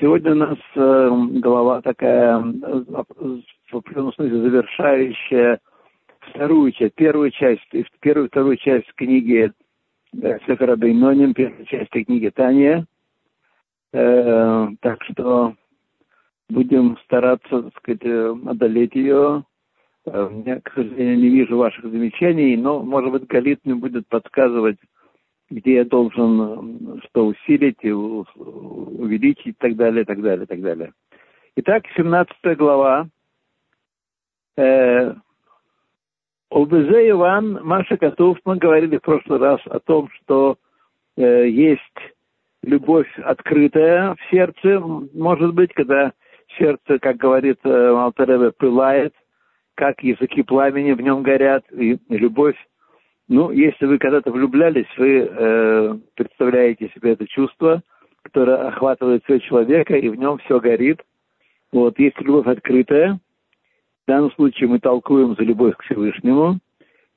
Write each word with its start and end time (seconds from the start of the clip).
Сегодня 0.00 0.32
у 0.32 0.34
нас 0.34 0.58
э, 0.76 1.10
глава 1.40 1.82
такая, 1.82 2.38
в 2.38 3.76
определенном 3.76 4.14
смысле, 4.14 4.40
завершающая 4.40 5.60
вторую 6.20 6.72
часть, 6.72 6.94
первую 6.94 7.30
часть, 7.30 7.60
первую 8.00 8.28
вторую 8.28 8.56
часть 8.56 8.90
книги 8.94 9.52
э, 10.22 10.38
Сефера 10.46 10.76
Бейноним, 10.76 11.34
первую 11.34 11.66
часть 11.66 11.90
книги 11.90 12.30
Тания. 12.30 12.86
Э, 13.92 14.68
так 14.80 15.04
что 15.04 15.54
будем 16.48 16.96
стараться, 17.04 17.62
так 17.64 17.76
сказать, 17.76 18.04
э, 18.04 18.34
одолеть 18.46 18.94
ее. 18.94 19.44
Э, 20.06 20.30
я, 20.46 20.62
к 20.62 20.72
сожалению, 20.72 21.18
не 21.18 21.28
вижу 21.28 21.58
ваших 21.58 21.84
замечаний, 21.84 22.56
но, 22.56 22.80
может 22.80 23.12
быть, 23.12 23.26
Галит 23.26 23.60
мне 23.64 23.74
будет 23.74 24.08
подсказывать, 24.08 24.78
где 25.50 25.74
я 25.76 25.84
должен 25.84 27.02
что 27.06 27.26
усилить, 27.26 27.84
увеличить 27.84 29.46
и 29.46 29.52
так 29.52 29.76
далее, 29.76 30.02
и 30.02 30.04
так 30.04 30.22
далее, 30.22 30.44
и 30.44 30.46
так 30.46 30.60
далее. 30.60 30.92
Итак, 31.56 31.84
17 31.96 32.56
глава. 32.56 33.08
Э, 34.56 35.14
Обезе 36.50 37.10
Иван 37.10 37.60
Маша 37.64 37.96
Котов, 37.96 38.38
мы 38.44 38.56
говорили 38.56 38.96
в 38.96 39.02
прошлый 39.02 39.38
раз 39.38 39.60
о 39.66 39.78
том, 39.80 40.08
что 40.10 40.56
э, 41.16 41.48
есть 41.48 41.82
любовь 42.62 43.08
открытая 43.18 44.14
в 44.14 44.30
сердце, 44.30 44.80
может 44.80 45.54
быть, 45.54 45.72
когда 45.72 46.12
сердце, 46.58 46.98
как 46.98 47.16
говорит 47.16 47.58
э, 47.64 47.68
Алтареве, 47.70 48.52
пылает, 48.52 49.14
как 49.74 50.02
языки 50.02 50.42
пламени 50.42 50.92
в 50.92 51.00
нем 51.00 51.22
горят, 51.22 51.64
и 51.72 51.98
любовь. 52.08 52.56
Ну, 53.30 53.50
если 53.50 53.86
вы 53.86 53.98
когда-то 53.98 54.30
влюблялись, 54.30 54.86
вы 54.98 55.20
э, 55.20 55.94
представляете 56.14 56.90
себе 56.94 57.12
это 57.12 57.26
чувство, 57.26 57.82
которое 58.22 58.68
охватывает 58.68 59.24
все 59.24 59.40
человека, 59.40 59.96
и 59.96 60.10
в 60.10 60.16
нем 60.16 60.36
все 60.38 60.60
горит. 60.60 61.00
Вот, 61.72 61.98
есть 61.98 62.20
любовь 62.20 62.46
открытая. 62.46 63.18
В 64.04 64.08
данном 64.08 64.30
случае 64.32 64.68
мы 64.68 64.80
толкуем 64.80 65.34
за 65.36 65.44
любовь 65.44 65.76
к 65.76 65.82
Всевышнему. 65.84 66.58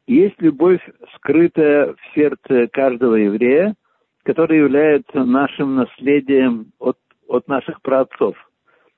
Есть 0.07 0.41
любовь, 0.41 0.81
скрытая 1.15 1.93
в 1.93 2.16
сердце 2.16 2.67
каждого 2.71 3.16
еврея, 3.16 3.75
которая 4.23 4.59
является 4.59 5.25
нашим 5.25 5.75
наследием 5.75 6.71
от, 6.79 6.97
от 7.27 7.49
наших 7.49 7.81
праотцов– 7.81 8.38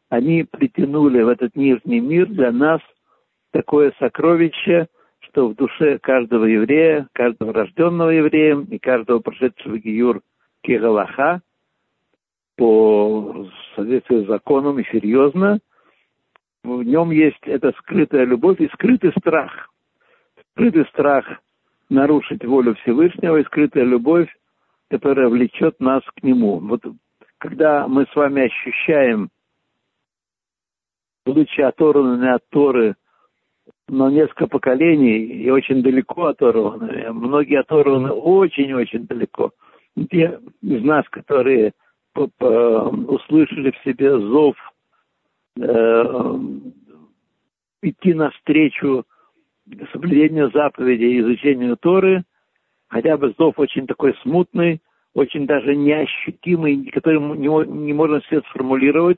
они 0.10 0.44
притянули 0.44 1.22
в 1.22 1.28
этот 1.28 1.56
нижний 1.56 2.00
мир 2.00 2.28
для 2.28 2.52
нас 2.52 2.82
такое 3.52 3.94
сокровище, 4.00 4.88
что 5.36 5.50
в 5.50 5.56
душе 5.56 6.00
каждого 6.00 6.46
еврея, 6.46 7.10
каждого 7.12 7.52
рожденного 7.52 8.10
евреем 8.10 8.64
и 8.72 8.80
каждого 8.80 9.20
прошедшего 9.20 9.78
гиюр 9.78 10.22
кегалаха 10.62 11.42
по 12.56 13.46
соответствию 13.76 14.24
с 14.24 14.28
законом 14.28 14.80
и 14.80 14.86
серьезно, 14.86 15.60
в 16.64 16.82
нем 16.84 17.12
есть 17.12 17.42
эта 17.44 17.74
скрытая 17.80 18.24
любовь 18.24 18.62
и 18.62 18.70
скрытый 18.70 19.12
страх. 19.20 19.70
Скрытый 20.52 20.86
страх 20.86 21.26
нарушить 21.90 22.46
волю 22.46 22.76
Всевышнего 22.76 23.36
и 23.38 23.44
скрытая 23.44 23.84
любовь, 23.84 24.34
которая 24.90 25.28
влечет 25.28 25.82
нас 25.82 26.02
к 26.16 26.24
Нему. 26.24 26.60
Вот 26.60 26.82
когда 27.40 27.90
мы 27.90 28.06
с 28.06 28.16
вами 28.16 28.44
ощущаем 28.44 29.30
будучи 31.26 31.60
оторванными 31.60 32.34
от 32.34 32.48
Торы 32.50 32.96
но 33.88 34.10
несколько 34.10 34.48
поколений 34.48 35.18
и 35.18 35.50
очень 35.50 35.84
далеко 35.84 36.28
оторваны. 36.28 37.12
Многие 37.12 37.60
оторваны 37.60 38.12
очень-очень 38.12 39.06
далеко. 39.06 39.52
Те 40.10 40.40
из 40.62 40.84
нас, 40.84 41.08
которые 41.10 41.74
услышали 42.16 43.72
в 43.72 43.84
себе 43.84 44.18
зов 44.18 44.56
э, 45.60 46.40
идти 47.82 48.14
навстречу 48.14 49.06
соблюдению 49.92 50.52
заповедей 50.52 51.16
и 51.16 51.20
изучению 51.22 51.78
Торы, 51.78 52.24
хотя 52.88 53.18
бы 53.18 53.34
зов 53.38 53.60
очень 53.60 53.88
такой 53.88 54.16
смутный, 54.22 54.82
очень 55.14 55.46
даже 55.46 55.76
неощутимый, 55.76 56.86
который 56.92 57.20
не, 57.20 57.68
не 57.68 57.94
можно 57.94 58.22
все 58.22 58.42
сформулировать, 58.42 59.18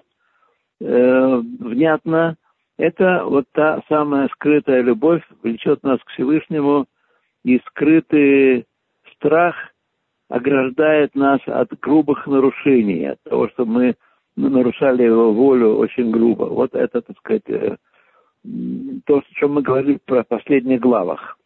э, 0.79 1.41
внятно, 1.59 2.37
это 2.77 3.23
вот 3.25 3.45
та 3.51 3.81
самая 3.89 4.27
скрытая 4.29 4.81
любовь 4.81 5.23
влечет 5.41 5.83
нас 5.83 5.99
к 6.01 6.09
Всевышнему, 6.11 6.85
и 7.43 7.59
скрытый 7.67 8.65
страх 9.15 9.55
ограждает 10.29 11.15
нас 11.15 11.39
от 11.45 11.77
грубых 11.79 12.27
нарушений, 12.27 13.05
от 13.05 13.21
того, 13.23 13.49
что 13.49 13.65
мы 13.65 13.95
нарушали 14.35 15.03
его 15.03 15.33
волю 15.33 15.75
очень 15.77 16.11
грубо. 16.11 16.45
Вот 16.45 16.75
это, 16.75 17.01
так 17.01 17.17
сказать, 17.17 17.49
э, 17.49 17.77
то, 19.05 19.17
о 19.17 19.23
чем 19.35 19.53
мы 19.53 19.61
говорили 19.61 19.99
про 20.05 20.23
последних 20.23 20.79
главах. 20.79 21.37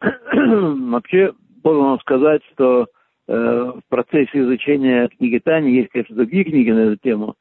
Вообще, 0.00 1.32
должен 1.62 1.84
вам 1.84 2.00
сказать, 2.00 2.42
что 2.52 2.86
Э, 3.32 3.74
в 3.76 3.82
процессе 3.88 4.40
изучения 4.40 5.06
книги 5.06 5.38
Тани, 5.38 5.72
есть, 5.72 5.90
конечно, 5.90 6.16
другие 6.16 6.42
книги 6.42 6.72
на 6.72 6.80
эту 6.80 6.96
тему, 6.96 7.36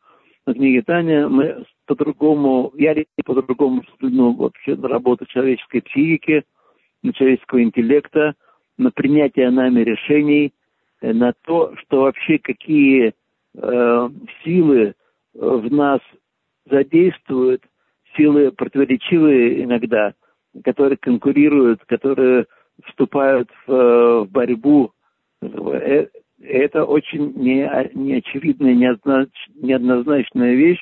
но 0.46 0.54
книги 0.54 0.82
Тани 0.82 1.26
мы 1.26 1.66
по-другому, 1.86 2.72
я 2.76 2.96
по-другому 3.26 3.82
взглянул 3.82 4.36
вообще 4.36 4.76
на 4.76 4.88
работу 4.88 5.26
человеческой 5.26 5.82
психики, 5.82 6.44
на 7.04 7.14
человеческого 7.14 7.64
интеллекта, 7.64 8.36
на 8.78 8.92
принятие 8.92 9.50
нами 9.50 9.82
решений, 9.82 10.54
э, 11.02 11.14
на 11.14 11.34
то, 11.44 11.76
что 11.78 12.02
вообще 12.02 12.40
какие 12.40 13.14
э, 13.56 14.10
силы 14.44 14.96
в 15.34 15.72
нас 15.72 16.00
задействуют, 16.70 17.64
силы 18.16 18.52
противоречивые 18.52 19.64
иногда, 19.64 20.14
которые 20.64 20.98
конкурируют, 20.98 21.84
которые 21.86 22.46
вступают 22.86 23.50
в, 23.68 24.26
в 24.26 24.32
борьбу 24.32 24.94
Э, 25.42 26.08
это 26.42 26.86
очень 26.86 27.34
неочевидная, 27.36 28.74
неоднозначная 28.74 30.56
вещь, 30.56 30.82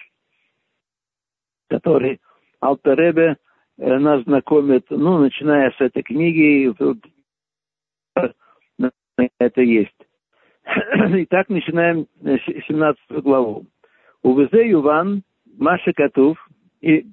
которой 1.69 2.19
Алтеребе 2.61 3.37
э, 3.77 3.97
нас 3.97 4.23
знакомит, 4.23 4.85
ну, 4.89 5.19
начиная 5.19 5.71
с 5.71 5.81
этой 5.81 6.03
книги, 6.03 6.71
это 9.39 9.61
есть. 9.61 9.95
Итак, 10.65 11.49
начинаем 11.49 12.07
17 12.21 12.99
главу. 13.23 13.65
Увезе 14.21 14.69
Юван, 14.69 15.23
Маша 15.57 15.93
Катув, 15.93 16.37
и 16.81 17.07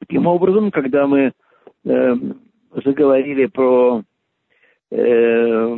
таким 0.00 0.26
образом, 0.26 0.70
когда 0.70 1.06
мы 1.06 1.32
э, 1.84 2.14
заговорили 2.84 3.46
про 3.46 4.02
э, 4.90 5.76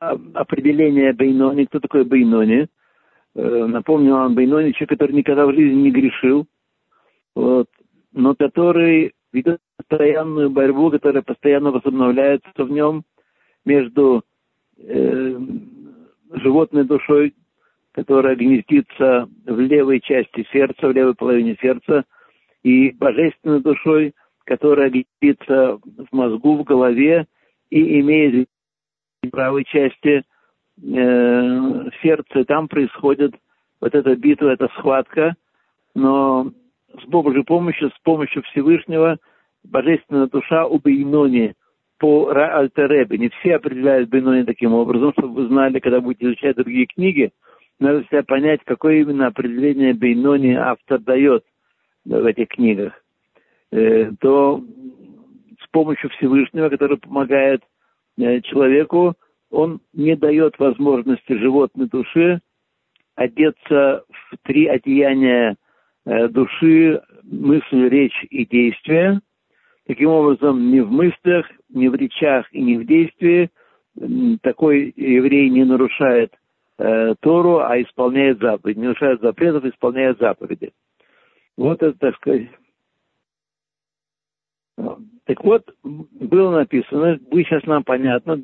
определение 0.00 1.12
Бейнони, 1.12 1.66
кто 1.66 1.78
такой 1.78 2.04
Бейнони. 2.04 2.66
Э, 3.34 3.66
напомню 3.66 4.14
вам, 4.14 4.34
Бейнони 4.34 4.72
человек, 4.72 4.90
который 4.90 5.12
никогда 5.12 5.46
в 5.46 5.54
жизни 5.54 5.82
не 5.82 5.90
грешил, 5.90 6.46
вот, 7.34 7.68
но 8.12 8.34
который 8.34 9.12
ведет 9.32 9.60
постоянную 9.76 10.50
борьбу, 10.50 10.90
которая 10.90 11.22
постоянно 11.22 11.70
возобновляется 11.70 12.50
в 12.56 12.70
нем 12.70 13.04
между 13.64 14.24
э, 14.78 15.38
животной 16.32 16.84
душой, 16.84 17.34
которая 17.92 18.36
гнездится 18.36 19.28
в 19.44 19.60
левой 19.60 20.00
части 20.00 20.46
сердца, 20.52 20.88
в 20.88 20.92
левой 20.92 21.14
половине 21.14 21.56
сердца, 21.60 22.04
и 22.62 22.90
божественной 22.90 23.60
душой, 23.60 24.14
которая 24.44 24.90
гнездится 24.90 25.78
в 25.78 26.06
мозгу, 26.12 26.56
в 26.56 26.64
голове, 26.64 27.26
и 27.70 28.00
имеет 28.00 28.48
правой 29.28 29.64
части 29.64 30.22
э, 30.82 31.90
сердца, 32.02 32.44
там 32.44 32.68
происходит 32.68 33.34
вот 33.80 33.94
эта 33.94 34.16
битва, 34.16 34.50
эта 34.50 34.68
схватка, 34.68 35.34
но 35.94 36.52
с 37.00 37.04
Божьей 37.06 37.44
помощью, 37.44 37.90
с 37.90 37.98
помощью 38.02 38.42
Всевышнего, 38.44 39.18
божественная 39.62 40.26
душа 40.26 40.66
у 40.66 40.78
Бейнони 40.78 41.54
по 41.98 42.30
Альтеребе. 42.30 43.18
Не 43.18 43.28
все 43.28 43.56
определяют 43.56 44.08
Бейнони 44.08 44.44
таким 44.44 44.72
образом, 44.72 45.12
чтобы 45.12 45.34
вы 45.34 45.48
знали, 45.48 45.80
когда 45.80 46.00
будете 46.00 46.26
изучать 46.26 46.56
другие 46.56 46.86
книги, 46.86 47.30
надо 47.78 48.04
себя 48.04 48.22
понять, 48.22 48.60
какое 48.64 49.00
именно 49.00 49.26
определение 49.26 49.94
Бейнони 49.94 50.54
автор 50.54 50.98
дает 50.98 51.44
в 52.04 52.24
этих 52.24 52.48
книгах. 52.48 52.92
Э, 53.72 54.10
то 54.20 54.62
помощью 55.70 56.10
Всевышнего, 56.10 56.68
который 56.68 56.98
помогает 56.98 57.62
человеку, 58.42 59.14
он 59.50 59.80
не 59.92 60.16
дает 60.16 60.58
возможности 60.58 61.32
животной 61.32 61.88
душе 61.88 62.40
одеться 63.14 64.04
в 64.08 64.36
три 64.44 64.66
одеяния 64.66 65.56
э, 66.06 66.28
души, 66.28 67.02
мысль, 67.24 67.88
речь 67.88 68.24
и 68.30 68.46
действие. 68.46 69.20
Таким 69.86 70.10
образом, 70.10 70.70
ни 70.70 70.80
в 70.80 70.90
мыслях, 70.90 71.46
ни 71.68 71.88
в 71.88 71.94
речах 71.94 72.46
и 72.52 72.62
ни 72.62 72.76
в 72.76 72.86
действии 72.86 73.50
такой 74.42 74.92
еврей 74.96 75.50
не 75.50 75.64
нарушает 75.64 76.32
э, 76.78 77.14
Тору, 77.20 77.58
а 77.58 77.80
исполняет 77.80 78.38
заповеди. 78.38 78.78
Не 78.78 78.86
нарушает 78.86 79.20
запретов, 79.20 79.64
исполняет 79.64 80.18
заповеди. 80.18 80.72
Вот 81.56 81.82
это, 81.82 81.98
так 81.98 82.16
сказать. 82.16 82.48
Так 84.76 85.44
вот, 85.44 85.64
было 85.82 86.50
написано, 86.50 87.18
будет 87.30 87.46
сейчас 87.46 87.64
нам 87.64 87.84
понятно, 87.84 88.40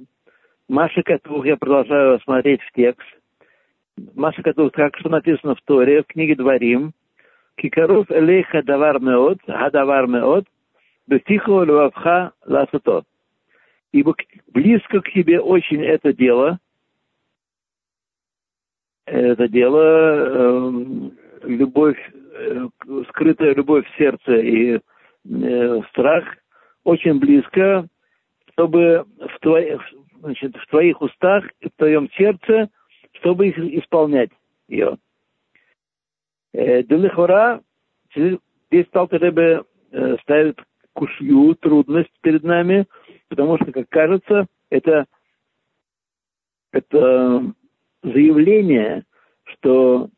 Маша 0.69 1.03
Катух, 1.03 1.47
я 1.47 1.57
продолжаю 1.57 2.21
смотреть 2.21 2.61
в 2.63 2.73
текст. 2.73 3.07
Маша 4.15 4.43
Катух, 4.43 4.73
как 4.73 4.97
что 4.99 5.09
написано 5.09 5.55
в 5.55 5.63
Торе, 5.63 6.03
в 6.03 6.07
книге 6.07 6.35
Дворим, 6.35 6.93
Кикаров 7.57 8.11
элейха 8.11 8.63
давар 8.63 9.01
меот, 9.01 9.39
хадавар 9.47 10.07
меот, 10.07 10.47
бефихо 11.07 11.63
левавха 11.63 12.33
ласуто. 12.45 13.05
Ибо 13.93 14.15
близко 14.53 15.01
к 15.01 15.11
тебе 15.11 15.41
очень 15.41 15.83
это 15.83 16.13
дело, 16.13 16.59
это 19.07 19.49
дело, 19.49 19.81
э, 19.81 20.71
любовь, 21.45 22.13
э, 22.35 22.69
скрытая 23.09 23.55
любовь 23.55 23.87
в 23.89 23.97
сердце 23.97 24.35
и 24.35 24.81
э, 25.29 25.83
страх, 25.91 26.25
очень 26.85 27.19
близко, 27.19 27.87
чтобы 28.53 29.05
в 29.19 29.41
твоих, 29.41 29.81
значит, 30.21 30.57
в 30.57 30.67
твоих 30.69 31.01
устах 31.01 31.45
в 31.61 31.71
твоем 31.77 32.11
сердце, 32.13 32.71
чтобы 33.13 33.49
их 33.49 33.59
исполнять 33.59 34.31
ее. 34.69 34.99
Э, 36.53 36.83
Делихора, 36.83 37.63
здесь 38.15 38.87
Талтаребе 38.91 39.65
э, 39.91 40.17
ставит 40.23 40.59
кушью, 40.93 41.55
трудность 41.57 42.13
перед 42.23 42.43
нами, 42.43 42.87
потому 43.29 43.57
что, 43.57 43.73
как 43.73 43.89
кажется, 43.89 44.47
это, 44.71 45.07
это 46.73 47.53
заявление, 48.03 49.05
что 49.45 50.09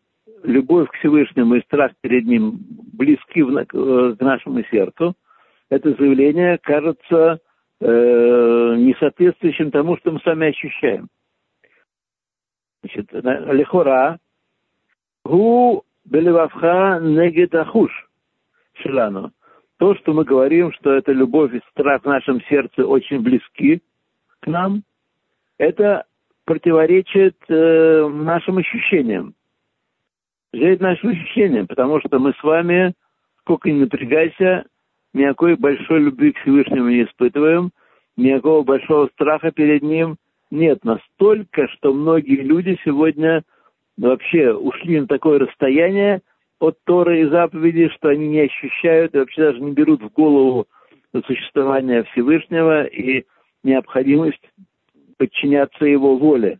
любовь 0.42 0.88
к 0.88 0.94
Всевышнему 0.94 1.56
и 1.56 1.62
страх 1.62 1.92
перед 2.00 2.24
Ним 2.24 2.58
близки 2.92 3.42
в, 3.42 3.64
к 3.64 4.20
нашему 4.20 4.62
сердцу, 4.70 5.14
это 5.70 5.90
заявление 5.92 6.58
кажется 6.58 7.40
э, 7.80 7.86
несоответствующим 8.78 9.70
тому, 9.70 9.96
что 9.98 10.12
мы 10.12 10.20
сами 10.20 10.48
ощущаем. 10.48 11.08
Значит, 12.82 13.12
лихора, 13.12 14.18
гу 15.24 15.84
белевавха 16.04 17.00
негет 17.02 17.54
ахуш 17.54 17.90
шелану. 18.74 19.32
То, 19.78 19.94
что 19.96 20.12
мы 20.12 20.24
говорим, 20.24 20.72
что 20.72 20.92
это 20.92 21.12
любовь 21.12 21.54
и 21.54 21.60
страх 21.70 22.02
в 22.02 22.06
нашем 22.06 22.40
сердце 22.48 22.84
очень 22.86 23.20
близки 23.20 23.82
к 24.40 24.46
нам, 24.46 24.82
это 25.56 26.04
противоречит 26.44 27.36
э, 27.48 28.08
нашим 28.08 28.58
ощущениям. 28.58 29.34
Взять 30.52 30.80
нашим 30.80 31.10
ощущениям, 31.10 31.66
потому 31.66 32.00
что 32.00 32.18
мы 32.18 32.32
с 32.32 32.42
вами, 32.42 32.94
сколько 33.40 33.70
ни 33.70 33.80
напрягайся, 33.80 34.64
никакой 35.12 35.56
большой 35.56 36.00
любви 36.00 36.32
к 36.32 36.38
Всевышнему 36.38 36.88
не 36.88 37.04
испытываем, 37.04 37.70
никакого 38.16 38.62
большого 38.62 39.08
страха 39.08 39.50
перед 39.50 39.82
Ним 39.82 40.16
нет. 40.50 40.84
Настолько, 40.84 41.68
что 41.68 41.92
многие 41.92 42.40
люди 42.40 42.78
сегодня 42.82 43.42
вообще 43.98 44.54
ушли 44.54 45.00
на 45.00 45.06
такое 45.06 45.38
расстояние 45.38 46.22
от 46.60 46.78
Торы 46.84 47.20
и 47.20 47.28
заповедей, 47.28 47.90
что 47.90 48.08
они 48.08 48.28
не 48.28 48.40
ощущают 48.40 49.14
и 49.14 49.18
вообще 49.18 49.42
даже 49.42 49.60
не 49.60 49.72
берут 49.72 50.02
в 50.02 50.10
голову 50.10 50.66
существование 51.26 52.04
Всевышнего 52.04 52.84
и 52.84 53.24
необходимость 53.64 54.42
подчиняться 55.18 55.84
его 55.84 56.16
воле. 56.16 56.58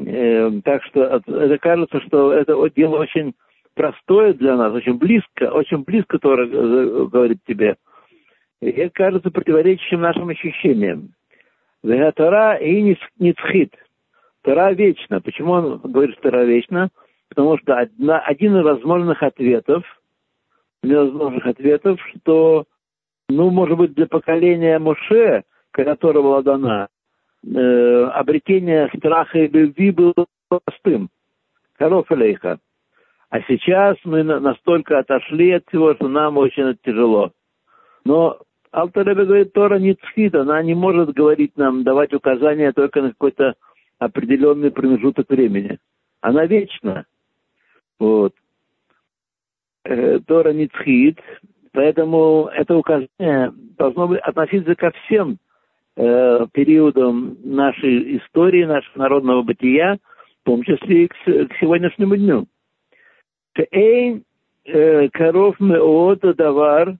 Э, 0.00 0.50
так 0.64 0.84
что 0.84 1.02
это 1.02 1.58
кажется, 1.58 2.00
что 2.00 2.32
это 2.32 2.54
дело 2.70 2.98
очень 2.98 3.34
простое 3.74 4.32
для 4.34 4.56
нас, 4.56 4.72
очень 4.72 4.98
близко, 4.98 5.50
очень 5.50 5.84
близко 5.84 6.18
Тора 6.18 6.46
говорит 6.46 7.38
тебе. 7.46 7.76
И 8.60 8.70
это 8.70 8.90
кажется 8.90 9.30
противоречащим 9.30 10.00
нашим 10.00 10.28
ощущениям. 10.28 11.10
Тора 11.82 12.56
и 12.56 12.96
ницхит. 13.18 13.74
Тора 14.42 14.72
вечна. 14.72 15.20
Почему 15.20 15.52
он 15.52 15.78
говорит, 15.78 16.14
что 16.14 16.30
Тора 16.30 16.44
вечна? 16.44 16.90
Потому 17.28 17.58
что 17.58 17.76
одна, 17.76 18.18
один 18.20 18.56
из 18.56 18.64
возможных 18.64 19.22
ответов, 19.22 19.84
невозможных 20.82 21.46
ответов, 21.46 22.00
что, 22.14 22.64
ну, 23.28 23.50
может 23.50 23.76
быть, 23.76 23.94
для 23.94 24.06
поколения 24.06 24.78
Моше– 24.78 25.44
которая 25.84 26.22
была 26.22 26.42
дана, 26.42 26.88
э, 27.44 28.04
обретение 28.14 28.90
страха 28.96 29.38
и 29.38 29.48
любви 29.48 29.90
было 29.90 30.26
простым. 30.48 31.10
Коров 31.76 32.10
лейха. 32.10 32.58
А 33.30 33.40
сейчас 33.42 33.96
мы 34.04 34.22
настолько 34.22 34.98
отошли 34.98 35.52
от 35.52 35.64
всего, 35.68 35.94
что 35.94 36.08
нам 36.08 36.38
очень 36.38 36.76
тяжело. 36.82 37.32
Но 38.04 38.38
Алтаребе 38.70 39.24
говорит, 39.24 39.52
Тора 39.52 39.78
не 39.78 39.94
цхит, 39.94 40.34
она 40.34 40.62
не 40.62 40.74
может 40.74 41.10
говорить 41.10 41.56
нам, 41.56 41.84
давать 41.84 42.12
указания 42.14 42.72
только 42.72 43.02
на 43.02 43.10
какой-то 43.10 43.54
определенный 43.98 44.70
промежуток 44.70 45.28
времени. 45.28 45.78
Она 46.20 46.46
вечна. 46.46 47.04
Вот. 47.98 48.34
Э, 49.84 50.20
Тора 50.20 50.52
не 50.52 50.68
цхит, 50.68 51.18
поэтому 51.72 52.50
это 52.52 52.76
указание 52.76 53.52
должно 53.76 54.08
быть 54.08 54.20
относиться 54.20 54.74
ко 54.74 54.90
всем 54.90 55.38
э, 55.98 56.46
периодом 56.52 57.36
нашей 57.42 58.18
истории, 58.18 58.64
нашего 58.64 58.98
народного 58.98 59.42
бытия, 59.42 59.98
в 60.42 60.46
том 60.46 60.62
числе 60.62 61.04
и 61.04 61.08
к, 61.08 61.14
к 61.14 61.56
сегодняшнему 61.60 62.16
дню. 62.16 62.46
Эйн 63.72 64.22
э, 64.64 65.08
коров 65.08 65.58
меот 65.58 66.20
давар, 66.20 66.96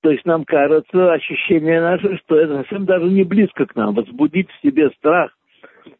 то 0.00 0.10
есть 0.10 0.24
нам 0.24 0.44
кажется, 0.44 1.12
ощущение 1.12 1.80
наше, 1.80 2.16
что 2.18 2.36
это 2.36 2.58
совсем 2.58 2.84
даже 2.84 3.06
не 3.06 3.22
близко 3.22 3.66
к 3.66 3.76
нам. 3.76 3.94
Возбудить 3.94 4.50
в 4.50 4.62
себе 4.62 4.90
страх 4.98 5.36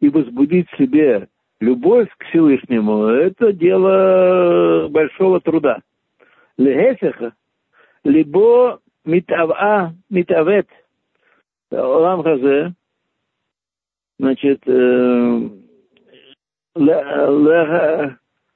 и 0.01 0.09
возбудить 0.09 0.69
в 0.71 0.77
себе 0.77 1.29
любовь 1.61 2.09
к 2.19 2.25
Всевышнему, 2.25 3.05
это 3.05 3.53
дело 3.53 4.89
большого 4.89 5.41
труда. 5.41 5.79
Лехефеха, 6.59 7.35
либо 8.03 8.81
митава, 9.05 9.95
митавет– 10.11 10.67
Олам 11.71 12.23
Хазе, 12.23 12.75
значит, 14.19 14.63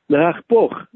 Лахпох, 0.08 0.86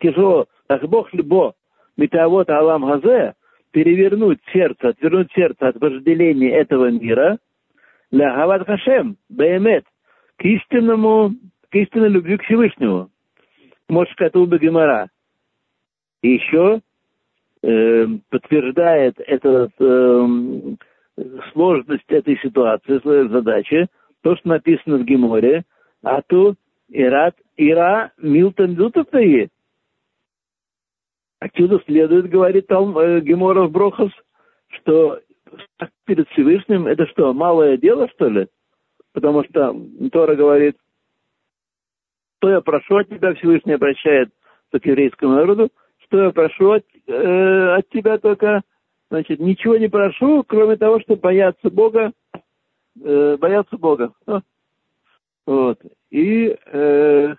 тяжело, 0.00 0.46
Лахбох 0.68 1.12
либо 1.12 1.54
метавод 1.96 2.48
Алам 2.50 2.84
Хазе, 2.84 3.34
перевернуть 3.70 4.40
сердце, 4.52 4.88
отвернуть 4.88 5.30
сердце 5.34 5.68
от 5.68 5.76
вожделения 5.76 6.56
этого 6.56 6.90
мира, 6.90 7.38
Ляхават 8.10 8.66
Хашем, 8.66 9.16
Баемет, 9.28 9.84
к 10.36 10.44
истинному, 10.44 11.34
к 11.70 11.74
истинной 11.74 12.08
любви 12.08 12.38
к 12.38 12.44
Всевышнему. 12.44 13.10
Может, 13.88 14.18
это 14.20 14.38
Гемора. 14.46 15.08
И 16.22 16.34
еще 16.34 16.80
э, 17.62 18.06
подтверждает 18.30 19.20
этот 19.20 19.72
э, 19.78 20.26
сложность 21.52 22.04
этой 22.08 22.38
ситуации, 22.38 22.98
своей 23.00 23.28
задачи, 23.28 23.86
то, 24.22 24.36
что 24.36 24.48
написано 24.48 24.98
в 24.98 25.04
Геморе, 25.04 25.64
а 26.02 26.22
то 26.22 26.54
Ират, 26.88 27.36
Ира 27.56 28.12
Милтон 28.18 28.74
Лютовтаи. 28.74 29.50
Отсюда 31.40 31.80
следует, 31.86 32.28
говорит 32.28 32.66
там 32.66 32.96
э, 32.98 33.20
Гемора 33.20 33.64
в 33.64 33.70
Брохос, 33.70 34.10
что 34.68 35.20
перед 36.04 36.28
Всевышним 36.30 36.86
это 36.86 37.06
что, 37.06 37.32
малое 37.32 37.76
дело, 37.76 38.08
что 38.14 38.28
ли? 38.28 38.48
Потому 39.12 39.44
что 39.44 39.74
Тора 40.10 40.34
говорит, 40.34 40.76
что 42.38 42.50
я 42.50 42.60
прошу 42.60 42.96
от 42.96 43.08
тебя, 43.08 43.34
Всевышний 43.34 43.74
обращает 43.74 44.30
к 44.72 44.84
еврейскому 44.84 45.34
народу, 45.34 45.70
что 46.04 46.24
я 46.24 46.30
прошу 46.30 46.72
от, 46.72 46.84
э, 47.06 47.74
от 47.76 47.88
тебя 47.90 48.18
только 48.18 48.62
Значит, 49.10 49.40
ничего 49.40 49.76
не 49.76 49.88
прошу, 49.88 50.44
кроме 50.46 50.76
того, 50.76 51.00
чтобы 51.00 51.20
бояться 51.20 51.70
Бога, 51.70 52.12
э, 53.02 53.36
бояться 53.38 53.76
Бога. 53.78 54.12
Вот. 55.46 55.80
И 56.10 56.54
э, 56.66 57.34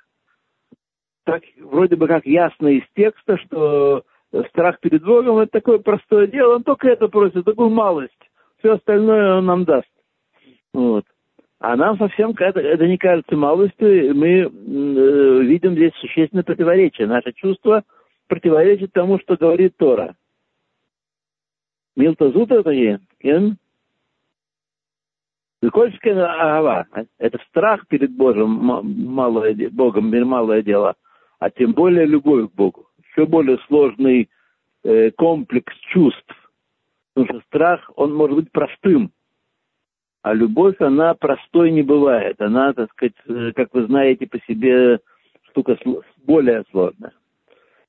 так 1.25 1.43
вроде 1.59 1.95
бы 1.95 2.07
как 2.07 2.25
ясно 2.25 2.67
из 2.69 2.83
текста, 2.95 3.38
что 3.38 4.03
страх 4.49 4.79
перед 4.79 5.03
Богом 5.03 5.38
это 5.38 5.51
такое 5.51 5.77
простое 5.77 6.25
дело, 6.25 6.55
он 6.55 6.63
только 6.63 6.89
это 6.89 7.07
просит, 7.07 7.45
такую 7.45 7.69
малость. 7.69 8.17
Все 8.57 8.73
остальное 8.73 9.38
он 9.38 9.45
нам 9.45 9.63
даст. 9.63 9.88
Вот. 10.73 11.05
А 11.59 11.75
нам 11.75 11.97
совсем 11.97 12.33
это, 12.38 12.59
это 12.59 12.88
не 12.88 12.97
кажется 12.97 13.35
малостью, 13.35 14.15
мы 14.15 14.27
э, 14.27 14.47
видим 14.47 15.73
здесь 15.73 15.91
существенное 15.95 16.43
противоречие. 16.43 17.05
Наше 17.05 17.33
чувство 17.33 17.83
противоречит 18.27 18.93
тому, 18.93 19.19
что 19.19 19.35
говорит 19.35 19.75
Тора. 19.77 20.15
מילתא 21.99 22.28
זוטר 22.28 22.62
תהיה, 22.62 22.97
כן? 23.21 23.42
Кольская 25.71 26.12
агава – 26.12 27.18
это 27.18 27.38
страх 27.49 27.87
перед 27.88 28.12
Божьим, 28.12 28.50
малое, 28.50 29.54
Богом, 29.71 30.11
малое 30.28 30.62
дело, 30.62 30.94
а 31.38 31.50
тем 31.50 31.73
более 31.73 32.06
любовь 32.06 32.50
к 32.50 32.54
Богу. 32.54 32.87
Еще 33.02 33.26
более 33.26 33.59
сложный 33.66 34.28
э, 34.83 35.11
комплекс 35.12 35.73
чувств. 35.92 36.35
Потому 37.14 37.40
что 37.40 37.47
страх, 37.47 37.90
он 37.97 38.14
может 38.14 38.37
быть 38.37 38.52
простым, 38.52 39.11
а 40.23 40.35
любовь, 40.35 40.80
она 40.80 41.14
простой 41.14 41.71
не 41.71 41.83
бывает. 41.83 42.40
Она, 42.40 42.73
так 42.73 42.90
сказать, 42.92 43.14
э, 43.26 43.52
как 43.54 43.73
вы 43.73 43.87
знаете, 43.87 44.26
по 44.26 44.38
себе 44.40 44.99
штука 45.49 45.78
более 46.25 46.64
сложная. 46.71 47.12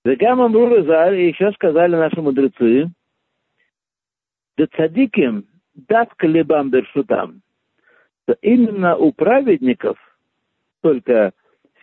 Вегам 0.03 0.41
Амрурызар, 0.41 1.13
и 1.13 1.27
еще 1.27 1.51
сказали 1.53 1.95
наши 1.95 2.21
мудрецы, 2.21 2.85
да 2.85 2.89
цадиким 4.66 5.44
давка 5.74 6.26
либам 6.26 6.70
дершутам, 6.70 7.42
что 8.22 8.36
именно 8.42 8.96
у 8.96 9.12
праведников 9.12 9.98
только 10.82 11.32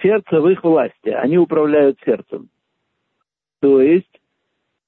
сердце 0.02 0.42
в 0.42 0.50
их 0.50 0.64
власти, 0.64 1.10
они 1.10 1.38
управляют 1.38 2.00
сердцем. 2.06 2.50
То 3.60 3.82
есть 3.82 4.22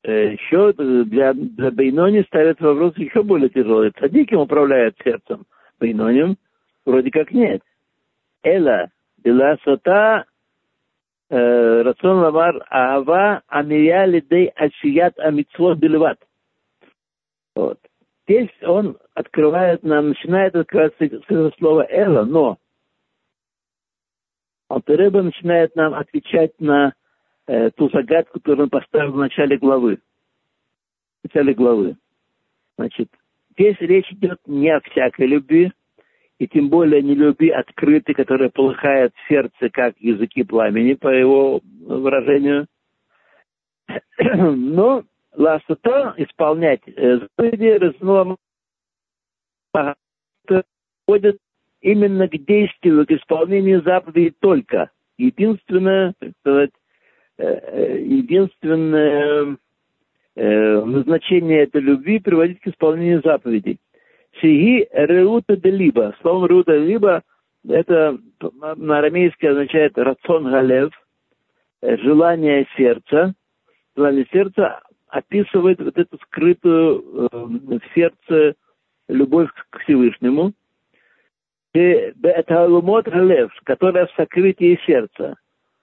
э, 0.04 0.34
еще 0.34 0.74
для, 0.74 1.34
для 1.34 1.72
Бейнони 1.72 2.24
ставят 2.24 2.62
вопрос 2.62 2.98
еще 2.98 3.24
более 3.24 3.50
тяжелый. 3.50 3.92
Цадиким 3.92 4.40
управляет 4.40 4.96
сердцем, 5.04 5.46
Бейноним 5.80 6.38
вроде 6.86 7.12
как 7.12 7.32
нет. 7.32 7.62
Эла, 8.44 8.90
Беласота, 9.18 10.26
э, 11.30 11.82
Рацион 11.82 12.20
Ламар, 12.20 12.66
Ава, 12.70 13.42
Амия 13.48 14.06
Лидей 14.06 14.48
Ачият 14.56 15.20
Амитсвот 15.20 15.78
Бельват. 15.78 16.20
Вот. 17.60 17.80
Здесь 18.26 18.50
он 18.62 18.98
открывает 19.16 19.84
нам, 19.84 20.10
начинает 20.10 20.56
открывать 20.56 20.94
с 20.98 21.02
этого 21.02 21.52
слова 21.58 21.86
«эла», 21.90 22.24
но 22.24 22.58
Алтереба 24.70 25.24
начинает 25.24 25.76
нам 25.76 25.94
отвечать 25.94 26.54
на 26.62 26.94
э, 27.48 27.72
ту 27.72 27.90
загадку, 27.90 28.40
которую 28.40 28.66
он 28.66 28.70
поставил 28.70 29.12
в 29.12 29.18
начале 29.18 29.58
главы. 29.58 30.00
В 31.22 31.28
начале 31.28 31.54
главы. 31.54 31.98
Значит, 32.78 33.10
здесь 33.52 33.76
речь 33.82 34.10
идет 34.12 34.40
не 34.46 34.70
о 34.70 34.80
всякой 34.80 35.28
любви, 35.28 35.74
и 36.38 36.48
тем 36.48 36.70
более 36.70 37.02
не 37.02 37.16
любви 37.16 37.50
открытой, 37.50 38.16
которая 38.16 38.50
полыхает 38.50 39.12
в 39.16 39.28
сердце, 39.28 39.70
как 39.70 40.00
языки 40.00 40.44
пламени, 40.44 40.94
по 40.94 41.10
его 41.10 41.60
выражению. 41.82 42.68
Но 44.18 45.04
ласута 45.36 46.14
исполнять 46.18 46.82
э, 46.86 47.20
заповеди 47.20 47.78
разного 47.78 48.38
входит 51.06 51.38
именно 51.82 52.28
к 52.28 52.38
действию, 52.46 53.06
к 53.06 53.12
исполнению 53.12 53.82
заповедей 53.84 54.36
только. 54.40 54.90
Единственное, 55.18 56.14
так 56.20 56.32
сказать, 56.40 56.72
э, 57.38 57.46
э, 57.46 58.00
единственное 58.02 59.58
назначение 60.36 61.64
этой 61.64 61.82
любви 61.82 62.20
приводить 62.20 62.62
к 62.62 62.68
исполнению 62.68 63.22
заповедей. 63.26 63.78
Сиги 64.40 64.88
реута 64.94 65.58
де 65.58 65.70
либо. 65.70 66.16
Слово 66.22 66.48
реута 66.48 66.80
де 66.80 66.86
либо 66.86 67.24
это 67.68 68.18
на 68.78 69.00
арамейский 69.00 69.50
означает 69.50 69.98
рацион 69.98 70.50
галев, 70.50 70.94
желание 71.82 72.66
сердца. 72.78 73.34
Желание 73.98 74.26
сердца 74.32 74.80
описывает 75.10 75.82
вот 75.82 75.98
эту 75.98 76.18
скрытую 76.20 77.02
э, 77.02 77.28
в 77.78 77.82
сердце 77.94 78.56
любовь 79.08 79.50
к 79.70 79.80
Всевышнему. 79.80 80.54
Галев, 83.08 83.52
которая 83.64 84.08
в 84.08 84.12
сокрытии 84.16 84.80
сердца. 84.86 85.36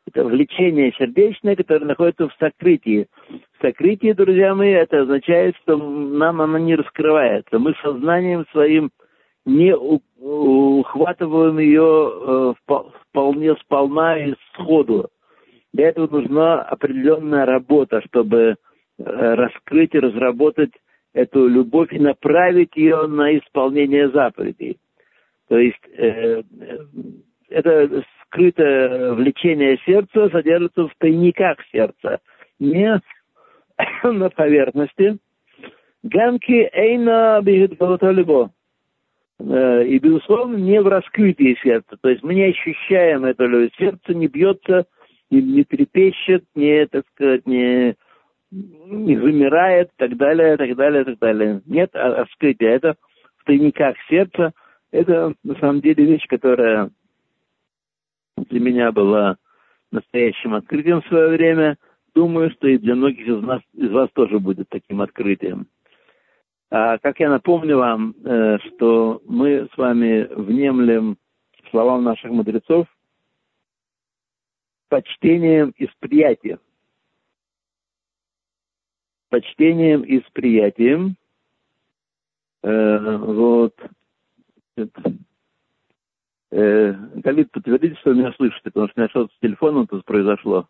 Это 0.07 0.25
влечение 0.25 0.93
сердечное, 0.93 1.57
которое 1.57 1.87
находится 1.87 2.29
в 2.29 2.37
сокрытии. 2.39 3.09
В 3.29 3.63
сокрытии, 3.63 4.13
друзья 4.13 4.55
мои, 4.55 4.71
это 4.71 5.03
означает, 5.03 5.57
что 5.63 5.77
нам 5.77 6.41
оно 6.41 6.59
не 6.59 6.77
раскрывается. 6.77 7.59
Мы 7.59 7.75
сознанием 7.83 8.47
своим 8.53 8.91
не 9.45 9.77
ухватываем 9.77 11.59
ее 11.59 12.13
э, 12.13 12.55
вполне 13.11 13.55
сполна 13.57 14.19
и 14.19 14.35
сходу. 14.55 15.09
Для 15.73 15.89
этого 15.89 16.09
нужна 16.09 16.63
определенная 16.63 17.45
работа, 17.45 18.01
чтобы 18.03 18.57
Э, 18.57 18.66
раскрыть 18.99 19.95
и 19.95 20.01
разработать 20.01 20.73
эту 21.13 21.47
любовь 21.49 21.93
и 21.93 21.99
направить 21.99 22.77
ее 22.77 23.07
на 23.07 23.37
исполнение 23.39 24.11
заповедей. 24.11 24.79
То 25.49 25.59
есть 25.59 25.81
э, 25.97 26.43
э 26.43 26.79
это 27.49 28.03
скрытое 28.25 29.13
влечение 29.13 29.79
сердца 29.87 30.29
содержится 30.31 30.89
в 30.89 30.95
тайниках 30.99 31.59
сердца, 31.71 32.19
не 32.59 33.01
на 34.03 34.31
поверхности. 34.31 35.19
Гамки 36.03 36.69
эйна 36.73 37.41
либо. 38.11 38.51
Э, 39.39 39.85
и, 39.87 39.99
безусловно, 39.99 40.57
не 40.57 40.81
в 40.81 40.89
раскрытии 40.89 41.57
сердца. 41.63 41.97
То 42.01 42.09
есть 42.09 42.23
мы 42.23 42.35
не 42.35 42.45
ощущаем 42.45 43.25
это, 43.25 43.47
сердце 43.79 44.15
не 44.15 44.27
бьется, 44.27 44.87
не, 45.31 45.43
не 45.43 45.65
трепещет, 45.65 46.45
не, 46.55 46.87
так 46.87 47.05
сказать, 47.15 47.47
не 47.47 47.97
не 48.51 49.17
замирает, 49.17 49.91
так 49.97 50.17
далее, 50.17 50.57
так 50.57 50.75
далее, 50.77 51.05
так 51.05 51.19
далее. 51.19 51.63
Нет 51.67 51.91
а, 51.95 52.25
раскрытия. 52.25 52.71
Это 52.71 52.97
в 53.39 53.45
тайниках 53.45 53.97
сердца. 54.09 54.53
Это 54.91 55.35
на 55.43 55.55
самом 55.57 55.81
деле 55.81 56.05
вещь, 56.05 56.27
которая 56.29 56.91
для 58.37 58.61
меня 58.61 58.93
была 58.93 59.37
настоящим 59.91 60.55
открытием 60.55 61.03
в 61.03 61.07
свое 61.09 61.29
время. 61.29 61.77
Думаю, 62.15 62.51
что 62.51 62.69
и 62.69 62.79
для 62.79 62.95
многих 62.95 63.27
из, 63.27 63.43
нас, 63.43 63.63
из 63.75 63.91
вас 63.91 64.09
тоже 64.15 64.39
будет 64.39 64.69
таким 64.69 65.01
открытием. 65.01 65.67
А, 66.71 66.99
как 66.99 67.21
я 67.21 67.31
напомню 67.31 67.79
вам, 67.79 68.15
э, 68.25 68.59
что 68.59 69.21
мы 69.27 69.69
с 69.73 69.77
вами 69.77 70.29
внемлем 70.35 71.17
словам 71.71 72.05
наших 72.05 72.31
мудрецов 72.31 72.87
почтением 74.89 75.75
и 75.77 75.87
с 75.87 75.91
приятием 75.99 76.59
почтением 79.29 80.03
и 80.03 80.21
с 80.21 80.31
приятием. 80.33 81.17
Э, 82.63 83.17
вот. 83.17 83.75
Э, 86.51 86.93
Галит, 86.93 87.51
подтвердите, 87.51 87.97
что 88.01 88.11
вы 88.11 88.17
меня 88.17 88.33
слышите, 88.37 88.63
потому 88.65 88.89
что 88.89 88.95
у 88.97 89.01
меня 89.01 89.09
что-то 89.11 89.35
с 89.35 89.41
телефоном 89.41 89.87
тут 89.87 90.05
произошло. 90.05 90.69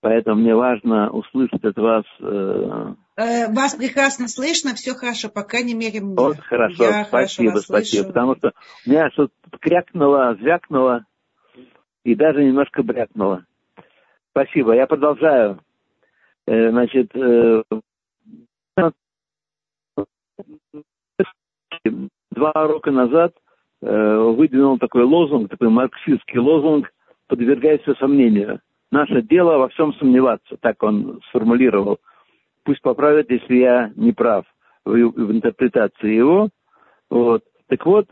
Поэтому 0.00 0.40
мне 0.40 0.54
важно 0.54 1.10
услышать 1.10 1.64
от 1.64 1.76
вас... 1.78 2.04
Э... 2.20 2.94
э 3.16 3.52
вас 3.52 3.74
прекрасно 3.74 4.28
слышно, 4.28 4.74
все 4.74 4.94
хорошо, 4.94 5.28
по 5.30 5.42
крайней 5.42 5.74
мере 5.74 6.00
мне. 6.00 6.14
Вот, 6.14 6.38
хорошо, 6.38 6.84
Я 6.84 7.04
спасибо, 7.04 7.50
хорошо 7.50 7.66
спасибо. 7.66 8.02
Слышу. 8.02 8.08
Потому 8.08 8.36
что 8.36 8.52
у 8.86 8.90
меня 8.90 9.10
что-то 9.10 9.32
крякнуло, 9.58 10.36
звякнуло 10.38 11.04
и 12.04 12.14
даже 12.14 12.44
немножко 12.44 12.82
брякнуло. 12.82 13.44
Спасибо, 14.30 14.74
я 14.74 14.86
продолжаю. 14.86 15.60
Э, 16.46 16.70
значит, 16.70 17.10
э, 17.14 17.62
два 22.30 22.52
рока 22.52 22.90
назад 22.90 23.34
э, 23.82 24.16
выдвинул 24.16 24.78
такой 24.78 25.02
лозунг, 25.02 25.50
такой 25.50 25.70
марксистский 25.70 26.38
лозунг, 26.38 26.92
подвергается 27.26 27.94
сомнению. 27.94 28.60
Наше 28.92 29.22
дело 29.22 29.58
во 29.58 29.68
всем 29.68 29.92
сомневаться, 29.94 30.56
так 30.60 30.82
он 30.82 31.20
сформулировал. 31.28 31.98
Пусть 32.62 32.82
поправят, 32.82 33.30
если 33.30 33.56
я 33.56 33.92
не 33.96 34.12
прав 34.12 34.44
в, 34.84 34.92
в 34.92 35.32
интерпретации 35.32 36.14
его. 36.14 36.50
Вот. 37.10 37.42
Так 37.68 37.84
вот, 37.84 38.06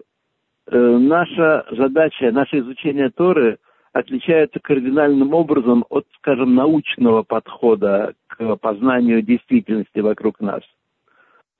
наша 0.67 1.65
задача, 1.71 2.33
наше 2.33 2.59
изучение 2.59 3.11
Торы 3.11 3.59
отличается 3.95 4.61
кардинальным 4.61 5.33
образом 5.33 5.85
от, 5.89 6.05
скажем, 6.19 6.55
научного 6.55 7.23
подхода 7.23 8.15
к 8.27 8.57
познанию 8.57 9.23
действительности 9.23 10.01
вокруг 10.01 10.41
нас. 10.41 10.61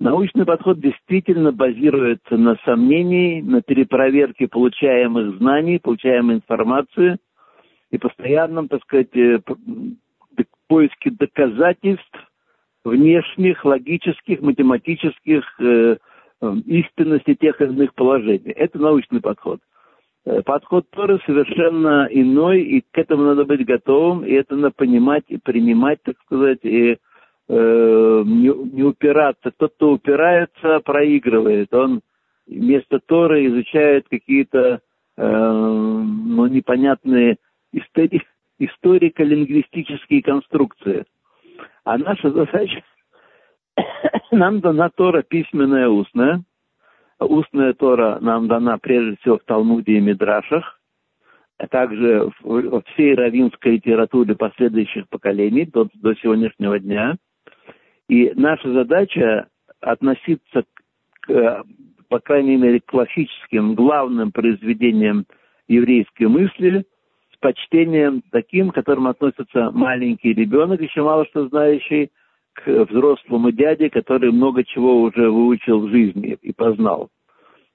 Научный 0.01 0.45
подход 0.45 0.81
действительно 0.81 1.53
базируется 1.53 2.37
на 2.37 2.57
сомнении, 2.65 3.41
на 3.41 3.63
перепроверке 3.63 4.49
получаемых 4.49 5.39
знаний, 5.39 5.79
получаемой 5.79 6.37
информации 6.37 7.17
и 7.91 7.99
постоянном, 7.99 8.69
так 8.69 8.83
сказать, 8.83 9.17
э, 9.17 9.39
поиске 10.67 11.11
доказательств 11.11 12.33
внешних, 12.85 13.65
логических, 13.65 14.41
математических 14.41 15.45
э, 15.61 15.97
э, 16.41 16.55
истинности 16.67 17.35
тех 17.35 17.61
или 17.61 17.69
иных 17.69 17.95
положений. 17.95 18.53
Это 18.57 18.79
научный 18.79 19.21
подход. 19.21 19.61
Э, 20.27 20.43
подход 20.43 20.89
Торы 20.91 21.21
совершенно 21.27 22.09
иной, 22.11 22.63
и 22.63 22.81
к 22.81 22.97
этому 22.97 23.25
надо 23.25 23.45
быть 23.45 23.65
готовым, 23.65 24.25
и 24.25 24.33
это 24.33 24.57
надо 24.57 24.75
понимать 24.75 25.25
и 25.29 25.37
принимать, 25.37 26.03
так 26.03 26.17
сказать, 26.25 26.61
и 26.63 26.97
э, 27.49 28.23
не, 28.27 28.73
не 28.73 28.83
упираться. 28.83 29.53
Тот, 29.57 29.75
кто 29.75 29.93
упирается, 29.93 30.81
проигрывает. 30.81 31.73
Он 31.75 32.01
вместо 32.47 33.01
Торы 33.01 33.47
изучают 33.47 34.07
какие-то 34.09 34.81
э, 35.17 35.27
ну, 35.27 36.47
непонятные 36.47 37.37
истори- 37.75 38.23
историко-лингвистические 38.59 40.23
конструкции. 40.23 41.05
А 41.85 41.99
наша 41.99 42.31
задача, 42.31 42.83
нам 44.31 44.61
дана 44.61 44.89
Тора 44.89 45.23
письменная, 45.23 45.89
устная. 45.89 46.43
Устная 47.19 47.73
Тора 47.75 48.19
нам 48.21 48.49
дана 48.49 48.79
прежде 48.79 49.17
всего 49.21 49.39
в 49.39 49.45
Талмуде 49.45 49.99
и 49.99 50.01
Мидрашах, 50.01 50.81
а 51.59 51.67
также 51.69 52.31
во 52.43 52.83
всей 52.83 53.15
равинской 53.15 53.73
литературе 53.73 54.35
последующих 54.35 55.09
поколений 55.09 55.67
до, 55.67 55.89
до 55.95 56.15
сегодняшнего 56.17 56.79
дня. 56.79 57.17
И 58.09 58.33
наша 58.35 58.73
задача 58.73 59.47
относиться 59.81 60.65
к, 61.21 61.65
по 62.09 62.19
крайней 62.19 62.57
мере, 62.57 62.81
к 62.81 62.87
классическим 62.87 63.75
главным 63.75 64.33
произведениям 64.33 65.27
еврейской 65.69 66.25
мысли 66.25 66.85
с 67.33 67.37
почтением 67.39 68.23
таким, 68.31 68.71
к 68.71 68.75
которым 68.75 69.07
относится 69.07 69.71
маленький 69.71 70.33
ребенок, 70.33 70.81
еще 70.81 71.03
мало 71.03 71.25
что 71.27 71.49
знающий, 71.49 72.11
к 72.55 72.67
взрослому 72.67 73.51
дяде, 73.51 73.91
который 73.91 74.33
много 74.33 74.65
чего 74.65 75.03
уже 75.03 75.31
выучил 75.31 75.81
в 75.81 75.91
жизни 75.91 76.39
и 76.41 76.53
познал. 76.53 77.11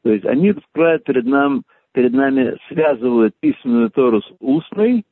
То 0.04 0.12
есть 0.12 0.26
они 0.26 0.52
раскрывают 0.52 1.04
перед, 1.04 1.26
нам, 1.26 1.64
перед 1.94 2.14
нами, 2.14 2.58
связывают 2.70 3.36
письменную 3.40 3.92
Тору 3.92 4.22
с 4.22 4.32
устной, 4.40 5.06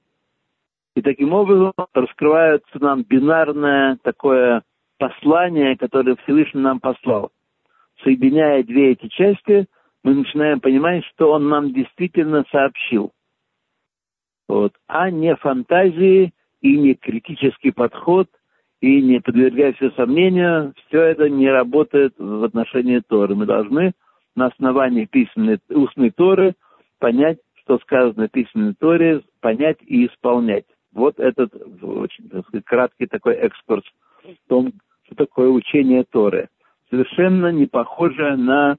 и 0.95 1.01
таким 1.01 1.33
образом 1.33 1.74
раскрывается 1.93 2.79
нам 2.79 3.03
бинарное 3.03 4.00
такое 4.01 4.63
послание, 4.97 5.77
которое 5.77 6.15
Всевышний 6.24 6.62
нам 6.62 6.79
послал. 6.79 7.31
Соединяя 8.03 8.63
две 8.63 8.93
эти 8.93 9.07
части, 9.07 9.67
мы 10.03 10.15
начинаем 10.15 10.59
понимать, 10.59 11.03
что 11.05 11.31
он 11.31 11.50
нам 11.50 11.74
действительно 11.74 12.45
сообщил. 12.51 13.12
Вот. 14.47 14.74
А 14.88 15.12
не 15.12 15.36
фантазии 15.36 16.33
и 16.62 16.77
не 16.77 16.95
критический 16.95 17.71
подход, 17.71 18.27
и 18.81 19.01
не 19.01 19.19
подвергая 19.19 19.74
все 19.74 19.91
сомнению, 19.91 20.74
все 20.88 21.01
это 21.01 21.29
не 21.29 21.50
работает 21.50 22.13
в 22.17 22.43
отношении 22.43 23.00
Торы. 23.00 23.36
Мы 23.36 23.46
должны 23.46 23.93
на 24.36 24.48
основании 24.48 25.05
письменной, 25.05 25.60
устной 25.69 26.12
Торы 26.12 26.53
понять, 27.00 27.39
что 27.62 27.79
сказано 27.79 28.27
в 28.27 28.31
письменной 28.31 28.75
Торе, 28.75 29.22
понять 29.41 29.77
и 29.81 30.05
исполнять. 30.05 30.65
Вот 30.93 31.19
этот 31.19 31.53
очень 31.81 32.29
так 32.29 32.48
сказать, 32.48 32.65
краткий 32.65 33.07
такой 33.07 33.36
экскурс 33.36 33.84
в 34.24 34.50
том, 34.50 34.74
что 35.05 35.15
такое 35.15 35.50
учение 35.50 36.03
Торы. 36.03 36.50
Совершенно 36.89 37.51
не 37.51 37.65
похоже 37.65 38.38
на 38.38 38.77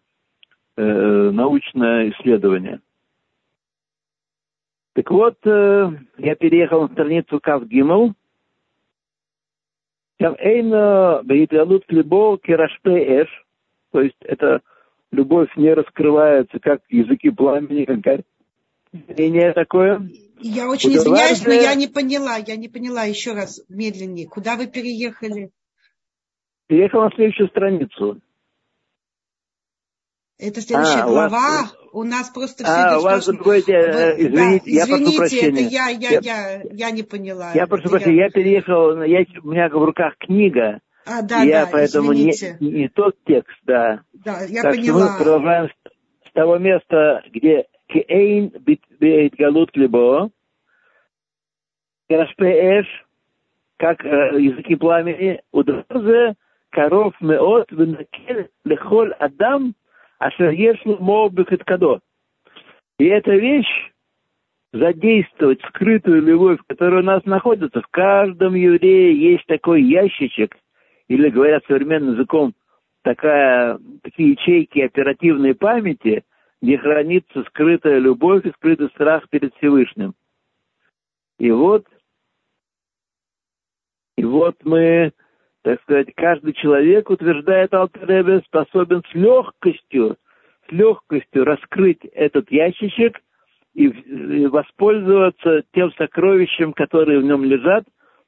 э, 0.77 1.31
научное 1.31 2.11
исследование. 2.11 2.81
Так 4.95 5.11
вот, 5.11 5.37
э, 5.45 5.91
я 6.19 6.35
переехал 6.35 6.83
на 6.83 6.89
страницу 6.89 7.41
Кавгимл. 7.41 8.15
Там 10.19 10.35
эйна 10.39 11.23
бейталут 11.25 11.87
клебо 11.87 12.39
керашпе 12.39 13.23
эш. 13.23 13.29
То 13.93 14.01
есть 14.01 14.17
это 14.21 14.61
любовь 15.13 15.49
не 15.57 15.73
раскрывается, 15.73 16.59
как 16.59 16.81
языки 16.89 17.31
пламени, 17.31 17.85
как 17.85 18.21
зрение 19.09 19.53
такое. 19.53 20.11
Я 20.41 20.69
очень 20.69 20.91
извиняюсь, 20.95 21.45
но 21.45 21.53
я 21.53 21.75
не 21.75 21.89
поняла, 21.89 22.37
я 22.37 22.57
не 22.57 22.69
поняла 22.69 23.05
еще 23.05 23.33
раз 23.33 23.65
медленнее. 23.69 24.29
Куда 24.29 24.57
вы 24.57 24.67
переехали? 24.67 25.51
Переехал 26.67 27.03
на 27.03 27.11
следующую 27.11 27.49
страницу. 27.49 28.21
Это 30.39 30.61
следующая 30.61 31.03
а, 31.03 31.07
глава. 31.07 31.29
Вас... 31.29 31.77
У 31.93 32.05
нас 32.05 32.31
просто 32.31 32.63
все 32.63 32.73
а, 32.73 32.99
у 32.99 33.03
вас 33.03 33.27
другое 33.27 33.61
дело. 33.63 34.15
Извините, 34.17 34.65
да, 34.67 34.71
я 34.71 34.85
извините, 34.85 35.17
прошу 35.17 35.19
прощения. 35.19 35.61
это 35.61 35.69
я, 35.69 35.89
я, 35.89 36.21
я, 36.21 36.63
я 36.71 36.91
не 36.93 37.03
поняла. 37.03 37.53
Я 37.55 37.67
прошу 37.67 37.89
прощения, 37.89 38.19
я... 38.19 38.25
я 38.27 38.31
переехал, 38.31 39.03
я, 39.03 39.25
у 39.43 39.49
меня 39.49 39.69
в 39.69 39.85
руках 39.85 40.15
книга. 40.19 40.81
А, 41.07 41.23
да, 41.23 41.43
я 41.43 41.65
да, 41.65 41.71
поэтому 41.73 42.13
не, 42.13 42.33
не 42.61 42.89
тот 42.89 43.17
текст, 43.27 43.57
да. 43.65 44.03
Да, 44.13 44.43
я 44.43 44.63
так 44.63 44.77
поняла. 44.77 44.99
Что 44.99 45.11
мы 45.11 45.19
продолжаем 45.19 45.69
с, 45.71 46.33
того 46.35 46.59
места, 46.59 47.23
где 47.33 47.67
Кейн 47.89 48.51
бит 48.61 48.83
галут 49.39 49.71
либо, 49.75 50.31
Керашпе 52.09 52.81
эш, 52.81 52.87
как 53.79 54.05
э, 54.05 54.41
языки 54.41 54.77
пламени, 54.77 55.41
удразы 55.51 56.35
коров 56.71 57.15
меот 57.21 57.73
венакель 57.73 58.51
лехоль 58.65 59.13
адам, 59.15 59.75
ашер 60.19 60.51
ешлу 60.51 60.99
мо 60.99 61.29
бехеткадо. 61.29 62.01
И 62.99 63.05
эта 63.05 63.33
вещь, 63.33 63.93
задействовать 64.73 65.63
скрытую 65.69 66.23
любовь, 66.23 66.59
которая 66.67 67.01
у 67.01 67.05
нас 67.05 67.25
находится. 67.25 67.81
В 67.81 67.89
каждом 67.89 68.55
еврее 68.55 69.15
есть 69.15 69.47
такой 69.47 69.83
ящичек, 69.83 70.57
или, 71.09 71.31
говорят 71.31 71.65
современным 71.67 72.15
языком, 72.15 72.55
такая, 73.03 73.79
такие 74.03 74.33
ячейки 74.33 74.81
оперативной 74.81 75.55
памяти, 75.55 76.25
где 76.61 76.77
хранится 76.77 77.45
скрытая 77.45 77.99
любовь 77.99 78.45
и 78.45 78.51
скрытый 78.51 78.89
страх 78.89 79.29
перед 79.31 79.55
Всевышним. 79.55 80.15
И 81.39 81.51
вот, 81.51 81.87
и 84.17 84.25
вот 84.25 84.57
мы, 84.65 85.13
так 85.63 85.81
сказать, 85.83 86.09
каждый 86.15 86.53
человек, 86.53 87.11
утверждает 87.11 87.75
Алтеребе, 87.75 88.41
способен 88.47 89.03
с 89.11 89.15
легкостью, 89.15 90.17
с 90.69 90.73
легкостью 90.73 91.45
раскрыть 91.45 92.05
этот 92.13 92.51
ящичек 92.51 93.21
и 93.75 94.47
воспользоваться 94.47 95.63
тем 95.73 95.93
сокровищем, 95.93 96.73
которые 96.73 97.21
в 97.21 97.25
нем 97.25 97.45
лежат, 97.45 97.85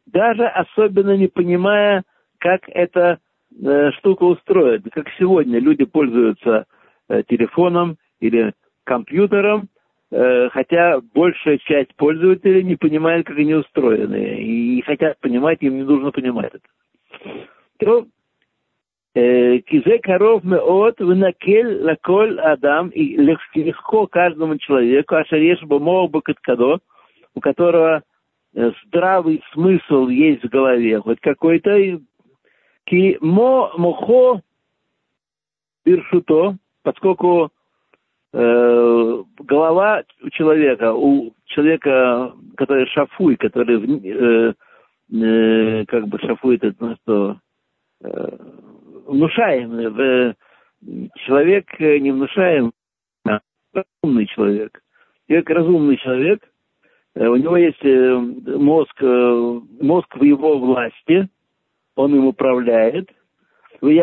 даже 0.06 0.46
особенно 0.46 1.16
не 1.16 1.28
понимая, 1.28 2.02
как 2.38 2.62
эта 2.68 3.18
э, 3.52 3.90
штука 3.92 4.24
устроена. 4.24 4.84
Как 4.92 5.06
сегодня 5.18 5.60
люди 5.60 5.84
пользуются 5.84 6.66
э, 7.08 7.22
телефоном 7.28 7.96
или 8.20 8.54
компьютером, 8.84 9.68
э, 10.10 10.48
хотя 10.50 11.00
большая 11.14 11.58
часть 11.58 11.94
пользователей 11.96 12.62
не 12.64 12.76
понимает, 12.76 13.26
как 13.26 13.38
они 13.38 13.54
устроены. 13.54 14.40
И 14.40 14.76
не 14.76 14.82
хотят 14.82 15.18
понимать, 15.20 15.58
им 15.62 15.76
не 15.76 15.84
нужно 15.84 16.10
понимать 16.10 16.54
это. 16.54 16.64
То, 17.79 18.07
Кизе 19.14 19.99
коров 19.99 20.44
меот 20.44 21.01
вынакель 21.01 21.83
лаколь 21.83 22.38
адам, 22.38 22.90
и 22.90 23.16
легко 23.16 24.07
каждому 24.07 24.57
человеку, 24.59 25.16
а 25.16 25.25
шареш 25.25 25.61
бы 25.62 25.81
мог 25.81 26.12
бы 26.12 26.23
у 27.35 27.40
которого 27.40 28.03
э, 28.55 28.70
здравый 28.87 29.42
смысл 29.53 30.09
есть 30.09 30.44
в 30.44 30.49
голове, 30.49 31.01
хоть 31.01 31.20
какой-то, 31.20 32.01
ки 32.85 33.18
мо 33.20 33.73
мохо 33.77 34.42
биршуто, 35.85 36.57
поскольку 36.83 37.51
э, 38.33 39.23
голова 39.38 40.03
у 40.23 40.31
человека, 40.31 40.92
у 40.92 41.33
человека, 41.46 42.33
который 42.57 42.87
шафуй, 42.87 43.37
который 43.37 43.81
э, 44.05 44.55
э, 45.12 45.85
как 45.87 46.09
бы 46.09 46.18
шафует 46.18 46.64
это 46.64 46.85
на 46.85 46.96
что 46.96 47.37
э, 48.03 48.37
внушаем. 49.07 49.73
Э, 49.79 50.35
человек 51.27 51.66
не 51.79 52.11
внушаем, 52.11 52.73
а 53.27 53.40
разумный 53.73 54.27
человек. 54.27 54.83
Человек 55.29 55.51
разумный 55.51 55.96
человек, 55.99 56.40
э, 57.14 57.27
у 57.27 57.37
него 57.37 57.57
есть 57.57 57.85
э, 57.85 58.16
мозг, 58.57 59.01
мозг 59.01 60.16
в 60.16 60.23
его 60.23 60.59
власти, 60.59 61.29
он 61.96 62.14
им 62.14 62.27
управляет. 62.27 63.11
И 63.83 63.99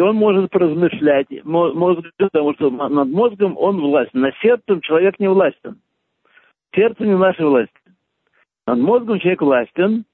он 0.00 0.16
может 0.16 0.50
поразмышлять. 0.50 1.28
Мозг, 1.44 2.02
потому 2.18 2.54
что 2.54 2.70
над 2.70 3.08
мозгом 3.08 3.56
он 3.56 3.80
властен. 3.80 4.20
Над 4.20 4.34
сердцем 4.42 4.80
человек 4.80 5.20
не 5.20 5.28
властен. 5.28 5.78
Сердце 6.74 7.04
не 7.04 7.16
наша 7.16 7.46
власть. 7.46 7.70
Над 8.66 8.78
мозгом 8.78 9.18
человек 9.20 9.42
властен. 9.42 10.04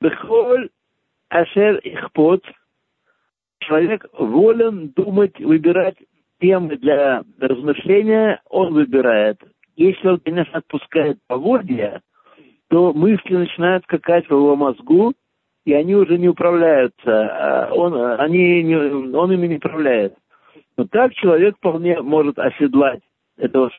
Бехоль 0.00 0.70
ашер 1.28 1.80
ихпот. 1.82 2.44
Человек 3.60 4.06
волен 4.12 4.90
думать, 4.90 5.38
выбирать 5.40 5.96
темы 6.40 6.76
для 6.76 7.24
размышления, 7.38 8.40
он 8.48 8.74
выбирает. 8.74 9.40
Если 9.76 10.06
он, 10.06 10.20
конечно, 10.20 10.58
отпускает 10.58 11.18
поводья, 11.26 12.02
то 12.68 12.92
мысли 12.92 13.36
начинают 13.36 13.84
скакать 13.84 14.26
в 14.26 14.30
его 14.30 14.54
мозгу, 14.56 15.14
и 15.64 15.72
они 15.72 15.94
уже 15.94 16.18
не 16.18 16.28
управляются, 16.28 17.02
а 17.06 17.72
он, 17.72 17.94
они 18.20 18.74
он 18.74 19.32
ими 19.32 19.46
не 19.46 19.56
управляет. 19.56 20.14
Но 20.76 20.86
так 20.86 21.14
человек 21.14 21.56
вполне 21.56 22.00
может 22.02 22.38
оседлать 22.38 23.02
этого 23.36 23.70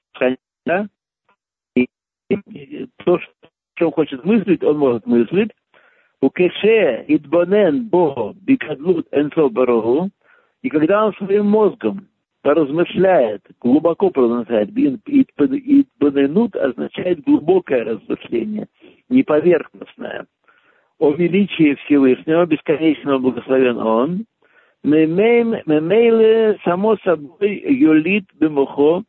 и, 1.75 1.87
и 2.29 2.87
то, 3.05 3.19
что 3.19 3.31
он 3.85 3.91
хочет 3.91 4.23
мыслить, 4.25 4.63
он 4.63 4.77
может 4.77 5.05
мыслить, 5.05 5.51
Укеше 6.19 7.05
идбонен 7.07 7.89
бо 7.89 8.33
бикадлут 8.41 9.07
барогу, 9.51 10.09
и 10.63 10.69
когда 10.69 11.05
он 11.05 11.13
своим 11.13 11.45
мозгом 11.45 12.07
поразмышляет, 12.41 13.43
глубоко 13.61 14.09
поразмышляет. 14.09 14.69
Итбаненут 15.05 16.55
означает 16.55 17.21
глубокое 17.23 17.83
размышление, 17.83 18.67
не 19.09 19.23
поверхностное. 19.23 20.25
О 20.97 21.11
величии 21.11 21.75
Всевышнего, 21.75 22.47
бесконечного 22.47 23.19
благословен 23.19 23.77
Он, 23.77 24.25
Мемейле, 24.83 26.57
само 26.63 26.97
собой, 27.03 27.63
юлит 27.67 28.25
бемухо, 28.39 29.03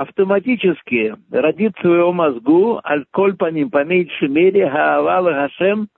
автоматически 0.00 1.16
родит 1.30 1.76
в 1.76 1.80
своего 1.80 2.12
мозгу, 2.12 2.80
аль 2.84 3.04
коль 3.10 3.36
по 3.36 3.50
ним, 3.50 3.70
по 3.70 3.84
меньшей 3.84 4.28
мере, 4.28 4.70
хаавала 4.70 5.32
хашем, 5.32 5.88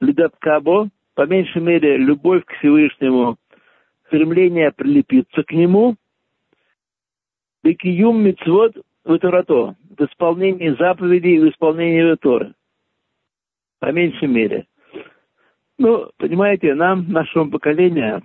лидаткабо, 0.00 0.88
по 1.14 1.26
меньшей 1.26 1.60
мере, 1.60 1.96
любовь 1.96 2.44
к 2.44 2.52
Всевышнему, 2.54 3.36
стремление 4.06 4.70
прилепиться 4.70 5.42
к 5.42 5.52
нему, 5.52 5.96
бекиюм 7.64 8.22
мицвод 8.22 8.76
в 9.04 9.18
Торато, 9.18 9.74
в 9.98 10.04
исполнении 10.04 10.70
заповедей 10.78 11.36
и 11.36 11.40
в 11.40 11.50
исполнении 11.50 12.14
Торы. 12.16 12.54
По 13.80 13.90
меньшей 13.90 14.28
мере. 14.28 14.66
Ну, 15.78 16.10
понимаете, 16.18 16.74
нам, 16.74 17.10
нашему 17.10 17.50
поколению, 17.50 18.22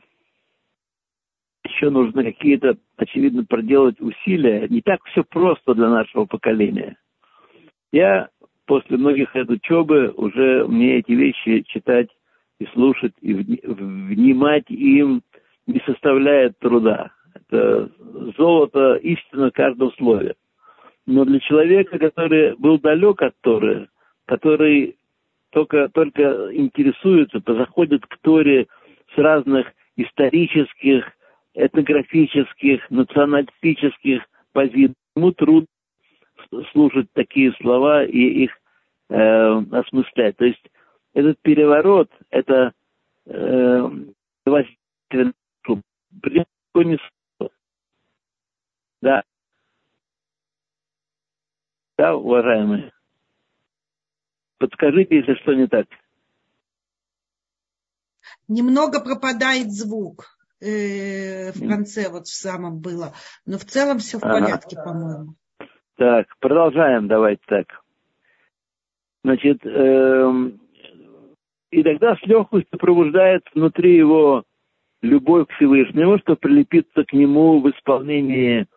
еще 1.75 1.89
нужно 1.89 2.23
какие-то, 2.23 2.77
очевидно, 2.97 3.43
проделать 3.43 3.99
усилия. 3.99 4.67
Не 4.69 4.81
так 4.81 5.03
все 5.05 5.23
просто 5.23 5.73
для 5.73 5.89
нашего 5.89 6.25
поколения. 6.25 6.97
Я 7.91 8.29
после 8.65 8.97
многих 8.97 9.35
лет 9.35 9.49
учебы 9.49 10.13
уже 10.15 10.65
мне 10.67 10.97
эти 10.97 11.11
вещи 11.11 11.63
читать 11.67 12.09
и 12.59 12.65
слушать, 12.73 13.13
и 13.21 13.33
внимать 13.33 14.69
им 14.69 15.21
не 15.67 15.81
составляет 15.85 16.57
труда. 16.59 17.11
Это 17.33 17.89
золото 18.37 18.95
истина 18.95 19.49
в 19.49 19.53
каждом 19.53 19.91
слове. 19.93 20.35
Но 21.05 21.25
для 21.25 21.39
человека, 21.39 21.99
который 21.99 22.55
был 22.55 22.79
далек 22.79 23.21
от 23.21 23.35
Торы, 23.41 23.89
который 24.25 24.95
только, 25.51 25.89
только 25.89 26.49
интересуется, 26.53 27.41
заходит 27.45 28.05
к 28.05 28.17
Торе 28.21 28.67
с 29.13 29.17
разных 29.17 29.67
исторических, 29.97 31.05
этнографических, 31.55 32.89
националистических 32.89 34.21
позиций, 34.51 34.95
ему 35.15 35.31
трудно 35.31 35.67
слушать 36.71 37.07
такие 37.13 37.53
слова 37.61 38.05
и 38.05 38.43
их 38.43 38.51
э, 39.09 39.15
осмыслять. 39.71 40.37
То 40.37 40.45
есть 40.45 40.63
этот 41.13 41.39
переворот, 41.41 42.11
это 42.29 42.73
э, 43.25 43.89
да. 49.01 49.23
Да, 51.97 52.15
уважаемые. 52.15 52.91
Подскажите, 54.57 55.17
если 55.17 55.35
что 55.35 55.53
не 55.53 55.67
так. 55.67 55.87
Немного 58.47 58.99
пропадает 59.01 59.71
звук 59.71 60.34
э, 60.61 61.51
в 61.51 61.67
конце, 61.67 62.09
вот 62.09 62.27
в 62.27 62.35
самом 62.35 62.79
было. 62.79 63.13
Но 63.45 63.57
в 63.57 63.65
целом 63.65 63.99
все 63.99 64.17
в 64.17 64.21
порядке, 64.21 64.77
ага. 64.77 64.89
по-моему. 64.89 65.35
Так, 65.97 66.27
продолжаем, 66.39 67.07
давайте 67.07 67.41
так. 67.47 67.67
Значит, 69.23 69.65
э, 69.65 70.51
и 71.71 71.83
тогда 71.83 72.15
с 72.15 72.21
легкостью 72.25 72.77
пробуждает 72.79 73.43
внутри 73.53 73.95
его 73.95 74.43
любовь 75.01 75.47
к 75.47 75.51
Всевышнему, 75.53 76.19
что 76.19 76.35
прилепиться 76.35 77.03
к 77.03 77.13
нему 77.13 77.59
в 77.59 77.69
исполнении 77.69 78.67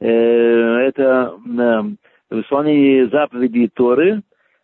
э, 0.00 0.06
это 0.06 1.34
э, 1.34 1.82
в 2.30 2.40
исполнении 2.40 3.10
заповедей 3.10 3.68
Торы. 3.68 4.22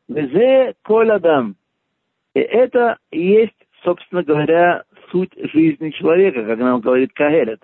Везе 0.08 0.74
колядам. 0.82 1.56
И 2.34 2.40
это 2.40 2.98
есть, 3.10 3.54
собственно 3.84 4.22
говоря, 4.22 4.84
суть 5.10 5.32
жизни 5.52 5.90
человека, 5.90 6.44
как 6.44 6.58
нам 6.58 6.80
говорит 6.80 7.12
Кагелет. 7.12 7.62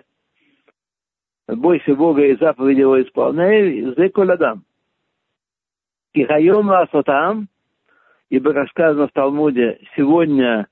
Бойся 1.47 1.95
Бога 1.95 2.25
и 2.25 2.35
заповеди 2.35 2.81
его 2.81 3.01
исполняй, 3.01 3.93
зе 3.95 4.09
колядам. 4.09 4.63
Кихайом 6.13 6.67
ласотам, 6.67 7.47
ибо, 8.29 8.53
как 8.53 8.69
сказано 8.69 9.07
в 9.07 9.11
Талмуде, 9.11 9.79
сегодня 9.95 10.67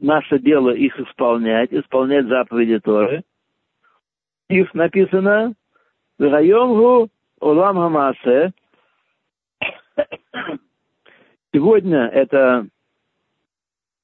наше 0.00 0.38
дело 0.38 0.70
их 0.70 0.98
исполнять, 0.98 1.72
исполнять 1.72 2.26
заповеди 2.26 2.78
Торы. 2.80 3.24
Их 4.48 4.72
написано 4.72 5.54
«Вегайомгу 6.18 7.10
улам 7.40 7.76
хамасе». 7.76 8.52
Сегодня 11.52 12.06
это 12.06 12.66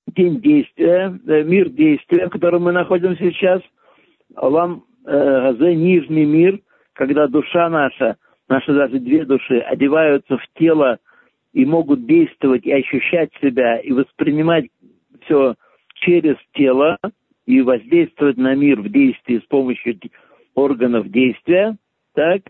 день 0.08 0.40
действия, 0.40 1.18
э, 1.26 1.42
мир 1.42 1.68
действия, 1.70 2.26
в 2.26 2.30
котором 2.30 2.64
мы 2.64 2.72
находимся 2.72 3.22
сейчас. 3.30 3.62
Улам 4.36 4.84
Газе, 5.04 5.74
нижний 5.74 6.24
мир, 6.24 6.60
когда 6.94 7.26
душа 7.26 7.68
наша, 7.68 8.16
наши 8.48 8.72
даже 8.72 8.98
две 8.98 9.24
души, 9.24 9.58
одеваются 9.58 10.38
в 10.38 10.46
тело 10.54 10.98
и 11.52 11.64
могут 11.64 12.06
действовать 12.06 12.64
и 12.64 12.72
ощущать 12.72 13.30
себя, 13.40 13.78
и 13.78 13.92
воспринимать 13.92 14.66
все 15.22 15.54
через 15.94 16.36
тело 16.52 16.98
и 17.46 17.60
воздействовать 17.60 18.36
на 18.36 18.54
мир 18.54 18.80
в 18.80 18.88
действии 18.90 19.38
с 19.38 19.46
помощью 19.46 19.98
органов 20.54 21.08
действия, 21.10 21.76
так, 22.14 22.42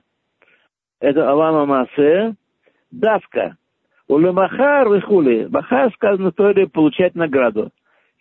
это 1.00 1.30
Алама 1.30 1.66
Масе, 1.66 2.34
давка. 2.90 3.56
Улемахар 4.08 4.92
и 4.94 5.48
Махар 5.48 5.92
сказано 5.94 6.30
в 6.30 6.34
Торе 6.34 6.66
получать 6.66 7.14
награду. 7.14 7.70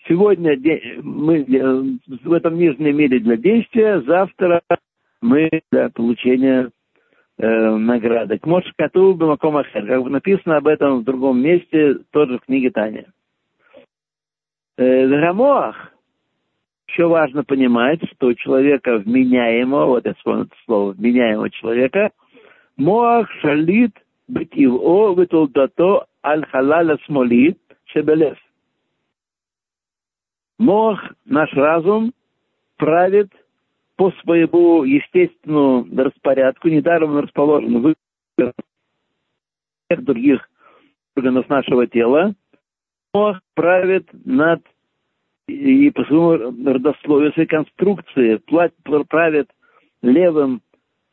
Сегодня 0.07 0.57
мы 1.01 1.41
э, 1.41 1.83
в 2.23 2.33
этом 2.33 2.57
нижнем 2.57 2.97
мире 2.97 3.19
для 3.19 3.37
действия, 3.37 4.01
завтра 4.01 4.61
мы 5.21 5.49
для 5.71 5.89
получения 5.89 6.69
э, 7.37 7.75
награды. 7.75 8.37
К 8.37 8.45
Мош 8.45 8.65
Кату 8.77 9.13
Бамакомахер, 9.13 9.85
как 9.85 10.05
написано 10.05 10.57
об 10.57 10.67
этом 10.67 10.99
в 10.99 11.03
другом 11.03 11.41
месте, 11.41 11.99
тоже 12.11 12.37
в 12.37 12.45
книге 12.45 12.71
Таня. 12.71 13.05
Рамоах, 14.77 15.93
еще 16.87 17.07
важно 17.07 17.43
понимать, 17.43 17.99
что 18.11 18.27
у 18.27 18.33
человека 18.33 18.97
вменяемого, 18.97 19.85
вот 19.85 20.05
я 20.05 20.13
вспомнил 20.15 20.43
это 20.43 20.55
слово, 20.65 20.91
вменяемого 20.93 21.49
человека, 21.49 22.11
Моах 22.75 23.29
шалит 23.41 23.93
бетиво 24.27 25.13
витулдато 25.15 26.05
аль 26.23 26.45
халаля 26.45 26.97
смоли 27.05 27.55
шебелев. 27.85 28.37
Моах, 30.59 30.99
наш 31.25 31.51
разум, 31.53 32.13
правит 32.77 33.29
по 33.95 34.11
своему 34.21 34.83
естественному 34.83 35.85
распорядку, 35.95 36.69
недаром 36.69 37.11
он 37.11 37.19
расположен 37.19 37.81
в 37.81 37.95
всех 38.37 40.03
других 40.03 40.49
органов 41.15 41.49
нашего 41.49 41.87
тела, 41.87 42.33
Моах 43.13 43.41
правит 43.53 44.07
над 44.25 44.63
и 45.47 45.91
по 45.91 46.03
своему 46.05 46.71
родословию, 46.71 47.33
своей 47.33 47.47
конструкции 47.47 48.41
правит 49.07 49.49
левым 50.01 50.62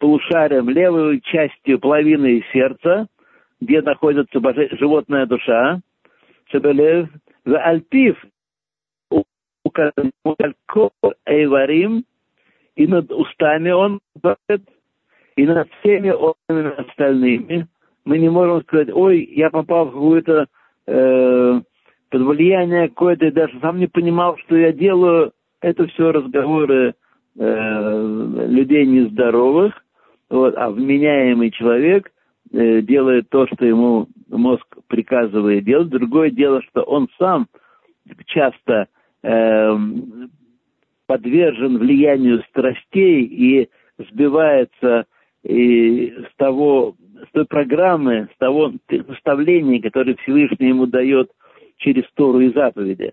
полушарием, 0.00 0.68
левой 0.68 1.20
частью 1.20 1.78
половины 1.78 2.42
сердца, 2.52 3.06
где 3.60 3.80
находится 3.82 4.40
боже... 4.40 4.68
животная 4.72 5.26
душа, 5.26 5.80
Шебелев, 6.50 7.08
в 7.44 7.56
Альпив, 7.56 8.16
Эйварим, 11.26 12.04
и 12.74 12.86
над 12.86 13.12
устами 13.12 13.70
он 13.70 14.00
и 15.36 15.46
над 15.46 15.68
всеми 15.80 16.10
органами 16.10 16.74
остальными. 16.80 17.68
Мы 18.04 18.18
не 18.18 18.28
можем 18.28 18.62
сказать, 18.62 18.90
ой, 18.92 19.28
я 19.36 19.50
попал 19.50 19.86
в 19.86 19.92
какую-то 19.92 20.46
э, 20.86 21.60
под 22.10 22.22
влияние 22.22 22.88
какое-то, 22.88 23.26
я 23.26 23.32
даже 23.32 23.58
сам 23.60 23.78
не 23.78 23.86
понимал, 23.86 24.36
что 24.38 24.56
я 24.56 24.72
делаю. 24.72 25.32
Это 25.60 25.86
все 25.88 26.10
разговоры 26.10 26.94
э, 27.38 28.46
людей 28.48 28.86
нездоровых, 28.86 29.74
вот, 30.30 30.54
а 30.56 30.70
вменяемый 30.70 31.50
человек 31.50 32.10
э, 32.52 32.80
делает 32.82 33.28
то, 33.28 33.46
что 33.48 33.66
ему 33.66 34.06
мозг 34.28 34.64
приказывает 34.86 35.64
делать. 35.64 35.88
Другое 35.88 36.30
дело, 36.30 36.62
что 36.62 36.82
он 36.82 37.08
сам 37.18 37.48
часто 38.26 38.86
э, 39.22 39.76
подвержен 41.06 41.78
влиянию 41.78 42.42
страстей 42.48 43.24
и 43.24 43.68
сбивается 43.98 45.06
и 45.42 46.14
с 46.30 46.36
того, 46.36 46.94
с 47.28 47.32
той 47.32 47.46
программы, 47.46 48.28
с 48.34 48.38
того 48.38 48.72
наставления, 48.88 49.82
которое 49.82 50.14
Всевышний 50.16 50.68
ему 50.68 50.86
дает 50.86 51.30
через 51.78 52.04
Тору 52.14 52.40
и 52.40 52.52
заповеди. 52.52 53.12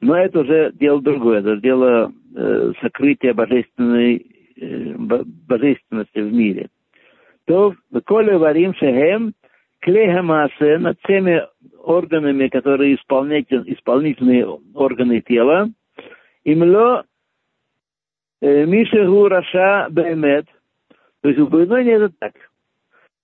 Но 0.00 0.16
это 0.16 0.40
уже 0.40 0.72
дело 0.72 1.00
другое, 1.00 1.40
это 1.40 1.56
дело 1.56 2.12
э, 2.34 2.72
сокрытия 2.82 3.32
божественной 3.32 4.16
э, 4.16 4.35
божественности 4.56 6.18
в 6.18 6.32
мире. 6.32 6.68
То 7.46 7.74
כל 8.04 8.34
איברים 8.36 8.74
שהם 8.74 9.34
כלי 9.80 10.19
המעשה 10.19 10.78
над 10.78 11.00
теми 11.02 11.42
органами, 11.78 12.48
которые 12.48 12.94
исполнительные 12.96 14.46
органы 14.74 15.20
тела, 15.20 15.68
אם 16.44 16.74
לא 16.74 17.04
מי 18.40 18.65
שהוא 18.65 19.28
רשע 19.28 19.88
באמת, 19.90 20.46
то 21.22 21.28
есть 21.28 21.40
упоминание 21.40 21.96
это 21.96 22.10
так. 22.18 22.34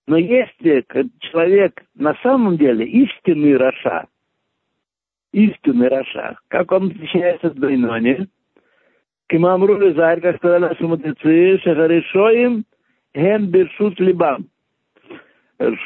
Но 0.07 0.17
если 0.17 0.85
человек 1.19 1.83
на 1.95 2.15
самом 2.23 2.57
деле 2.57 2.87
истинный 2.87 3.57
רשע, 3.57 4.07
истинный 5.33 5.89
רשע, 5.89 6.39
как 6.49 6.73
он 6.73 6.89
отличается 6.89 7.49
от 7.49 7.59
בינוני, 7.59 8.29
Кимамру 9.33 9.79
Лизарь, 9.79 10.21
как 10.21 10.37
сказали 10.37 10.61
наши 10.61 10.87
мудрецы, 10.87 11.59
Шахаришоим, 11.65 12.65
Хем 13.17 13.47
Бершут 13.47 13.99
Либам. 13.99 14.45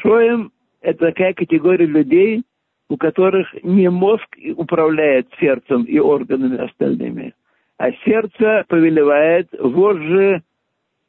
Шоим– 0.01 0.51
это 0.81 1.05
такая 1.07 1.33
категория 1.33 1.85
людей, 1.85 2.43
у 2.89 2.97
которых 2.97 3.47
не 3.63 3.89
мозг 3.89 4.27
управляет 4.57 5.29
сердцем 5.39 5.83
и 5.83 5.97
органами 5.97 6.57
остальными, 6.57 7.33
а 7.77 7.93
сердце 8.03 8.65
повелевает 8.67 9.47
вожжи 9.57 10.43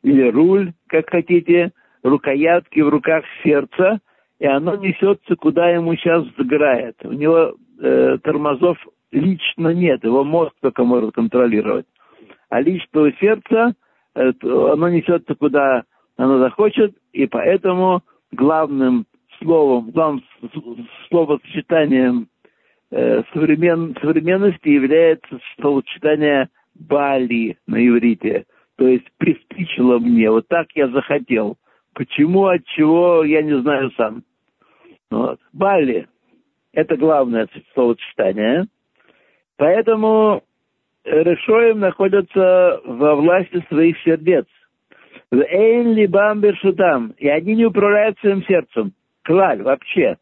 или 0.04 0.30
руль, 0.30 0.74
как 0.86 1.10
хотите, 1.10 1.72
рукоятки 2.04 2.78
в 2.78 2.88
руках 2.88 3.24
сердца, 3.42 3.98
и 4.38 4.46
оно 4.46 4.76
несется, 4.76 5.34
куда 5.34 5.70
ему 5.70 5.96
сейчас 5.96 6.24
загорает. 6.36 6.94
У 7.02 7.12
него 7.12 7.54
э, 7.80 8.18
тормозов 8.22 8.78
лично 9.10 9.70
нет, 9.70 10.04
его 10.04 10.22
мозг 10.22 10.52
только 10.60 10.84
может 10.84 11.14
контролировать. 11.14 11.86
А 12.48 12.60
личного 12.60 13.12
сердца, 13.14 13.74
э, 14.14 14.32
оно 14.42 14.88
несется, 14.88 15.34
куда 15.34 15.84
оно 16.16 16.38
захочет, 16.38 16.96
и 17.12 17.26
поэтому 17.26 18.02
главным 18.32 19.06
словом, 19.38 19.90
главным 19.90 20.24
словосочетанием 21.08 22.28
э, 22.90 23.22
современ, 23.32 23.94
современности 24.00 24.68
является 24.68 25.38
словосочетание 25.60 26.48
«бали» 26.74 27.58
на 27.66 27.86
иврите, 27.86 28.46
то 28.76 28.86
есть 28.86 29.06
«приспичило 29.18 29.98
мне», 29.98 30.30
вот 30.30 30.48
так 30.48 30.68
я 30.74 30.88
захотел. 30.88 31.56
Почему, 31.94 32.46
от 32.46 32.64
чего, 32.64 33.24
я 33.24 33.42
не 33.42 33.60
знаю 33.60 33.90
сам. 33.96 34.22
Вот. 35.10 35.40
Бали– 35.52 36.06
это 36.72 36.96
главное 36.96 37.48
словосочетание. 37.74 38.66
Поэтому 39.56 40.44
решоем 41.10 41.80
находятся 41.80 42.80
во 42.84 43.16
власти 43.16 43.64
своих 43.68 43.98
сердец. 44.02 44.46
Эйн 45.30 45.94
Либам 45.94 46.40
Бершутам. 46.40 47.14
И 47.18 47.28
они 47.28 47.56
не 47.56 47.66
управляют 47.66 48.18
своим 48.20 48.42
сердцем. 48.44 48.92
Клаль, 49.24 49.62
вообще. 49.62 50.16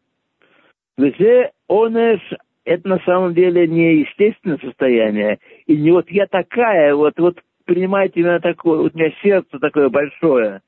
Везе 0.96 1.53
онеш 1.68 2.20
это 2.64 2.88
на 2.88 2.99
самом 3.01 3.33
деле 3.33 3.66
не 3.68 4.01
естественное 4.01 4.59
состояние. 4.59 5.38
И 5.66 5.77
не 5.77 5.92
вот 5.92 6.11
я 6.11 6.27
такая, 6.27 6.94
вот, 6.94 7.14
вот 7.18 7.38
принимайте 7.64 8.20
меня 8.20 8.40
такое, 8.40 8.79
вот 8.79 8.94
у 8.94 8.99
меня 8.99 9.12
сердце 9.22 9.59
такое 9.61 9.88
большое. 9.88 10.61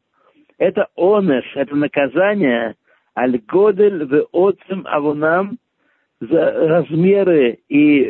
Это 0.59 0.87
онеш, 0.96 1.44
это 1.54 1.74
наказание, 1.74 2.76
аль-годель 3.16 4.04
в 4.04 4.28
отцем 4.33 4.87
авунам 4.87 5.59
за 6.20 6.52
размеры 6.68 7.59
и 7.68 8.04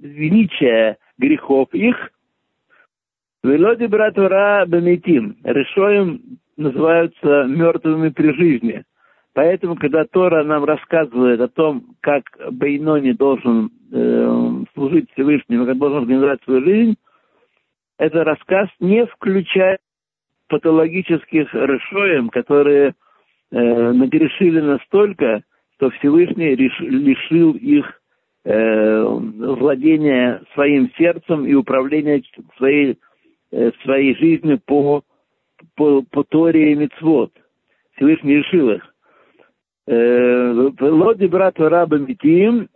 величие 0.00 0.96
грехов 1.18 1.68
их, 1.72 1.96
Велоди 3.42 3.86
брат 3.86 4.18
Ура 4.18 4.66
Бамитим. 4.66 5.36
Решоем 5.44 6.38
называются 6.56 7.44
мертвыми 7.44 8.08
при 8.08 8.32
жизни. 8.32 8.82
Поэтому, 9.34 9.76
когда 9.76 10.04
Тора 10.04 10.42
нам 10.44 10.64
рассказывает 10.64 11.40
о 11.40 11.48
том, 11.48 11.94
как 12.00 12.22
Бейнони 12.50 13.12
должен 13.12 13.70
э, 13.92 14.64
служить 14.74 15.10
Всевышнему, 15.12 15.66
как 15.66 15.76
должен 15.76 15.98
организовать 15.98 16.42
свою 16.42 16.64
жизнь, 16.64 16.96
это 17.98 18.24
рассказ 18.24 18.68
не 18.80 19.04
включает 19.06 19.80
патологических 20.48 21.52
решоем, 21.52 22.30
которые 22.30 22.94
э, 23.50 23.92
нагрешили 23.92 24.60
настолько, 24.60 25.42
что 25.76 25.90
Всевышний 25.90 26.54
реш, 26.54 26.80
лишил 26.80 27.52
их 27.52 28.00
э, 28.46 29.04
владения 29.04 30.42
своим 30.54 30.90
сердцем 30.96 31.46
и 31.46 31.54
управления 31.54 32.22
своей 32.56 32.98
Э, 33.52 33.70
своей 33.84 34.16
жизнью 34.16 34.60
по, 34.66 35.02
по, 35.76 36.02
по 36.02 36.24
Торе 36.24 36.72
и 36.72 36.74
Мицвод. 36.74 37.32
Всевышний 37.94 38.36
решил 38.38 38.70
их. 38.70 38.94
Э, 39.86 40.70
Лоди 40.80 41.26
брат 41.26 41.58
раба 41.60 41.96
митим, 41.96 42.68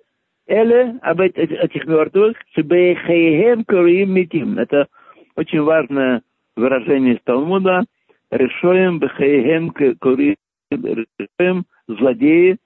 эле 0.46 0.98
об 1.02 1.20
этих 1.20 1.86
мертвых, 1.86 2.36
шебейхейхем 2.54 3.64
корим 3.64 4.14
митим. 4.14 4.58
Это 4.58 4.86
очень 5.34 5.60
важное 5.60 6.22
выражение 6.56 7.16
из 7.16 7.22
Талмуда. 7.24 7.84
Решоем 8.30 9.00
бехейхем 9.00 9.70
корим, 9.70 10.36
решоем 10.70 11.64
злодеи 11.88 12.58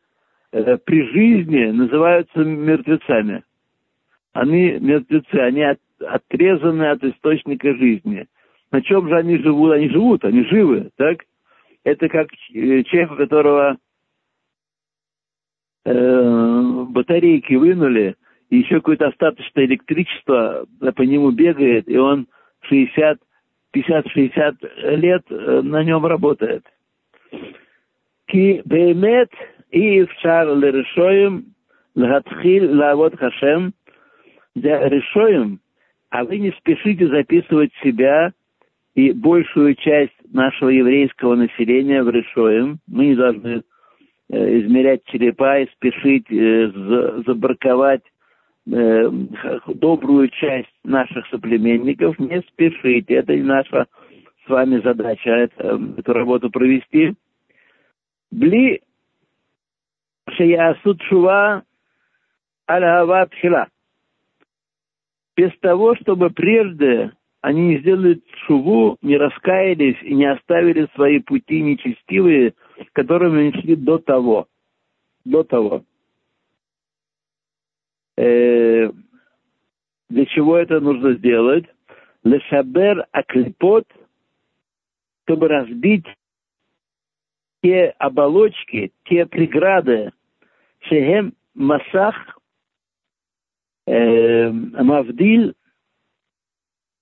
при 0.85 1.03
жизни 1.13 1.65
называются 1.67 2.39
мертвецами. 2.39 3.43
Они 4.33 4.73
мертвецы, 4.81 5.35
они 5.37 5.63
от, 5.63 5.79
отрезаны 6.01 6.91
от 6.91 7.03
источника 7.03 7.75
жизни. 7.75 8.27
На 8.71 8.83
чем 8.83 9.09
же 9.09 9.17
они 9.17 9.39
живут? 9.39 9.73
Они 9.73 9.89
живут, 9.89 10.25
они 10.25 10.45
живы, 10.45 10.91
так? 10.97 11.25
Это 11.85 12.09
как 12.09 12.29
э, 12.53 12.83
человек, 12.85 13.13
у 13.13 13.17
которого 13.17 13.77
э, 15.85 16.85
батарейки 16.89 17.55
вынули, 17.55 18.17
и 18.51 18.59
еще 18.59 18.77
какое-то 18.77 19.09
остаточное 19.09 19.67
электричество 19.67 20.67
по 20.95 21.03
нему 21.03 21.31
бегает, 21.31 21.89
и 21.89 21.97
он 21.97 22.27
60, 22.63 23.19
50-60 23.75 24.97
лет 24.97 25.23
э, 25.31 25.61
на 25.63 25.83
нем 25.83 26.07
работает. 26.07 26.65
Ки 28.27 28.63
беймет 28.65 29.31
в 29.75 30.13
шар 30.21 30.57
лерешоем 30.57 31.47
лгатхил 31.95 32.77
лавод 32.77 33.19
хашем 33.19 33.75
для 34.55 34.89
решоем 34.89 35.61
а 36.15 36.23
вы 36.23 36.39
не 36.39 36.53
спешите 36.53 37.09
записывать 37.09 37.73
себя 37.83 38.33
и 38.95 39.11
большую 39.11 39.75
часть 39.75 40.15
нашего 40.33 40.69
еврейского 40.69 41.35
населения 41.35 42.05
в 42.05 42.09
Решоем. 42.09 42.79
Мы 42.87 43.07
не 43.07 43.15
должны 43.17 43.63
э, 44.31 44.61
измерять 44.61 45.03
черепа 45.07 45.59
и 45.59 45.67
спешить 45.73 46.31
э, 46.31 46.71
забраковать 47.27 48.03
э, 48.71 49.11
добрую 49.75 50.29
часть 50.29 50.73
наших 50.85 51.27
соплеменников. 51.27 52.17
Не 52.21 52.43
спешите, 52.43 53.15
это 53.15 53.35
не 53.35 53.43
наша 53.43 53.87
с 54.47 54.49
вами 54.49 54.81
задача 54.85 55.31
это, 55.31 55.81
эту 55.97 56.13
работу 56.13 56.49
провести. 56.49 57.15
Бли 58.31 58.83
шеясут 60.31 61.03
шува 61.03 61.65
аль-гава 62.69 63.27
тхила 63.27 63.69
без 65.37 65.51
того, 65.59 65.97
чтобы 65.97 66.31
прежде 66.31 67.13
они 67.41 67.69
не 67.69 67.79
сделали 67.79 68.23
шуву, 68.47 68.97
не 69.03 69.17
раскаялись 69.17 70.01
и 70.03 70.15
не 70.15 70.25
оставили 70.25 70.89
свои 70.95 71.19
пути 71.19 71.61
нечестивые, 71.61 72.55
которыми 72.93 73.49
они 73.49 73.61
шли 73.61 73.77
до 73.77 73.99
того. 73.99 74.47
До 75.25 75.43
того. 75.43 75.85
Э, 78.17 78.91
для 80.09 80.27
чего 80.27 80.57
это 80.57 80.81
нужно 80.81 81.15
сделать? 81.15 81.65
Лешабер 82.23 83.07
аклипот, 83.13 83.87
чтобы 85.25 85.49
разбить 85.49 86.07
те 87.64 87.94
оболочки, 88.00 88.92
те 89.06 89.26
преграды, 89.26 90.12
шехем 90.82 91.32
масах 91.56 92.16
המבדיל 94.74 95.52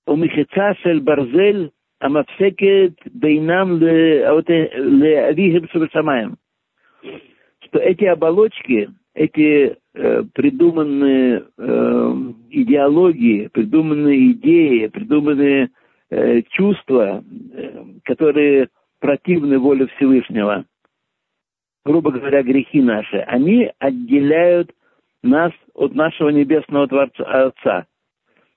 ומחצה 0.08 0.74
של 0.84 1.00
ברזל 1.00 1.68
המפסקת 2.02 2.92
בינם 3.12 3.80
לאביהם 4.78 5.68
שבשמיים. 5.74 6.30
Что 7.66 7.80
эти 7.80 8.06
оболочки, 8.06 8.90
эти 9.14 9.76
э, 9.94 10.24
придуманные 10.34 11.44
э, 11.58 12.14
идеологии, 12.50 13.48
придуманные 13.48 14.32
идеи, 14.32 14.88
придуманные 14.88 15.70
э, 16.10 16.42
чувства, 16.44 17.22
э, 17.54 17.84
которые 18.06 18.70
противны 19.03 19.59
воле 19.59 19.89
Всевышнего, 19.89 20.65
грубо 21.85 22.13
говоря, 22.13 22.43
грехи 22.45 22.81
наши, 22.81 23.17
они 23.17 23.71
отделяют 23.81 24.71
нас 25.25 25.53
от 25.75 25.95
нашего 25.95 26.29
небесного 26.29 26.87
Творца, 26.87 27.25
Отца, 27.25 27.87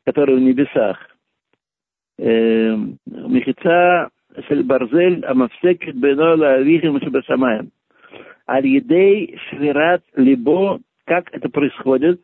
который 0.06 0.36
в 0.36 0.42
небесах. 0.42 0.98
мехица 2.20 4.10
шель 4.48 4.64
барзель 4.64 5.26
амавсекет 5.26 5.96
бено 5.96 6.36
лавихим 6.36 7.00
шабашамаем. 7.02 7.72
Аль-Едей 8.48 9.40
швират 9.50 10.04
либо, 10.16 10.80
как 11.06 11.34
это 11.34 11.50
происходит, 11.50 12.22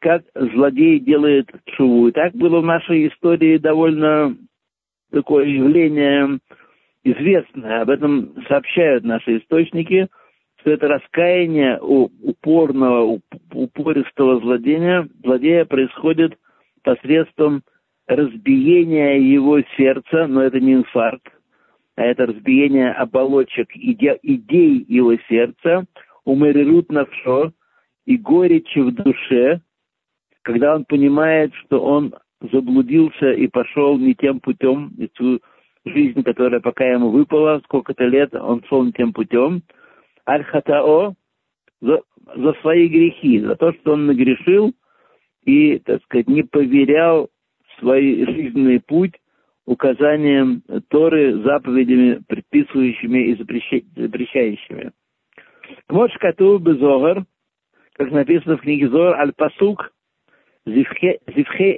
как 0.00 0.24
злодей 0.34 0.98
делает 0.98 1.48
чуву. 1.76 2.08
И 2.08 2.12
так 2.12 2.34
было 2.34 2.60
в 2.60 2.64
нашей 2.64 3.06
истории 3.06 3.58
довольно 3.58 4.36
такое 5.12 5.46
явление 5.46 6.40
известное. 7.04 7.82
Об 7.82 7.90
этом 7.90 8.34
сообщают 8.48 9.04
наши 9.04 9.38
источники, 9.38 10.08
что 10.60 10.70
это 10.70 10.88
раскаяние 10.88 11.78
у 11.80 12.10
упорного, 12.22 13.20
упористого 13.52 14.40
злодея, 14.40 15.08
злодея 15.22 15.64
происходит 15.64 16.38
посредством 16.82 17.62
разбиения 18.06 19.18
его 19.18 19.60
сердца, 19.76 20.26
но 20.26 20.42
это 20.42 20.60
не 20.60 20.74
инфаркт, 20.74 21.32
а 21.96 22.02
это 22.02 22.26
разбиение 22.26 22.92
оболочек 22.92 23.68
иде, 23.74 24.18
идей 24.22 24.84
его 24.88 25.16
сердца, 25.28 25.84
умерерут 26.24 26.90
навшо, 26.90 27.52
и 28.04 28.16
горечи 28.16 28.78
в 28.78 28.92
душе, 28.92 29.60
когда 30.42 30.74
он 30.74 30.84
понимает, 30.84 31.52
что 31.54 31.80
он 31.80 32.14
заблудился 32.40 33.32
и 33.32 33.46
пошел 33.46 33.96
не 33.98 34.14
тем 34.14 34.40
путем, 34.40 34.92
и 34.98 35.08
жизнь, 35.84 36.22
которая 36.22 36.60
пока 36.60 36.84
ему 36.84 37.10
выпала, 37.10 37.60
сколько-то 37.64 38.04
лет 38.04 38.34
он 38.34 38.62
шел 38.68 38.90
тем 38.92 39.12
путем, 39.12 39.62
аль-хатао, 40.28 41.14
за, 41.80 42.02
за 42.36 42.52
свои 42.60 42.88
грехи, 42.88 43.40
за 43.40 43.56
то, 43.56 43.72
что 43.72 43.92
он 43.92 44.06
нагрешил 44.06 44.72
и, 45.44 45.78
так 45.80 46.02
сказать, 46.04 46.28
не 46.28 46.42
поверял 46.42 47.28
свой 47.78 48.24
жизненный 48.24 48.80
путь 48.80 49.14
указанием 49.66 50.62
Торы, 50.88 51.42
заповедями, 51.42 52.22
предписывающими 52.28 53.30
и 53.30 53.34
запрещающими. 53.34 54.92
Кмош 55.86 56.12
Кату 56.18 56.58
Безогар, 56.58 57.24
как 57.94 58.10
написано 58.10 58.56
в 58.56 58.60
книге 58.60 58.88
Зор, 58.88 59.14
Аль-Пасук, 59.14 59.92
Зивхе 60.66 61.18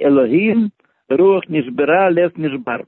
Элохим, 0.01 0.71
Рух 1.09 1.47
Нишбера, 1.47 2.09
Лев 2.09 2.35
Нишбар. 2.37 2.85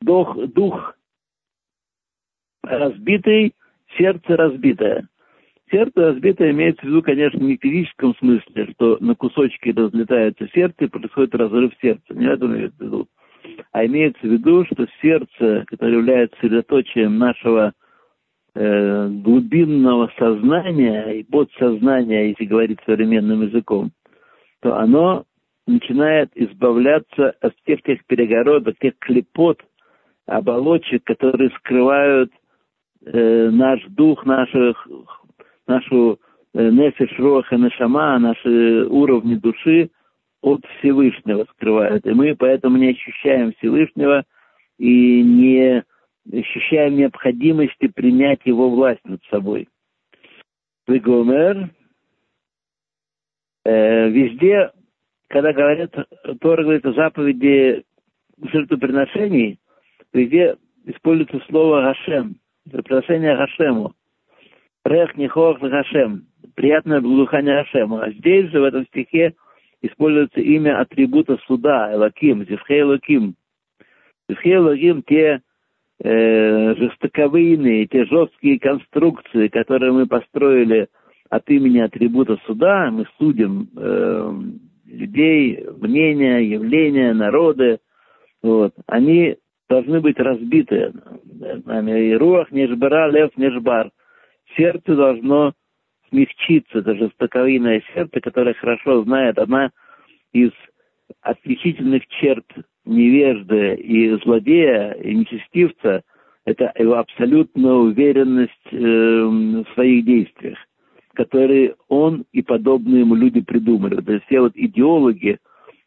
Дух, 0.00 0.36
дух 0.54 0.94
разбитый, 2.62 3.54
сердце 3.96 4.36
разбитое. 4.36 5.08
Сердце 5.70 6.00
разбитое 6.00 6.50
имеется 6.52 6.82
в 6.82 6.88
виду, 6.88 7.02
конечно, 7.02 7.38
не 7.38 7.56
в 7.56 7.60
физическом 7.60 8.14
смысле, 8.16 8.72
что 8.72 8.96
на 9.00 9.14
кусочки 9.14 9.70
разлетается 9.70 10.48
сердце 10.54 10.84
и 10.84 10.88
происходит 10.88 11.34
разрыв 11.34 11.72
сердца. 11.80 12.14
Не 12.14 12.26
это 12.26 12.46
имеется 12.46 12.78
в 12.78 12.86
виду. 12.86 13.08
А 13.72 13.84
имеется 13.84 14.20
в 14.22 14.30
виду, 14.30 14.64
что 14.64 14.86
сердце, 15.02 15.64
которое 15.66 15.98
является 15.98 16.38
средоточием 16.40 17.18
нашего 17.18 17.72
э, 18.54 19.08
глубинного 19.08 20.10
сознания 20.18 21.20
и 21.20 21.22
подсознания, 21.22 22.30
если 22.30 22.46
говорить 22.46 22.78
современным 22.86 23.42
языком, 23.42 23.90
то 24.60 24.76
оно 24.76 25.24
начинает 25.68 26.30
избавляться 26.34 27.34
от 27.40 27.54
всех 27.62 27.82
тех 27.82 28.04
перегородок, 28.06 28.78
тех 28.78 28.94
клепот, 28.98 29.60
оболочек, 30.26 31.04
которые 31.04 31.50
скрывают 31.50 32.32
э, 33.04 33.50
наш 33.50 33.84
дух, 33.86 34.26
наших 34.26 34.88
нашу 35.66 36.18
э, 36.54 36.70
нефиш, 36.70 37.16
роха, 37.18 37.56
нашама, 37.56 38.18
наши 38.18 38.86
уровни 38.86 39.36
души 39.36 39.90
от 40.40 40.64
Всевышнего 40.78 41.46
скрывают. 41.52 42.06
И 42.06 42.10
мы 42.10 42.34
поэтому 42.34 42.76
не 42.76 42.90
ощущаем 42.90 43.52
Всевышнего 43.58 44.24
и 44.78 45.22
не 45.22 45.84
ощущаем 46.32 46.96
необходимости 46.96 47.88
принять 47.88 48.40
его 48.44 48.70
власть 48.70 49.04
над 49.04 49.22
собой. 49.30 49.68
Вегомер, 50.86 51.70
э, 53.64 54.08
везде, 54.10 54.70
когда 55.28 55.52
говорят, 55.52 55.94
Тора 56.40 56.62
говорит 56.62 56.84
о 56.86 56.92
заповеди 56.92 57.84
жертвоприношений, 58.42 59.58
везде 60.12 60.56
используется 60.86 61.40
слово 61.48 61.82
Гашем, 61.82 62.36
жертвоприношение 62.66 63.36
Гашему. 63.36 63.92
Рех 64.84 65.16
Нихох 65.16 65.60
Гашем. 65.60 66.24
Приятное 66.54 67.00
благоухание 67.00 67.62
Гашема. 67.62 68.04
А 68.04 68.10
здесь 68.10 68.50
же, 68.50 68.60
в 68.60 68.64
этом 68.64 68.86
стихе, 68.86 69.34
используется 69.82 70.40
имя 70.40 70.80
атрибута 70.80 71.38
суда, 71.46 71.92
Элаким, 71.92 72.44
Зевхей 72.44 72.80
Элаким. 72.80 73.34
Зевхей 74.28 74.56
Элаким 74.56 75.02
те 75.02 75.42
э, 76.02 76.74
жестоковыйные, 76.74 77.86
те 77.86 78.06
жесткие 78.06 78.58
конструкции, 78.58 79.48
которые 79.48 79.92
мы 79.92 80.06
построили 80.06 80.88
от 81.28 81.48
имени 81.50 81.80
атрибута 81.80 82.38
суда, 82.46 82.90
мы 82.90 83.06
судим 83.18 83.68
э, 83.76 84.32
людей, 84.88 85.64
мнения, 85.80 86.38
явления, 86.38 87.12
народы, 87.12 87.78
вот, 88.42 88.74
они 88.86 89.36
должны 89.68 90.00
быть 90.00 90.18
разбиты. 90.18 90.92
Руах 92.18 92.50
нежбара, 92.50 93.10
лев 93.10 93.30
нежбар. 93.36 93.90
Сердце 94.56 94.94
должно 94.96 95.52
смягчиться, 96.08 96.78
это 96.78 96.94
жестоковыйное 96.94 97.82
сердце, 97.94 98.20
которое 98.20 98.54
хорошо 98.54 99.02
знает, 99.02 99.38
одна 99.38 99.70
из 100.32 100.50
отличительных 101.20 102.06
черт 102.06 102.46
невежды 102.84 103.74
и 103.74 104.10
злодея, 104.22 104.92
и 104.92 105.14
нечестивца, 105.14 106.02
это 106.46 106.72
его 106.78 106.94
абсолютная 106.94 107.74
уверенность 107.74 108.52
э, 108.72 108.76
в 108.76 109.66
своих 109.74 110.06
действиях, 110.06 110.58
которые 111.18 111.74
он 111.88 112.24
и 112.32 112.40
подобные 112.40 113.00
ему 113.00 113.14
люди 113.14 113.42
придумали. 113.42 114.00
То 114.00 114.14
есть 114.14 114.24
все 114.24 114.40
вот 114.40 114.52
идеологи, 114.54 115.38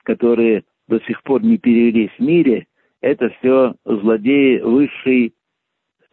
которые 0.04 0.64
до 0.88 1.00
сих 1.08 1.24
пор 1.24 1.42
не 1.44 1.58
перевелись 1.58 2.12
в 2.20 2.22
мире, 2.22 2.68
это 3.02 3.30
все 3.40 3.74
злодеи 3.84 4.60
высшей 4.60 5.34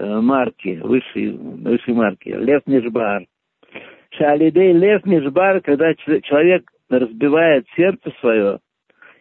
Э, 0.01 0.21
марки, 0.21 0.79
высшей, 0.81 1.33
высшей 1.33 1.95
марки. 1.95 2.29
Лев 2.29 2.63
Нишбар. 2.67 3.27
Шалидей 4.11 4.73
Лев 4.73 5.05
Нишбар, 5.05 5.61
когда 5.61 5.93
человек 5.95 6.71
разбивает 6.89 7.67
сердце 7.75 8.13
свое 8.21 8.61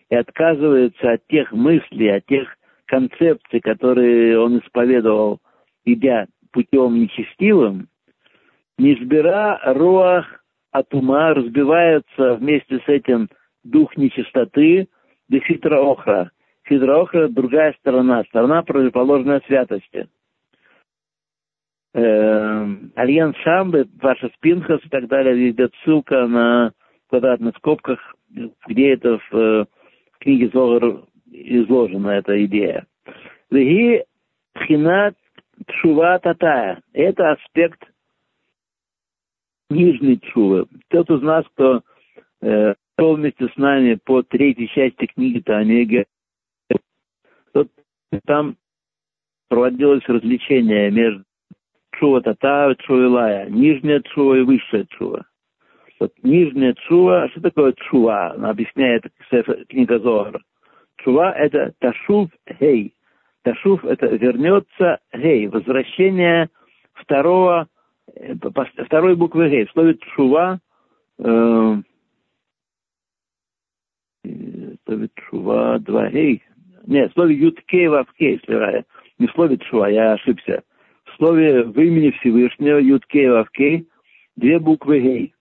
и 0.10 0.16
отказывается 0.16 1.14
от 1.14 1.28
тех 1.28 1.52
мыслей, 1.52 2.10
от 2.10 2.26
тех 2.28 2.48
концепций, 2.86 3.60
которые 3.60 4.40
он 4.40 4.60
исповедовал, 4.60 5.40
идя 5.84 6.28
путем 6.52 6.94
нечестивым, 6.94 7.88
Нишбира 8.78 9.60
Руах 9.66 10.44
от 10.72 10.94
ума 10.94 11.34
разбивается 11.34 12.36
вместе 12.36 12.80
с 12.80 12.88
этим 12.88 13.30
дух 13.64 13.98
нечистоты, 13.98 14.88
да 15.30 15.40
хитроохра. 15.40 16.32
Хитроохра– 16.68 17.28
другая 17.30 17.74
сторона, 17.80 18.24
сторона 18.26 18.62
противоположная 18.62 19.42
святости– 19.48 20.08
э, 21.98 22.76
Альянс 22.96 23.36
Шамбы, 23.38 23.88
ваша 24.02 24.30
Спинхас 24.36 24.80
и 24.86 24.90
так 24.90 25.08
далее, 25.08 25.50
идет 25.50 25.74
ссылка 25.84 26.28
на 26.28 26.72
квадратных 27.10 27.56
скобках, 27.58 28.00
где 28.68 28.94
это 28.94 29.20
в, 29.30 29.36
э, 29.36 29.66
книге 30.20 30.50
Зогар 30.54 31.04
изложена 31.32 32.10
эта 32.10 32.44
идея. 32.46 32.86
Веги 33.50 34.04
Тхинат 34.54 35.16
Тшува 35.68 36.20
Татая. 36.20 36.82
Это 36.94 37.32
аспект 37.32 37.82
нижней 39.70 40.18
Тшувы. 40.18 40.68
Тот 40.90 41.10
из 41.10 41.22
нас, 41.22 41.46
кто 41.54 41.82
э, 42.42 42.74
вместе 42.98 43.48
с 43.48 43.58
нами 43.58 44.00
по 44.04 44.24
третьей 44.24 44.68
части 44.70 45.06
книги 45.06 45.40
Танега, 45.40 46.06
тот, 47.54 47.70
там 48.26 48.56
проводилось 49.50 50.04
развлечение 50.08 50.92
между 50.92 51.24
Чува 52.00 52.22
Тата, 52.22 52.76
Чува 52.80 53.46
Нижняя 53.46 54.02
Чува 54.02 54.38
и 54.38 54.42
Высшая 54.42 54.86
Чува. 54.98 55.26
Вот 56.00 56.14
нижняя 56.22 56.74
Чува, 56.88 57.28
что 57.30 57.42
такое 57.42 57.74
Чува? 57.74 58.34
Она 58.34 58.52
объясняет 58.52 59.04
книга 59.70 60.00
Зоар. 60.00 60.42
Чува– 60.98 61.32
это 61.38 61.74
Ташув 61.80 62.30
Хей. 62.60 62.94
Ташув– 63.44 63.84
это 63.86 64.08
вернется 64.08 65.00
Хей, 65.16 65.48
возвращение 65.48 66.50
второго, 66.94 67.68
второй 68.86 69.16
буквы 69.16 69.50
Гей. 69.50 69.66
В 69.66 69.72
слове 69.72 69.98
Чува 70.16 70.60
э, 71.20 71.24
в 74.24 74.78
слове 74.86 75.10
Чува 75.16 75.80
два 75.80 76.10
Гей. 76.10 76.44
Нет, 76.86 77.12
в 77.12 77.14
слове 77.14 77.36
Юткей 77.36 77.88
Вавкей, 77.88 78.34
если 78.34 78.86
не 79.20 79.28
в 79.28 79.32
слове 79.32 79.58
Чува, 79.58 79.90
я 79.90 80.14
ошибся 80.14 80.64
слове 81.18 81.64
в 81.64 81.80
имени 81.80 82.12
Всевышнего, 82.12 82.78
Юткей 82.78 83.30
Вавкей, 83.30 83.88
две 84.36 84.60
буквы 84.60 85.00
Гей. 85.00 85.34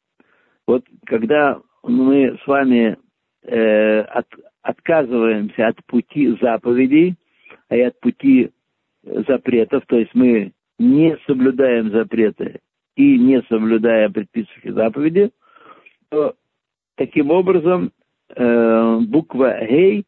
Вот 0.67 0.85
когда 1.05 1.61
мы 1.83 2.37
с 2.43 2.47
вами 2.47 2.97
э, 3.43 4.01
от, 4.01 4.27
отказываемся 4.63 5.69
от 5.69 5.85
пути 5.87 6.37
заповедей, 6.41 7.15
а 7.69 7.77
и 7.77 7.83
от 7.83 7.99
пути 8.01 8.51
запретов, 9.03 9.85
то 9.87 9.99
есть 9.99 10.15
мы 10.15 10.53
не 10.79 11.17
соблюдаем 11.27 11.91
запреты 11.91 12.61
и 12.97 13.19
не 13.19 13.43
соблюдаем 13.49 14.13
предписанные 14.13 14.75
заповеди, 14.75 15.31
то 16.09 16.35
таким 16.97 17.31
образом 17.31 17.93
э, 18.35 18.99
буква 19.01 19.65
«Гей» 19.67 20.07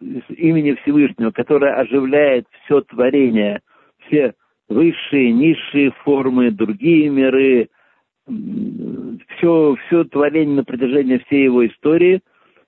имени 0.00 0.74
Всевышнего, 0.82 1.30
которая 1.30 1.80
оживляет 1.80 2.46
все 2.64 2.80
творение, 2.82 3.60
все 4.06 4.34
высшие, 4.68 5.32
низшие 5.32 5.92
формы, 6.04 6.50
другие 6.50 7.08
миры, 7.08 7.68
все, 9.36 9.76
все 9.86 10.04
творение 10.04 10.56
на 10.56 10.64
протяжении 10.64 11.18
всей 11.18 11.44
его 11.44 11.66
истории, 11.66 12.20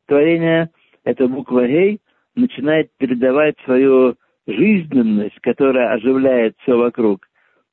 творение, 0.06 0.70
эта 1.04 1.28
буква 1.28 1.66
«Гей», 1.66 2.00
начинает 2.34 2.90
передавать 2.98 3.56
свою 3.64 4.16
жизненность, 4.52 5.38
которая 5.40 5.92
оживляет 5.94 6.56
все 6.62 6.76
вокруг, 6.76 7.26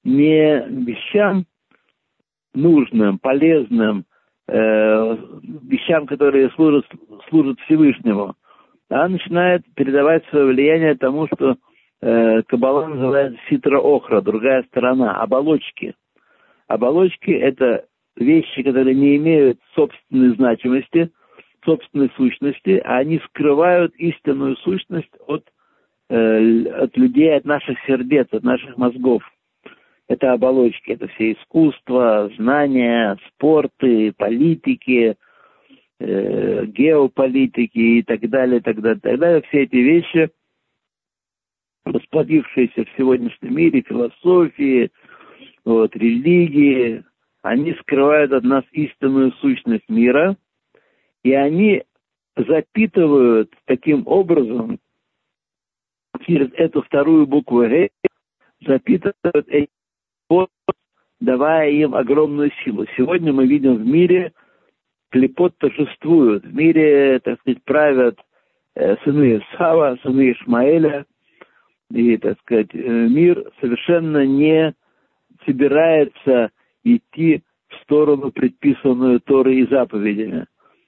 не 0.03 0.65
вещам 0.86 1.45
нужным, 2.53 3.19
полезным, 3.19 4.05
э, 4.47 5.17
вещам, 5.63 6.07
которые 6.07 6.49
служат, 6.51 6.86
служат 7.30 7.59
Всевышнему, 7.61 8.36
а 8.89 9.07
начинает 9.07 9.63
передавать 9.75 10.25
свое 10.28 10.45
влияние 10.45 10.95
тому, 10.95 11.28
что 11.28 11.57
э, 12.01 12.41
Каббала 12.43 12.88
называет 12.88 13.38
ситра-охра, 13.49 14.21
другая 14.21 14.63
сторона, 14.63 15.21
оболочки. 15.21 15.95
Оболочки– 16.67 17.32
это 17.32 17.86
вещи, 18.15 18.63
которые 18.63 18.95
не 18.95 19.17
имеют 19.17 19.59
собственной 19.75 20.36
значимости, 20.36 21.11
собственной 21.63 22.11
сущности, 22.15 22.82
а 22.84 22.97
они 22.97 23.19
скрывают 23.25 23.93
истинную 23.95 24.55
сущность 24.57 25.11
от 25.28 25.43
от 26.10 26.95
людей, 26.97 27.36
от 27.36 27.45
наших 27.45 27.78
сердец, 27.86 28.28
от 28.32 28.43
наших 28.43 28.78
мозгов. 28.78 29.24
Это 30.08 30.32
оболочки, 30.32 30.91
это 30.91 31.08
все 31.10 31.34
искусства, 31.34 32.32
знания, 32.38 33.18
спорты, 33.28 34.14
политики, 34.14 35.18
э, 35.99 36.66
геополитики 36.66 37.78
и 37.78 38.03
так 38.03 38.22
далее, 38.30 38.62
так 38.62 38.80
далее, 38.80 39.01
так 39.01 39.20
далее. 39.20 39.41
Все 39.49 39.64
эти 39.64 39.76
вещи, 39.76 40.30
расплодившиеся 41.84 42.86
в 42.86 42.97
сегодняшнем 42.97 43.55
мире, 43.55 43.82
философии, 43.82 44.91
вот, 45.66 45.93
религии, 45.97 47.03
они 47.41 47.74
скрывают 47.82 48.32
от 48.32 48.43
нас 48.43 48.64
истинную 48.72 49.34
сущность 49.34 49.89
мира, 49.89 50.38
и 51.24 51.34
они 51.34 51.84
запитывают 52.38 53.51
таким 53.66 54.03
образом 54.05 54.80
через 56.28 56.51
эту 56.53 56.82
вторую 56.84 57.25
букву 57.25 57.61
«Г» 57.61 57.89
запитывают 58.65 59.47
эти 59.47 59.69
давая 61.19 61.71
им 61.71 61.95
огромную 61.95 62.51
силу. 62.63 62.86
Сегодня 62.95 63.34
мы 63.34 63.47
видим 63.47 63.75
в 63.75 63.86
мире, 63.86 64.34
клепот 65.09 65.57
торжествуют. 65.57 66.43
В 66.43 66.53
мире, 66.53 67.19
так 67.23 67.39
сказать, 67.39 67.63
правят 67.63 68.19
э, 68.75 68.97
сыны 69.03 69.41
Сава, 69.57 69.97
сыны 70.03 70.32
Ишмаэля. 70.32 71.05
И, 71.91 72.17
так 72.17 72.38
сказать, 72.41 72.69
э, 72.73 72.80
мир 72.80 73.51
совершенно 73.61 74.25
не 74.25 74.75
собирается 75.45 76.51
идти 76.84 77.41
в 77.69 77.75
сторону, 77.84 78.32
предписанную 78.32 79.19
Торой 79.21 79.61
и 79.61 79.67
заповедями, 79.67 80.45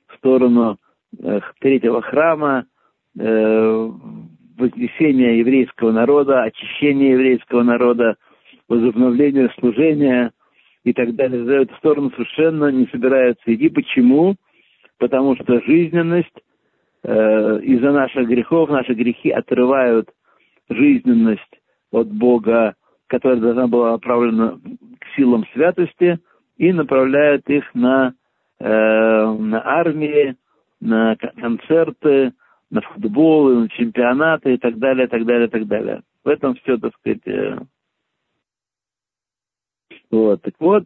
в 0.08 0.16
сторону 0.18 0.78
э, 1.18 1.40
третьего 1.60 2.02
храма, 2.02 2.66
вознесения 4.60 5.40
еврейского 5.40 5.92
народа, 5.92 6.44
очищения 6.44 7.14
еврейского 7.14 7.64
народа, 7.64 8.16
возобновления 8.68 9.50
служения 9.60 10.32
и 10.84 10.94
так 10.94 11.16
далее. 11.16 11.44
За 11.46 11.54
эту 11.54 11.76
сторону 11.76 12.12
совершенно 12.12 12.72
не 12.72 12.86
собираются 12.88 13.54
идти. 13.54 13.70
Почему? 13.70 14.36
Потому 14.98 15.36
что 15.36 15.62
жизненность 15.62 16.38
э, 17.04 17.60
из-за 17.62 17.92
наших 17.92 18.28
грехов, 18.28 18.70
наши 18.70 18.94
грехи 18.94 19.32
отрывают 19.32 20.10
жизненность 20.70 21.42
от 21.92 22.08
Бога, 22.10 22.76
которая 23.08 23.40
должна 23.40 23.68
была 23.68 23.94
направлена 23.94 24.60
к 25.00 25.16
силам 25.16 25.46
святости, 25.54 26.20
и 26.58 26.74
направляют 26.74 27.50
их 27.50 27.64
на, 27.74 28.14
э, 28.60 28.66
на 28.66 29.66
армии, 29.66 30.36
на 30.82 31.16
концерты, 31.16 32.34
на 32.70 32.82
футбол, 32.82 33.50
на 33.50 33.70
чемпионаты 33.70 34.54
и 34.54 34.58
так 34.58 34.78
далее, 34.78 35.08
так 35.08 35.26
далее, 35.26 35.48
так 35.48 35.68
далее. 35.68 36.02
В 36.24 36.28
этом 36.28 36.56
все, 36.56 36.78
так 36.78 36.94
сказать. 36.96 37.26
Э... 37.26 37.58
Вот. 40.12 40.42
Так 40.42 40.54
вот, 40.60 40.86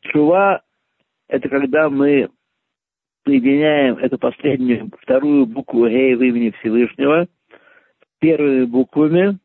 чува– 0.00 0.62
это 1.28 1.48
когда 1.48 1.88
мы 1.88 2.30
соединяем 3.24 3.96
эту 3.96 4.18
последнюю, 4.18 4.90
вторую 5.00 5.46
букву 5.46 5.88
«Гей» 5.88 6.14
в 6.14 6.22
имени 6.22 6.50
Всевышнего 6.60 7.24
с 7.24 8.20
первыми 8.20 8.64
буквами, 8.64 9.38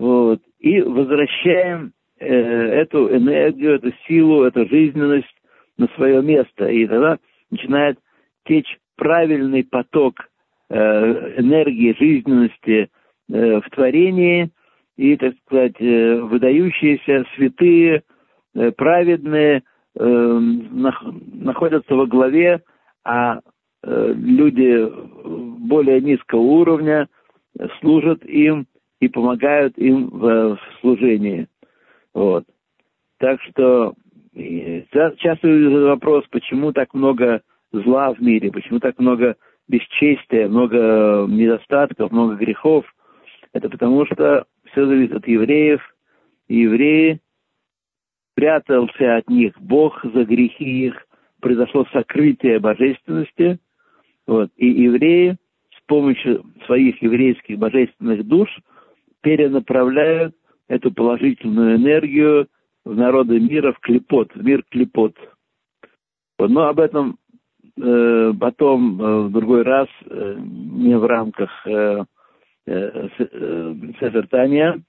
вот, 0.00 0.40
и 0.58 0.80
возвращаем 0.80 1.92
э, 2.18 2.26
эту 2.26 3.14
энергию, 3.14 3.76
эту 3.76 3.92
силу, 4.08 4.42
эту 4.42 4.66
жизненность 4.66 5.28
на 5.76 5.86
свое 5.94 6.20
место. 6.22 6.66
И 6.66 6.86
тогда 6.86 7.18
начинает 7.50 7.98
течь 8.44 8.78
правильный 8.96 9.62
поток 9.62 10.29
Э, 10.29 10.29
энергии, 10.70 11.96
жизненности 11.98 12.90
э, 13.28 13.60
в 13.60 13.70
творении, 13.70 14.50
и, 14.96 15.16
так 15.16 15.34
сказать, 15.44 15.80
э, 15.80 16.20
выдающиеся 16.20 17.24
святые, 17.34 18.02
праведные 18.76 19.62
находятся 19.94 21.94
во 21.94 22.06
главе, 22.06 22.62
а 23.04 23.40
люди 23.84 24.90
более 25.68 26.00
низкого 26.00 26.40
уровня 26.40 27.08
служат 27.80 28.24
им 28.24 28.66
и 29.00 29.08
помогают 29.08 29.78
им 29.78 30.10
в 30.10 30.58
служении. 30.80 31.46
Вот. 32.12 32.44
Так 33.18 33.40
что 33.42 33.94
часто 35.18 35.48
вопрос, 35.48 36.24
почему 36.30 36.72
так 36.72 36.92
много 36.92 37.42
зла 37.72 38.12
в 38.12 38.20
мире, 38.20 38.50
почему 38.50 38.80
так 38.80 38.98
много 38.98 39.36
бесчестия, 39.70 40.48
много 40.48 41.26
недостатков, 41.28 42.10
много 42.10 42.34
грехов. 42.34 42.84
Это 43.52 43.70
потому 43.70 44.04
что 44.06 44.44
все 44.72 44.86
зависит 44.86 45.14
от 45.14 45.26
евреев. 45.26 45.80
И 46.48 46.56
евреи 46.62 47.20
прятался 48.34 49.16
от 49.16 49.28
них 49.28 49.54
Бог 49.60 50.04
за 50.04 50.24
грехи 50.24 50.86
их, 50.86 51.06
произошло 51.40 51.86
сокрытие 51.92 52.58
божественности. 52.58 53.58
Вот. 54.26 54.50
И 54.56 54.66
евреи 54.66 55.36
с 55.76 55.86
помощью 55.86 56.44
своих 56.66 57.00
еврейских 57.02 57.58
божественных 57.58 58.26
душ 58.26 58.48
перенаправляют 59.22 60.34
эту 60.68 60.92
положительную 60.92 61.76
энергию 61.76 62.48
в 62.84 62.94
народы 62.94 63.38
мира, 63.38 63.72
в 63.72 63.80
клепот, 63.80 64.34
в 64.34 64.44
мир 64.44 64.64
клепот. 64.68 65.16
Вот. 66.38 66.50
Но 66.50 66.68
об 66.68 66.80
этом 66.80 67.18
Э, 67.76 68.32
потом 68.38 69.00
э, 69.00 69.20
в 69.22 69.30
другой 69.30 69.62
раз, 69.62 69.88
э, 70.06 70.36
не 70.38 70.96
в 70.98 71.04
рамках 71.06 71.50
Севертания. 73.96 74.82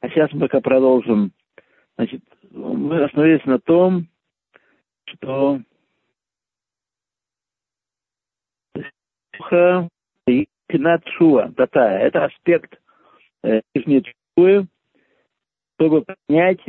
А 0.00 0.08
сейчас 0.08 0.32
мы 0.32 0.40
пока 0.40 0.60
продолжим. 0.60 1.30
Значит, 1.96 2.20
мы 2.50 3.04
остановились 3.04 3.44
на 3.46 3.58
том, 3.60 4.08
что 5.04 5.60
Пинат 10.66 11.06
Шуа, 11.16 11.52
Татая, 11.56 12.06
это 12.06 12.24
аспект 12.26 12.78
нижней 13.74 14.04
Шуы, 14.36 14.66
чтобы 15.76 16.04
понять 16.26 16.60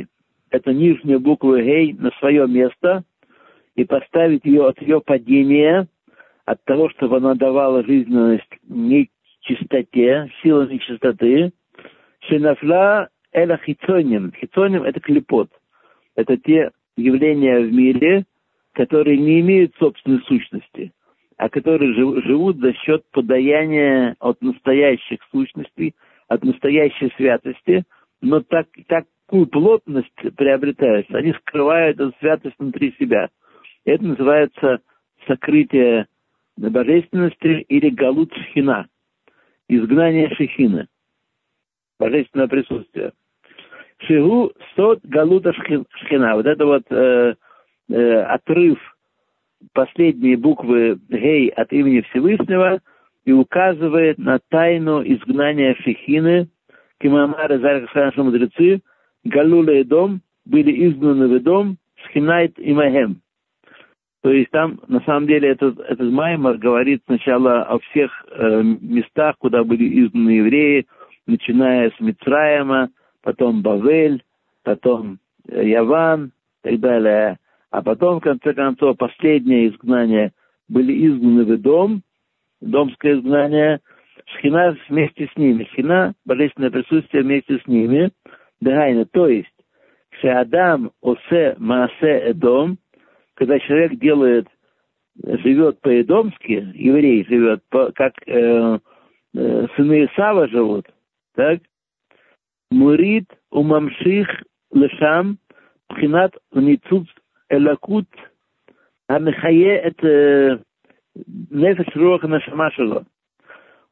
эту 0.50 0.70
нижнюю 0.72 1.20
букву 1.20 1.58
Гей 1.58 1.92
на 1.92 2.10
свое 2.12 2.46
место– 2.46 3.02
и 3.74 3.84
поставить 3.84 4.44
ее 4.44 4.68
от 4.68 4.80
ее 4.80 5.00
падения, 5.00 5.88
от 6.44 6.62
того, 6.64 6.90
чтобы 6.90 7.16
она 7.16 7.34
давала 7.34 7.84
жизненность 7.84 8.48
нечистоте, 8.68 10.30
сила 10.42 10.66
нечистоты, 10.66 11.52
Шенафла 12.20 13.08
эла 13.32 13.58
хитоним. 13.64 14.32
Хитоним– 14.40 14.82
это 14.84 15.00
клепот. 15.00 15.50
Это 16.14 16.36
те 16.36 16.70
явления 16.96 17.60
в 17.60 17.72
мире, 17.72 18.24
которые 18.72 19.18
не 19.18 19.40
имеют 19.40 19.74
собственной 19.78 20.20
сущности, 20.22 20.92
а 21.36 21.48
которые 21.48 21.92
живут 21.94 22.58
за 22.58 22.72
счет 22.74 23.04
подаяния 23.10 24.16
от 24.20 24.40
настоящих 24.42 25.18
сущностей, 25.32 25.94
от 26.28 26.44
настоящей 26.44 27.12
святости, 27.16 27.84
но 28.20 28.40
так, 28.40 28.68
такую 28.86 29.46
плотность 29.46 30.14
приобретают, 30.36 31.12
они 31.14 31.32
скрывают 31.32 31.98
эту 31.98 32.14
святость 32.20 32.56
внутри 32.58 32.94
себя– 32.98 33.28
это 33.84 34.04
называется 34.04 34.80
сокрытие 35.26 36.06
божественности 36.56 37.64
или 37.68 37.90
галут 37.90 38.32
шхина, 38.34 38.86
изгнание 39.68 40.30
шехины, 40.30 40.88
божественное 41.98 42.48
присутствие. 42.48 43.12
Шигу 43.98 44.52
сот 44.76 45.00
галута 45.04 45.52
шхина. 45.52 46.34
Вот 46.34 46.46
это 46.46 46.66
вот 46.66 46.84
э, 46.90 47.34
э, 47.88 48.22
отрыв 48.22 48.78
последней 49.72 50.36
буквы 50.36 50.98
гей 51.08 51.48
от 51.48 51.72
имени 51.72 52.02
Всевышнего 52.02 52.80
и 53.24 53.32
указывает 53.32 54.18
на 54.18 54.38
тайну 54.50 55.02
изгнания 55.02 55.74
шехины, 55.76 56.48
Кимамары 57.00 57.58
Зархашанаши 57.58 58.22
мудрецы, 58.22 58.82
Галула 59.24 59.70
и 59.70 59.84
дом 59.84 60.20
были 60.44 60.86
изгнаны 60.86 61.28
в 61.28 61.42
дом, 61.42 61.78
Шхинайт 61.96 62.58
и 62.58 62.72
Махем. 62.72 63.22
То 64.24 64.32
есть 64.32 64.50
там, 64.52 64.80
на 64.88 65.00
самом 65.00 65.26
деле, 65.26 65.50
этот, 65.50 65.78
этот 65.80 66.10
Маймар 66.10 66.56
говорит 66.56 67.02
сначала 67.04 67.62
о 67.64 67.78
всех 67.78 68.10
э, 68.30 68.62
местах, 68.62 69.36
куда 69.38 69.64
были 69.64 70.02
изгнаны 70.02 70.30
евреи, 70.30 70.86
начиная 71.26 71.90
с 71.90 72.00
Мицраема, 72.00 72.88
потом 73.22 73.60
Бавель, 73.60 74.22
потом 74.62 75.18
э, 75.46 75.68
Яван 75.68 76.32
и 76.64 76.70
так 76.70 76.80
далее. 76.80 77.38
А 77.70 77.82
потом, 77.82 78.20
в 78.20 78.22
конце 78.22 78.54
концов, 78.54 78.96
последнее 78.96 79.68
изгнание 79.68 80.32
были 80.70 81.06
изгнаны 81.06 81.44
в 81.44 81.60
дом, 81.60 82.00
домское 82.62 83.16
изгнание, 83.18 83.80
Шхина 84.24 84.74
вместе 84.88 85.28
с 85.34 85.36
ними. 85.36 85.68
Шхина, 85.72 86.14
божественное 86.24 86.70
присутствие 86.70 87.24
вместе 87.24 87.58
с 87.58 87.66
ними. 87.66 88.10
Дагайна, 88.62 89.04
то 89.04 89.28
есть, 89.28 89.52
Адам 90.22 90.92
осе 91.02 91.56
маасе 91.58 92.30
эдом, 92.30 92.78
когда 93.34 93.58
человек 93.58 93.98
делает, 93.98 94.48
живет 95.22 95.80
по-эдомски, 95.80 96.72
еврей 96.74 97.24
живет, 97.26 97.62
по, 97.70 97.92
как 97.92 98.14
э, 98.26 98.78
э, 99.34 99.66
сыны 99.76 100.06
Исава 100.06 100.48
живут, 100.48 100.86
так? 101.34 101.60
Мурит 102.70 103.26
у 103.50 103.62
мамших 103.62 104.28
лешам 104.72 105.38
пхинат 105.88 106.34
ницуц 106.52 107.06
элакут 107.48 108.08
амихае 109.06 109.76
это 109.76 110.08
э, 110.08 110.58
нефеш 111.50 111.94
руаха 111.94 112.26
нашамашего. 112.26 113.06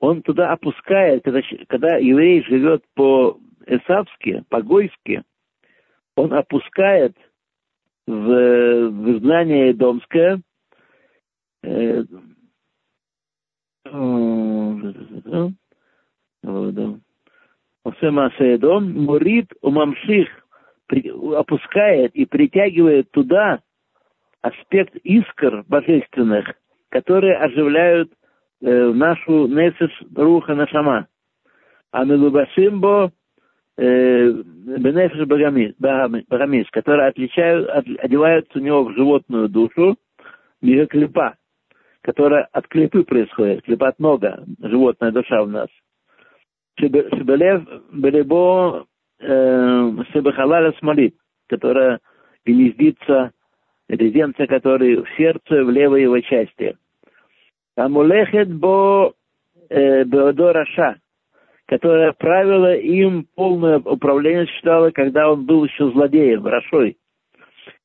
Он 0.00 0.22
туда 0.22 0.50
опускает, 0.50 1.22
когда, 1.22 1.40
когда 1.68 1.96
еврей 1.98 2.42
живет 2.44 2.82
по-эсавски, 2.94 4.42
по-гойски, 4.48 5.22
он 6.16 6.32
опускает– 6.32 7.16
в, 8.12 8.90
в 8.90 9.18
знание 9.20 9.72
домское 9.72 10.40
э, 11.62 12.02
Осемасеедом, 17.84 19.04
Мурит 19.04 19.52
Умамших 19.60 20.28
опускает 21.36 22.14
и 22.14 22.26
притягивает 22.26 23.10
туда 23.10 23.60
аспект 24.40 24.94
искр 24.96 25.64
божественных, 25.68 26.54
которые 26.90 27.36
оживляют 27.36 28.12
э, 28.60 28.92
нашу 28.92 29.46
Несес 29.46 29.90
Руха 30.14 30.54
Нашама. 30.54 31.06
А 31.90 32.04
Мелубашимбо 32.04 33.12
Бенефиш 33.76 35.26
Багамис, 35.78 36.70
которые 36.70 37.08
отличают, 37.08 37.68
от, 37.70 37.86
одеваются 37.98 38.58
у 38.58 38.62
него 38.62 38.84
в 38.84 38.92
животную 38.94 39.48
душу, 39.48 39.96
клепа, 40.60 41.36
которая 42.02 42.48
от 42.52 42.68
клепы 42.68 43.02
происходит, 43.04 43.62
клепа 43.64 43.88
от 43.88 43.98
нога, 43.98 44.44
животная 44.60 45.10
душа 45.10 45.42
у 45.42 45.46
нас. 45.46 45.68
Шебелев 46.78 47.66
Беребо 47.92 48.86
Шебехалаля 49.20 50.72
Смолит, 50.78 51.14
которая 51.48 52.00
гнездится, 52.44 53.32
резиденция 53.88 54.46
которой 54.46 54.96
в 54.96 55.08
сердце, 55.16 55.64
в 55.64 55.70
левой 55.70 56.02
его 56.02 56.20
части. 56.20 56.76
Амулехет 57.76 58.52
Бо 58.52 59.14
Беодо 59.70 60.52
Раша, 60.52 60.96
которая 61.72 62.12
правила 62.12 62.74
им 62.74 63.26
полное 63.34 63.78
управление 63.78 64.46
считала, 64.46 64.90
когда 64.90 65.32
он 65.32 65.46
был 65.46 65.64
еще 65.64 65.90
злодеем, 65.90 66.46
Рашой. 66.46 66.98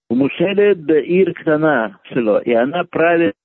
Мушеле 0.09 0.73
Ир 0.73 1.33
Ктана 1.33 1.97
Шило, 2.11 2.39
и 2.39 2.51
она 2.51 2.83
правит 2.83 3.35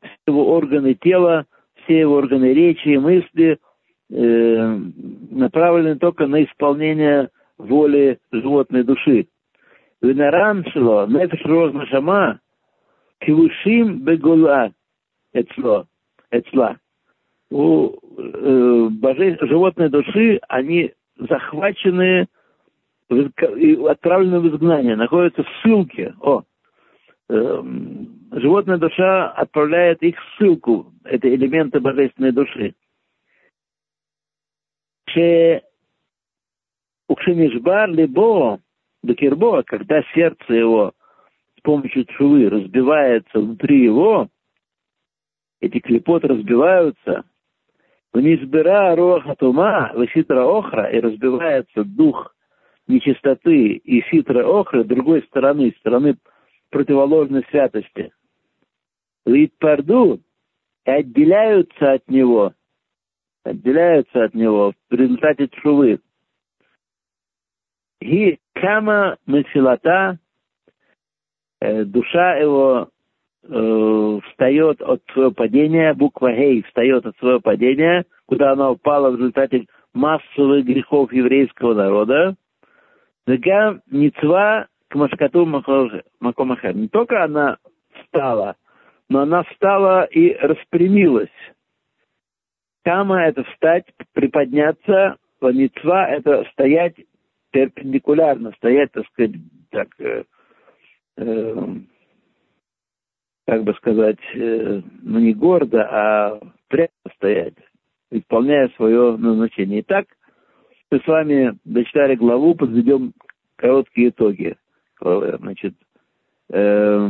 все 0.00 0.10
его 0.28 0.54
органы 0.54 0.94
тела, 0.94 1.44
все 1.84 2.00
его 2.00 2.14
органы 2.14 2.54
речи 2.54 2.88
и 2.88 2.98
мысли– 2.98 3.58
э, 4.10 4.78
направлены 5.30 5.96
только 5.96 6.26
на 6.26 6.42
исполнение 6.44 7.28
воли 7.58 8.18
животной 8.32 8.82
души. 8.82 9.28
Венаран 10.02 10.64
шло, 10.72 11.06
нефиш 11.06 11.44
розна 11.44 11.86
шама, 11.86 12.40
кивушим 13.20 14.00
бегула 14.00 14.72
эцло, 15.32 15.86
эцла. 16.30 16.78
У 17.50 17.98
боже, 18.90 19.38
животной 19.42 19.88
души 19.88 20.40
они 20.48 20.92
захвачены 21.16 22.28
и 23.08 23.74
отправлены 23.86 24.40
в 24.40 24.48
изгнание, 24.48 24.96
находятся 24.96 25.42
в 25.42 25.48
ссылке. 25.62 26.14
О, 26.20 26.42
э, 27.28 27.62
животная 28.32 28.78
душа 28.78 29.30
отправляет 29.30 30.02
их 30.02 30.16
в 30.16 30.36
ссылку, 30.36 30.92
это 31.04 31.32
элементы 31.34 31.80
божественной 31.80 32.32
души. 32.32 32.74
Укшемишбар 37.08 37.90
либо 37.90 38.60
Бекербо, 39.02 39.64
когда 39.64 40.02
сердце 40.14 40.54
его 40.54 40.92
с 41.58 41.60
помощью 41.62 42.04
чувы 42.04 42.48
разбивается 42.48 43.40
внутри 43.40 43.82
его, 43.82 44.28
эти 45.60 45.80
клепот 45.80 46.24
разбиваются, 46.24 47.24
в 48.12 48.20
низбира 48.20 48.94
роха 48.96 49.34
тума, 49.36 49.92
ситра 50.12 50.44
охра, 50.44 50.90
и 50.90 51.00
разбивается 51.00 51.84
дух 51.84 52.34
нечистоты 52.88 53.72
и 53.72 54.02
ситра 54.10 54.44
охра 54.46 54.84
другой 54.84 55.22
стороны, 55.22 55.74
стороны 55.78 56.16
противоположной 56.70 57.44
святости. 57.50 58.12
Вид 59.26 59.54
парду 59.58 60.20
и 60.84 60.90
отделяются 60.90 61.92
от 61.92 62.08
него 62.08 62.52
отделяются 63.44 64.24
от 64.24 64.34
него 64.34 64.74
в 64.90 64.94
результате 64.94 65.48
чувы. 65.48 66.00
И 68.00 68.38
кама 68.54 69.18
мефилата, 69.26 70.18
э, 71.60 71.84
душа 71.84 72.36
его 72.36 72.88
э, 73.42 74.20
встает 74.28 74.82
от 74.82 75.02
своего 75.12 75.30
падения, 75.30 75.94
буква 75.94 76.32
Гей 76.32 76.62
встает 76.62 77.06
от 77.06 77.16
своего 77.18 77.40
падения, 77.40 78.04
куда 78.26 78.52
она 78.52 78.70
упала 78.70 79.10
в 79.10 79.16
результате 79.16 79.66
массовых 79.94 80.64
грехов 80.64 81.12
еврейского 81.12 81.74
народа. 81.74 82.36
Вегам 83.26 83.82
ницва 83.90 84.66
к 84.88 84.94
машкату 84.94 85.46
макомахер. 86.20 86.74
Не 86.74 86.88
только 86.88 87.22
она 87.22 87.58
встала, 87.92 88.56
но 89.08 89.20
она 89.20 89.42
встала 89.44 90.04
и 90.04 90.34
распрямилась. 90.34 91.28
Кама– 92.84 93.22
это 93.26 93.44
встать, 93.44 93.84
приподняться, 94.14 95.16
ванитва– 95.40 96.06
это 96.10 96.44
стоять 96.52 96.94
перпендикулярно, 97.50 98.52
стоять, 98.52 98.92
так 98.92 99.06
сказать, 99.08 99.32
так, 99.70 99.88
э, 99.98 100.24
э, 101.16 101.66
как 103.50 103.64
бы 103.64 103.74
сказать, 103.74 104.20
э, 104.36 104.80
ну 105.02 105.18
не 105.18 105.34
гордо, 105.34 105.82
а 105.82 106.40
прямо 106.68 106.88
стоять, 107.16 107.54
исполняя 108.12 108.68
свое 108.76 109.16
назначение. 109.16 109.80
Итак, 109.80 110.06
мы 110.88 111.00
с 111.00 111.06
вами 111.08 111.58
дочитали 111.64 112.14
главу, 112.14 112.54
подведем 112.54 113.12
короткие 113.56 114.10
итоги. 114.10 114.56
Значит, 115.00 115.74
э, 116.50 117.08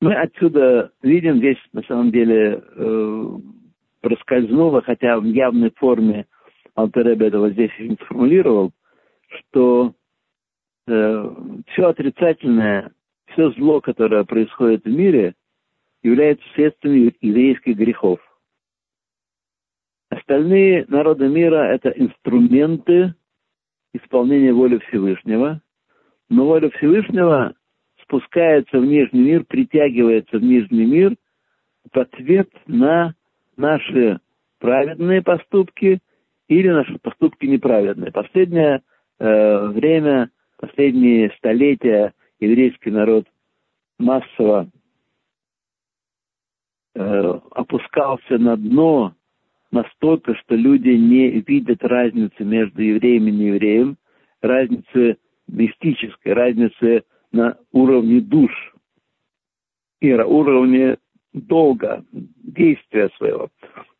Мы 0.00 0.14
отсюда 0.14 0.92
видим, 1.02 1.36
здесь 1.36 1.58
на 1.74 1.82
самом 1.82 2.10
деле 2.10 2.64
э, 2.64 3.26
проскользнуло, 4.00 4.80
хотя 4.80 5.20
в 5.20 5.24
явной 5.24 5.70
форме 5.76 6.24
Алтеребе 6.74 7.26
этого 7.26 7.50
здесь 7.50 7.72
не 7.78 7.96
сформулировал, 7.96 8.72
что 9.28 9.92
все 11.68 11.86
отрицательное, 11.86 12.92
все 13.32 13.50
зло, 13.52 13.80
которое 13.80 14.24
происходит 14.24 14.84
в 14.84 14.88
мире, 14.88 15.34
является 16.02 16.44
следствием 16.54 17.12
еврейских 17.20 17.76
грехов. 17.76 18.20
Остальные 20.08 20.86
народы 20.88 21.28
мира– 21.28 21.72
это 21.72 21.90
инструменты 21.90 23.14
исполнения 23.94 24.52
воли 24.52 24.78
Всевышнего, 24.88 25.60
но 26.28 26.46
воля 26.46 26.70
Всевышнего 26.70 27.54
спускается 28.02 28.78
в 28.78 28.86
нижний 28.86 29.22
мир, 29.22 29.44
притягивается 29.44 30.38
в 30.38 30.42
нижний 30.42 30.86
мир 30.86 31.16
в 31.92 31.98
ответ 31.98 32.50
на 32.66 33.14
наши 33.56 34.20
праведные 34.58 35.22
поступки 35.22 36.00
или 36.48 36.68
наши 36.68 36.98
поступки 36.98 37.46
неправедные. 37.46 38.10
Последнее 38.10 38.82
э, 39.18 39.66
время, 39.68 40.30
последние 40.60 41.30
столетия 41.38 42.12
еврейский 42.38 42.90
народ 42.90 43.26
массово 43.98 44.68
э, 46.94 47.40
опускался 47.52 48.38
на 48.38 48.56
дно 48.56 49.14
настолько, 49.70 50.34
что 50.34 50.54
люди 50.54 50.90
не 50.90 51.40
видят 51.40 51.82
разницы 51.82 52.44
между 52.44 52.82
евреем 52.82 53.28
и 53.28 53.30
неевреем, 53.30 53.96
разницы 54.42 55.16
мистической, 55.48 56.34
разницы 56.34 57.04
на 57.32 57.56
уровне 57.72 58.20
душ 58.20 58.52
и 60.00 60.12
на 60.12 60.26
уровне 60.26 60.98
долга, 61.32 62.04
действия 62.12 63.08
своего, 63.16 63.48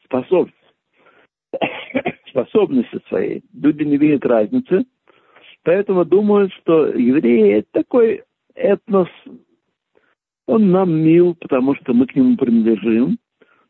способности, 0.04 0.58
способности 2.28 3.00
своей. 3.08 3.42
Люди 3.54 3.84
не 3.84 3.96
видят 3.96 4.26
разницы, 4.26 4.84
поэтому 5.62 6.04
думают, 6.04 6.52
что 6.54 6.86
евреи 6.86 7.58
это 7.58 7.68
такой 7.72 8.24
этнос, 8.54 9.08
он 10.46 10.70
нам 10.70 10.92
мил, 10.92 11.34
потому 11.34 11.74
что 11.76 11.92
мы 11.94 12.06
к 12.06 12.16
нему 12.16 12.36
принадлежим. 12.36 13.18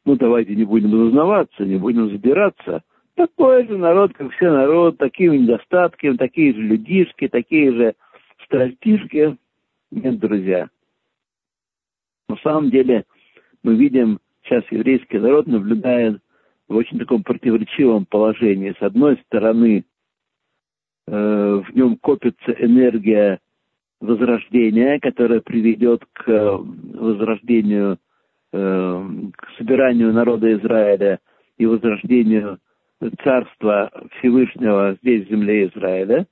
Ну, 0.07 0.17
давайте 0.17 0.55
не 0.55 0.65
будем 0.65 0.91
зазнаваться, 0.91 1.65
не 1.65 1.77
будем 1.77 2.11
забираться. 2.11 2.83
Такой 3.17 3.67
же 3.67 3.77
народ, 3.77 4.15
как 4.15 4.33
все 4.33 4.51
народ, 4.51 4.97
такими 4.97 5.37
недостатками, 5.37 6.17
такие 6.17 6.55
же 6.55 6.61
людишки, 6.61 7.29
такие 7.29 7.73
же 7.73 7.95
страстишки. 8.45 9.37
Нет, 9.91 10.19
друзья. 10.19 10.71
На 12.29 12.37
самом 12.37 12.71
деле, 12.71 13.05
мы 13.63 13.75
видим, 13.75 14.21
сейчас 14.43 14.65
еврейский 14.71 15.19
народ 15.19 15.47
наблюдает 15.47 16.21
в 16.69 16.77
очень 16.77 16.99
таком 16.99 17.23
противоречивом 17.23 18.07
положении. 18.07 18.75
С 18.79 18.83
одной 18.83 19.19
стороны, 19.27 19.85
в 21.13 21.75
нем 21.75 21.97
копится 21.97 22.53
энергия 22.53 23.41
возрождения, 24.01 24.99
которое 24.99 25.41
приведет 25.41 26.05
к 26.13 26.29
э, 26.29 26.57
возрождению, 26.57 27.99
э, 28.53 29.07
к 29.37 29.51
собиранию 29.59 30.13
народа 30.13 30.53
Израиля 30.55 31.21
и 31.59 31.67
возрождению 31.67 32.59
царства 33.23 33.91
Всевышнего 34.19 34.97
здесь, 35.03 35.27
в 35.27 35.31
земле 35.31 35.69
Израиля. 35.69 36.27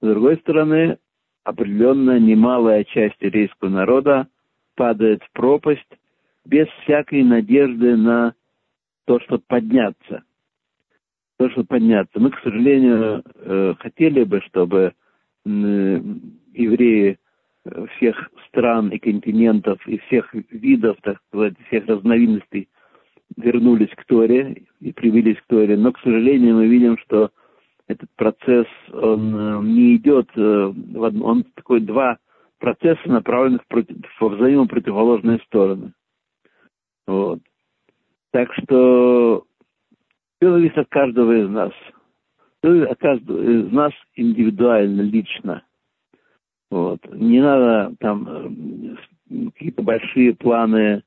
С 0.00 0.06
другой 0.06 0.36
стороны, 0.38 0.98
определенно 1.44 2.18
немалая 2.18 2.84
часть 2.84 3.20
еврейского 3.20 3.68
народа 3.68 4.28
падает 4.74 5.22
в 5.22 5.32
пропасть 5.32 5.98
без 6.44 6.66
всякой 6.82 7.22
надежды 7.22 7.96
на 7.96 8.34
то, 9.06 9.20
чтобы 9.20 9.42
подняться. 9.46 10.22
Чтобы 11.50 11.66
подняться. 11.66 12.20
Мы, 12.20 12.30
к 12.30 12.38
сожалению, 12.40 13.22
э, 13.34 13.74
хотели 13.78 14.24
бы, 14.24 14.40
чтобы 14.42 14.92
евреи 15.44 17.18
э, 17.64 17.86
всех 17.96 18.30
стран 18.48 18.90
и 18.90 18.98
континентов 18.98 19.78
и 19.86 19.98
всех 19.98 20.32
видов, 20.50 20.96
так 21.02 21.18
сказать, 21.28 21.54
всех 21.66 21.86
разновидностей 21.86 22.68
вернулись 23.36 23.90
к 23.96 24.04
Торе 24.04 24.64
и 24.80 24.92
привились 24.92 25.38
к 25.38 25.46
Торе. 25.48 25.76
Но, 25.76 25.92
к 25.92 25.98
сожалению, 26.00 26.56
мы 26.56 26.66
видим, 26.68 26.96
что 26.98 27.30
этот 27.88 28.08
процесс, 28.16 28.66
он 28.92 29.34
э, 29.34 29.62
не 29.64 29.96
идет, 29.96 30.30
он 30.36 31.44
такой 31.54 31.80
два 31.80 32.18
процесса, 32.58 33.00
направленных 33.06 33.66
против, 33.66 33.96
во 34.20 34.28
взаимопротивоположные 34.28 35.38
стороны. 35.46 35.92
Вот. 37.06 37.40
Так 38.30 38.52
что 38.54 39.44
зависит 40.50 40.78
от 40.78 40.88
каждого 40.88 41.32
из 41.32 41.48
нас. 41.48 41.72
Все 42.58 42.84
от 42.84 42.98
каждого 42.98 43.42
из 43.42 43.72
нас 43.72 43.92
индивидуально, 44.14 45.02
лично. 45.02 45.62
Вот. 46.70 47.00
Не 47.12 47.40
надо 47.40 47.94
там 48.00 48.96
э, 49.30 49.50
какие-то 49.50 49.82
большие 49.82 50.34
планы, 50.34 51.02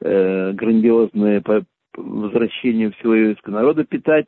э, 0.00 0.52
грандиозные 0.52 1.40
по 1.40 1.64
возвращению 1.96 2.92
всего 2.92 3.14
еврейского 3.14 3.54
народа 3.54 3.84
питать. 3.84 4.26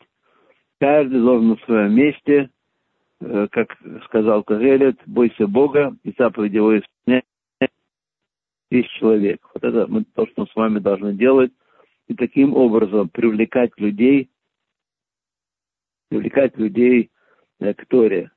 Каждый 0.81 1.21
должен 1.21 1.51
на 1.51 1.57
своем 1.59 1.95
месте, 1.95 2.51
э, 3.21 3.47
как 3.51 3.77
сказал 4.07 4.43
Кагелет, 4.43 4.97
бойся 5.07 5.47
Бога 5.47 5.95
и 6.03 6.13
заповеди 6.19 6.57
его 6.57 6.79
исполнять 6.79 7.25
весь 8.71 8.89
человек. 8.99 9.41
Вот 9.55 9.65
это 9.65 9.87
мы, 9.87 10.05
то, 10.05 10.27
что 10.27 10.43
мы 10.43 10.47
с 10.47 10.57
вами 10.57 10.79
должны 10.79 11.15
делать. 11.15 11.53
И 12.09 12.15
таким 12.15 12.57
образом 12.57 13.09
привлекать 13.09 13.71
людей, 13.77 14.31
привлекать 16.11 16.59
людей 16.59 17.11
э, 17.61 17.73
к 17.73 17.87
Торе. 17.87 18.31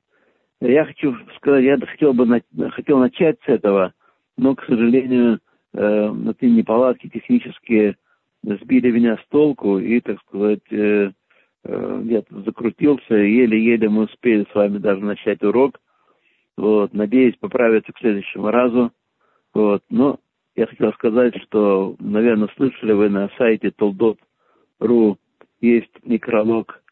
Я 0.60 0.86
хочу 0.86 1.14
сказать, 1.36 1.64
я 1.64 1.78
хотел 1.78 2.14
бы 2.14 2.42
хотел 2.70 2.98
начать 2.98 3.36
с 3.44 3.48
этого, 3.48 3.92
но, 4.38 4.54
к 4.54 4.64
сожалению, 4.64 5.40
э, 5.74 5.78
эти 6.30 6.46
неполадки 6.46 7.08
технические 7.08 7.96
сбили 8.42 8.90
меня 8.90 9.16
с 9.16 9.28
толку, 9.28 9.78
и, 9.78 10.00
так 10.00 10.20
сказать, 10.22 10.62
э, 10.70 11.10
э, 11.64 12.02
я 12.04 12.22
закрутился, 12.30 13.14
еле-еле 13.14 13.88
мы 13.88 14.04
успели 14.04 14.46
с 14.50 14.54
вами 14.54 14.78
даже 14.78 15.00
начать 15.00 15.42
урок. 15.42 15.80
Вот, 16.56 16.94
надеюсь 16.94 17.36
поправиться 17.36 17.92
к 17.92 17.98
следующему 17.98 18.50
разу. 18.50 18.92
Вот, 19.52 19.82
но 19.90 20.20
я 20.54 20.66
хотел 20.66 20.92
сказать, 20.92 21.34
что, 21.42 21.96
наверное, 21.98 22.48
слышали 22.56 22.92
вы 22.92 23.08
на 23.08 23.28
сайте 23.36 23.68
toldot.ru 23.68 25.16
есть 25.60 25.90
некролог 26.04 26.83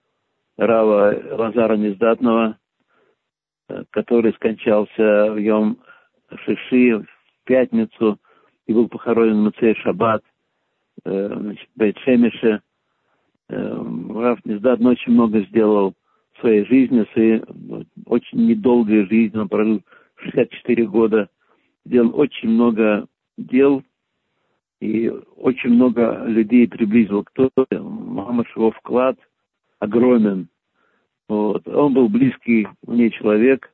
Рава 0.56 1.14
Лазара 1.36 1.76
Нездатного, 1.76 2.58
Э, 3.72 3.84
который 3.90 4.32
скончался 4.34 5.32
в 5.32 5.36
Йом 5.36 5.78
Шиши 6.44 6.98
в 6.98 7.06
пятницу 7.44 8.18
и 8.66 8.72
был 8.72 8.88
похоронен 8.88 9.40
в 9.40 9.44
Муцей 9.44 9.74
Шаббат, 9.76 10.22
э, 11.04 11.28
значит, 11.34 11.68
Бейтшемише. 11.76 12.60
Э, 13.48 13.84
Раф 14.14 14.44
Нездатно 14.44 14.90
очень 14.90 15.12
много 15.12 15.40
сделал 15.42 15.94
в 16.34 16.40
своей 16.40 16.64
жизни, 16.66 17.04
в 17.04 17.12
своей 17.12 17.42
очень 18.06 18.46
недолгой 18.46 19.06
жизни, 19.06 19.38
он 19.38 19.48
прожил 19.48 19.82
64 20.16 20.86
года, 20.86 21.28
сделал 21.84 22.18
очень 22.18 22.48
много 22.48 23.06
дел, 23.36 23.82
и 24.80 25.08
очень 25.36 25.70
много 25.70 26.24
людей 26.26 26.66
приблизил 26.66 27.24
к 27.24 27.30
Торе. 27.32 27.80
Мамаш 27.80 28.54
его 28.56 28.72
вклад 28.72 29.16
огромен. 29.82 30.48
Вот. 31.28 31.66
Он 31.66 31.92
был 31.92 32.08
близкий 32.08 32.68
мне 32.86 33.10
человек. 33.10 33.72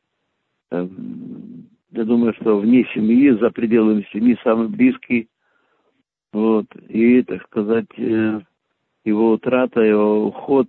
Эм, 0.71 1.69
я 1.91 2.05
думаю, 2.05 2.33
что 2.41 2.59
вне 2.59 2.87
семьи, 2.95 3.31
за 3.31 3.51
пределами 3.51 4.07
семьи, 4.11 4.39
самый 4.43 4.69
близкий. 4.69 5.29
Вот. 6.33 6.67
И, 6.89 7.23
так 7.23 7.43
сказать, 7.45 7.91
э, 7.99 8.41
его 9.05 9.33
утрата, 9.33 9.81
его 9.81 10.27
уход, 10.27 10.69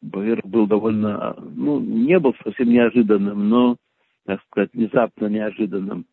наверное, 0.00 0.50
был 0.50 0.66
довольно, 0.66 1.36
ну, 1.38 1.80
не 1.80 2.18
был 2.18 2.34
совсем 2.42 2.68
неожиданным, 2.70 3.48
но, 3.48 3.76
так 4.24 4.40
сказать, 4.44 4.70
внезапно 4.72 5.26
неожиданным. 5.26 6.06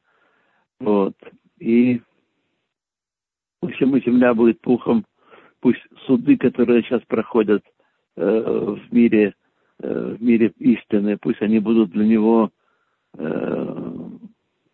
Вот. 0.82 1.15
И 1.59 2.01
пусть 3.61 3.80
ему 3.80 3.99
земля 3.99 4.34
будет 4.34 4.59
пухом, 4.59 5.05
пусть 5.61 5.82
суды, 6.05 6.36
которые 6.38 6.84
сейчас 6.84 7.01
проходят 7.07 7.63
в 8.16 8.80
мире, 8.91 9.34
Э, 9.82 10.16
в 10.18 10.22
мире 10.22 10.53
истины, 10.59 11.18
пусть 11.18 11.41
они 11.41 11.59
будут 11.59 11.91
для 11.91 12.05
него 12.05 12.49
э, 13.18 13.93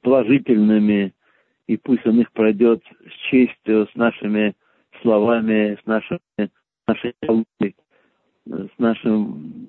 положительными, 0.02 1.14
и 1.68 1.78
пусть 1.78 2.06
он 2.06 2.20
их 2.22 2.32
пройдет 2.34 2.84
с 3.08 3.30
честью, 3.30 3.88
с 3.88 3.96
нашими 3.96 4.54
словами, 5.02 5.78
с 5.82 5.86
нашими, 5.86 6.20
нашей 6.88 7.16
с 8.44 8.80
нашим 8.80 9.68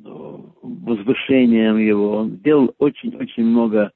возвышением 0.62 1.76
его. 1.76 2.16
Он 2.16 2.30
сделал 2.36 2.74
очень-очень 2.78 3.44
много 3.44 3.92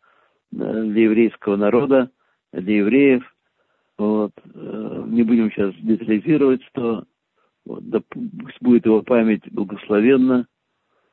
э, 0.52 0.82
для 0.84 1.02
еврейского 1.02 1.56
народа, 1.56 2.10
для 2.52 2.76
евреев. 2.78 3.24
Вот. 3.98 4.32
Не 4.54 5.22
будем 5.22 5.50
сейчас 5.50 5.74
детализировать, 5.76 6.62
что 6.64 7.04
вот, 7.66 7.88
да, 7.88 8.00
пусть 8.08 8.62
будет 8.62 8.86
его 8.86 9.02
память 9.02 9.42
благословенна 9.52 10.46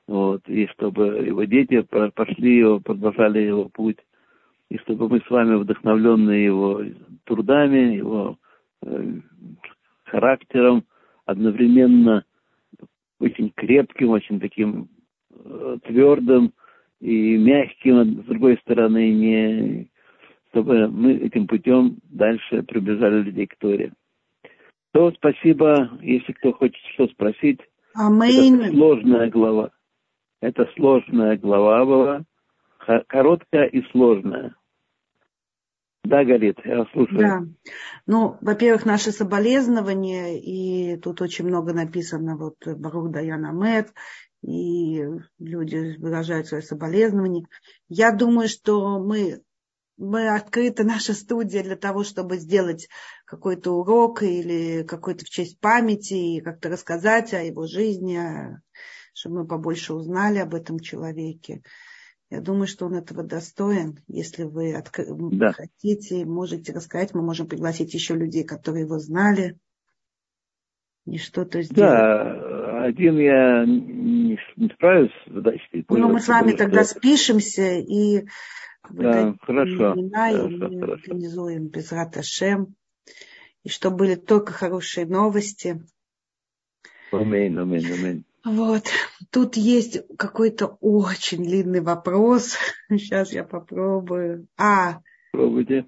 вот, 0.08 0.48
и 0.48 0.68
чтобы 0.68 1.06
его 1.26 1.44
дети 1.46 1.82
пошли 1.82 2.58
его, 2.58 2.80
продолжали 2.80 3.40
его 3.40 3.70
путь, 3.70 4.00
и 4.70 4.78
чтобы 4.80 5.08
мы 5.08 5.22
с 5.22 5.30
вами, 5.30 5.56
вдохновленные 5.56 6.46
его 6.46 6.84
трудами, 7.26 7.96
его 7.96 8.38
э, 8.82 9.14
характером, 10.04 10.84
одновременно 11.26 12.26
очень 13.20 13.52
крепким, 13.56 14.10
очень 14.10 14.40
таким 14.40 14.90
э, 15.32 15.78
твердым 15.86 16.54
и 17.00 17.38
мягким, 17.38 17.98
а 17.98 18.06
с 18.06 18.26
другой 18.26 18.58
стороны, 18.58 19.12
не 19.12 19.90
чтобы 20.50 20.88
мы 20.88 21.14
этим 21.14 21.48
путем 21.48 21.98
дальше 22.04 22.62
приближали 22.64 23.24
людей 23.24 23.48
к 23.48 23.56
Торе. 23.58 23.94
То 24.94 25.12
спасибо, 25.12 25.98
если 26.02 26.32
кто 26.34 26.54
хочет 26.54 26.82
что 26.94 27.08
спросить. 27.08 27.60
Амейн. 27.96 28.62
Это 28.62 28.74
сложная 28.74 29.30
глава. 29.30 29.72
Это 30.40 30.70
сложная 30.76 31.38
глава 31.38 31.86
была, 31.86 32.22
короткая 33.08 33.66
и 33.68 33.82
сложная. 33.92 34.56
Да, 36.04 36.24
Галит, 36.26 36.60
я 36.66 36.86
слушаю. 36.92 37.20
Да. 37.20 37.42
Ну, 38.06 38.38
во-первых, 38.42 38.86
наши 38.86 39.12
соболезнования, 39.12 40.38
и 40.38 40.98
тут 40.98 41.22
очень 41.22 41.46
много 41.46 41.74
написано, 41.74 42.36
вот 42.36 42.56
Барух 42.78 43.10
Даяна 43.10 43.52
Мед, 43.54 43.94
и 44.46 45.02
люди 45.40 45.98
выражают 45.98 46.48
свои 46.48 46.62
соболезнования. 46.62 47.48
Я 47.88 48.12
думаю, 48.12 48.50
что 48.50 49.00
мы, 49.00 49.42
мы 49.98 50.34
открыта 50.36 50.84
наша 50.84 51.14
студия 51.14 51.64
для 51.64 51.76
того, 51.76 52.04
чтобы 52.04 52.38
сделать 52.38 52.90
какой-то 53.26 53.72
урок 53.72 54.24
или 54.24 54.84
какой-то 54.84 55.26
в 55.26 55.30
честь 55.30 55.60
памяти, 55.60 56.14
и 56.38 56.42
как-то 56.42 56.70
рассказать 56.70 57.34
о 57.34 57.44
его 57.44 57.68
жизни, 57.68 58.20
чтобы 59.14 59.42
мы 59.42 59.48
побольше 59.48 59.94
узнали 59.94 60.40
об 60.40 60.56
этом 60.56 60.80
человеке. 60.80 61.62
Я 62.30 62.42
думаю, 62.42 62.66
что 62.66 62.88
он 62.88 62.96
этого 62.96 63.22
достоин. 63.24 64.00
Если 64.08 64.44
вы 64.44 64.74
отк... 64.74 65.02
да. 65.08 65.52
хотите, 65.52 66.26
можете 66.26 66.74
рассказать, 66.74 67.14
мы 67.14 67.22
можем 67.22 67.48
пригласить 67.48 67.94
еще 67.94 68.16
людей, 68.16 68.44
которые 68.44 68.86
его 68.86 68.98
знали 68.98 69.60
и 71.06 71.18
что-то 71.18 71.62
сделать. 71.62 71.92
Да, 71.92 72.86
один 72.86 73.18
я 73.18 73.66
не, 73.66 74.40
не 74.56 74.70
справюсь 74.74 75.12
задачей. 75.28 75.86
Ну, 75.90 76.10
мы 76.10 76.20
с 76.20 76.28
вами 76.28 76.54
тогда 76.54 76.84
что... 76.84 76.96
спишемся 76.96 77.74
и 77.74 78.26
да, 78.90 79.36
хорошо, 79.42 79.94
имена, 79.94 80.32
хорошо, 80.32 80.48
и 80.48 80.58
мы 80.58 80.80
хорошо. 80.80 81.04
организуем 81.04 81.68
без 81.68 81.92
Раташем. 81.92 82.76
И 83.64 83.70
чтобы 83.70 83.98
были 83.98 84.16
только 84.16 84.52
хорошие 84.52 85.06
новости. 85.06 85.82
Аминь, 87.12 87.58
аминь, 87.58 87.92
аминь. 87.92 88.26
Вот, 88.44 88.84
тут 89.32 89.56
есть 89.56 90.02
какой-то 90.18 90.78
очень 90.82 91.44
длинный 91.44 91.80
вопрос. 91.80 92.58
Сейчас 92.90 93.32
я 93.32 93.46
попробую. 93.46 94.48
А. 94.58 95.00
Пробуйте. 95.32 95.88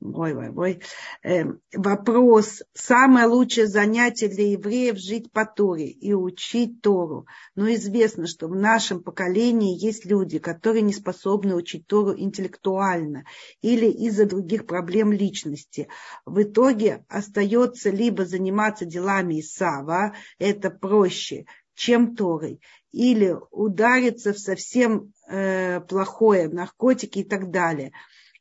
Ой, 0.00 0.34
ой, 0.34 0.50
ой. 0.54 0.82
Э, 1.22 1.44
вопрос. 1.74 2.62
Самое 2.74 3.26
лучшее 3.26 3.66
занятие 3.66 4.28
для 4.28 4.52
евреев 4.52 4.96
жить 4.96 5.32
по 5.32 5.44
Торе 5.44 5.86
и 5.86 6.12
учить 6.12 6.80
Тору. 6.82 7.26
Но 7.54 7.72
известно, 7.72 8.26
что 8.26 8.48
в 8.48 8.54
нашем 8.54 9.02
поколении 9.02 9.76
есть 9.76 10.04
люди, 10.04 10.38
которые 10.38 10.82
не 10.82 10.92
способны 10.92 11.54
учить 11.54 11.86
Тору 11.86 12.14
интеллектуально 12.16 13.24
или 13.60 13.86
из-за 13.86 14.26
других 14.26 14.66
проблем 14.66 15.12
личности. 15.12 15.88
В 16.24 16.42
итоге 16.42 17.04
остается 17.08 17.90
либо 17.90 18.24
заниматься 18.24 18.84
делами 18.84 19.40
Исава, 19.40 20.14
это 20.38 20.70
проще, 20.70 21.46
чем 21.74 22.14
Торой, 22.14 22.60
или 22.92 23.36
удариться 23.50 24.32
в 24.32 24.38
совсем 24.38 25.12
э, 25.28 25.80
плохое, 25.80 26.48
наркотики 26.48 27.20
и 27.20 27.24
так 27.24 27.50
далее. 27.50 27.92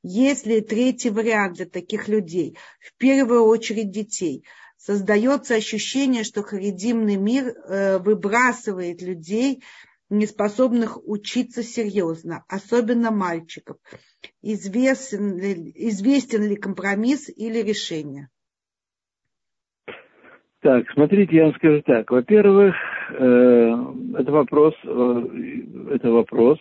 Если 0.09 0.61
третий 0.61 1.09
вариант 1.09 1.57
для 1.57 1.65
таких 1.65 2.07
людей, 2.07 2.57
в 2.79 2.95
первую 2.97 3.43
очередь 3.43 3.91
детей, 3.91 4.45
создается 4.77 5.55
ощущение, 5.55 6.23
что 6.23 6.43
харидимный 6.43 7.17
мир 7.17 7.47
э, 7.47 7.97
выбрасывает 7.97 9.01
людей, 9.01 9.61
неспособных 10.09 10.97
учиться 11.05 11.61
серьезно, 11.61 12.45
особенно 12.47 13.11
мальчиков. 13.11 13.75
Известен 14.41 15.37
ли, 15.37 15.73
известен 15.75 16.47
ли 16.47 16.55
компромисс 16.55 17.27
или 17.27 17.61
решение? 17.61 18.29
Так, 20.61 20.89
смотрите, 20.93 21.35
я 21.35 21.43
вам 21.47 21.55
скажу 21.55 21.81
так. 21.81 22.09
Во-первых, 22.09 22.73
э, 23.09 23.75
это 24.19 24.31
вопрос, 24.31 24.73
э, 24.85 25.23
это 25.95 26.11
вопрос, 26.11 26.59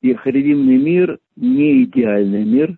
и 0.00 0.14
харидимный 0.14 0.76
мир 0.76 1.18
не 1.36 1.84
идеальный 1.84 2.44
мир. 2.44 2.76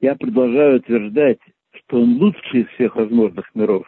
Я 0.00 0.14
продолжаю 0.14 0.78
утверждать, 0.78 1.38
что 1.72 2.00
он 2.00 2.16
лучший 2.18 2.62
из 2.62 2.66
всех 2.68 2.96
возможных 2.96 3.54
миров. 3.54 3.86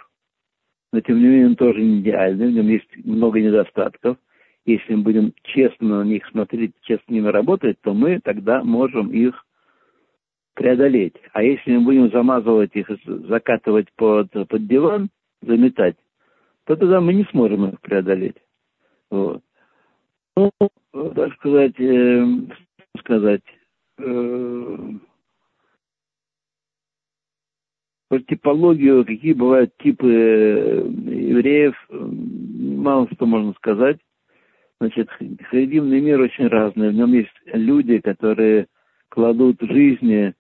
Но 0.93 1.01
тем 1.01 1.19
не 1.19 1.27
менее 1.27 1.47
он 1.47 1.57
тоже 1.57 1.81
не 1.81 2.01
идеальный, 2.01 2.49
в 2.49 2.53
нем 2.53 2.69
есть 2.69 2.89
много 3.05 3.41
недостатков. 3.41 4.19
Если 4.65 4.95
мы 4.95 5.03
будем 5.03 5.33
честно 5.43 6.05
на 6.05 6.05
них 6.05 6.25
смотреть, 6.27 6.73
честно 6.83 7.05
с 7.07 7.11
ними 7.11 7.29
работать, 7.29 7.81
то 7.81 7.95
мы 7.95 8.21
тогда 8.21 8.63
можем 8.63 9.11
их 9.11 9.45
преодолеть. 10.55 11.17
А 11.33 11.43
если 11.43 11.77
мы 11.77 11.85
будем 11.85 12.11
замазывать 12.11 12.71
их, 12.75 12.89
закатывать 13.07 13.89
под, 13.97 14.31
под 14.31 14.67
диван, 14.69 15.09
заметать, 15.41 15.97
то 16.65 16.77
тогда 16.77 17.01
мы 17.01 17.15
не 17.15 17.25
сможем 17.25 17.71
их 17.71 17.81
преодолеть. 17.81 18.37
Вот. 19.11 19.43
Ну, 20.37 20.51
так 20.93 21.33
сказать, 21.35 21.79
э, 21.79 22.27
сказать, 22.99 23.43
э, 23.99 24.77
про 28.09 28.19
типологию, 28.21 29.07
какие 29.07 29.33
бывают 29.33 29.75
типы 29.79 30.13
э, 30.13 30.87
евреев, 30.87 31.75
мало 31.89 33.09
что 33.13 33.25
можно 33.25 33.55
сказать. 33.55 33.99
Значит, 34.81 35.09
харидимный 35.49 36.01
мир 36.01 36.21
очень 36.21 36.49
разный. 36.49 36.91
В 36.91 36.95
нем 36.95 37.13
есть 37.13 37.31
люди, 37.47 38.01
которые 38.01 38.67
кладут 39.09 39.63
жизни 39.63 40.35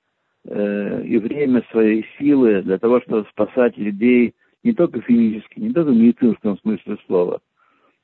э, 0.44 1.04
и 1.04 1.16
время 1.18 1.64
своей 1.70 2.04
силы 2.18 2.60
для 2.62 2.78
того, 2.78 3.00
чтобы 3.00 3.26
спасать 3.30 3.78
людей 3.78 4.34
не 4.64 4.74
только 4.74 5.00
физически, 5.00 5.60
не 5.60 5.72
только 5.72 5.92
в 5.92 5.96
медицинском 5.96 6.58
смысле 6.58 6.98
слова, 7.06 7.40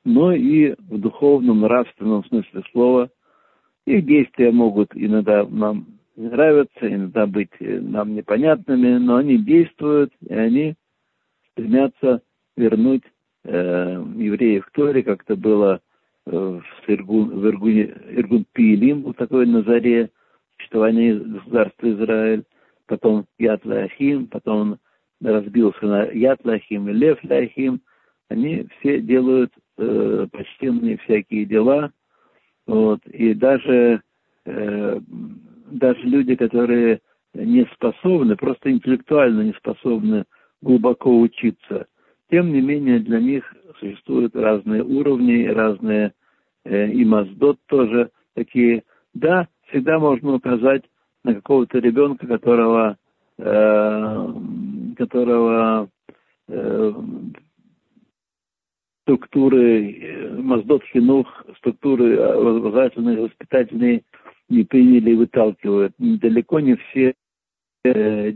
но 0.09 0.32
и 0.32 0.74
в 0.88 0.98
духовном, 0.98 1.61
нравственном 1.61 2.24
смысле 2.24 2.62
слова. 2.72 3.11
Их 3.84 4.06
действия 4.06 4.50
могут 4.50 4.90
иногда 4.94 5.46
нам 5.46 5.86
не 6.16 6.28
нравиться, 6.28 6.80
иногда 6.82 7.26
быть 7.26 7.50
нам 7.61 8.14
непонятными, 8.14 8.96
но 8.96 9.16
они 9.16 9.36
действуют, 9.36 10.11
и 10.26 10.32
они 10.32 10.74
стремятся 11.52 12.22
вернуть 12.56 13.02
э, 13.44 14.02
евреев 14.16 14.64
к 14.64 14.70
Торе, 14.70 15.02
как 15.02 15.24
это 15.24 15.36
было 15.36 15.80
э, 16.26 16.30
в, 16.30 16.90
Иргун, 16.90 17.40
в 17.40 17.46
Иргуне, 17.46 17.94
Иргун 18.11 18.46
Пиилим, 18.52 19.02
был 19.02 19.12
такой 19.12 19.46
на 19.46 19.62
заре 19.62 20.11
существования 20.56 21.16
государства 21.16 21.90
Израиль, 21.90 22.44
потом 22.86 23.26
Яд 23.38 23.64
Лахим, 23.66 24.26
потом 24.26 24.78
разбился 25.20 25.84
на 25.84 26.04
Яд 26.06 26.40
Лахим 26.44 26.88
и 26.88 26.92
Лев 26.94 27.18
Лахим, 27.22 27.82
они 28.30 28.66
все 28.80 29.00
делают 29.00 29.52
э, 29.79 30.26
почтенные 30.31 30.99
всякие 30.99 31.45
дела, 31.45 31.93
вот, 32.66 33.01
и 33.07 33.35
даже, 33.35 34.03
э, 34.45 35.01
даже 35.70 36.01
люди, 36.03 36.35
которые 36.37 37.01
не 37.35 37.66
способны, 37.74 38.37
просто 38.37 38.70
интеллектуально 38.70 39.43
не 39.43 39.53
способны 39.53 40.24
глубоко 40.61 41.18
учиться, 41.18 41.87
тем 42.31 42.53
не 42.53 42.61
менее 42.61 42.99
для 43.01 43.20
них 43.20 43.55
существуют 43.79 44.37
разные 44.37 44.83
уровни, 44.83 45.47
разные 45.47 46.12
э, 46.64 46.91
и 46.91 47.05
маздот 47.05 47.59
тоже 47.66 48.11
такие. 48.35 48.83
Да, 49.14 49.49
всегда 49.68 49.99
можно 49.99 50.35
указать 50.35 50.85
на 51.24 51.35
какого-то 51.35 51.79
ребенка, 51.79 52.26
которого 52.26 52.97
э, 53.39 54.35
которого 54.97 55.89
э, 56.49 56.93
структуры 59.09 59.92
э, 59.92 60.28
Маздот 60.36 60.84
Хинух, 60.92 61.26
структуры 61.56 62.18
образовательные, 62.18 63.22
воспитательные 63.22 64.02
не 64.50 64.64
приняли 64.64 65.12
и 65.12 65.14
выталкивают. 65.14 65.94
Далеко 65.98 66.61
не 66.61 66.76
все 66.76 67.14
э, 67.84 68.34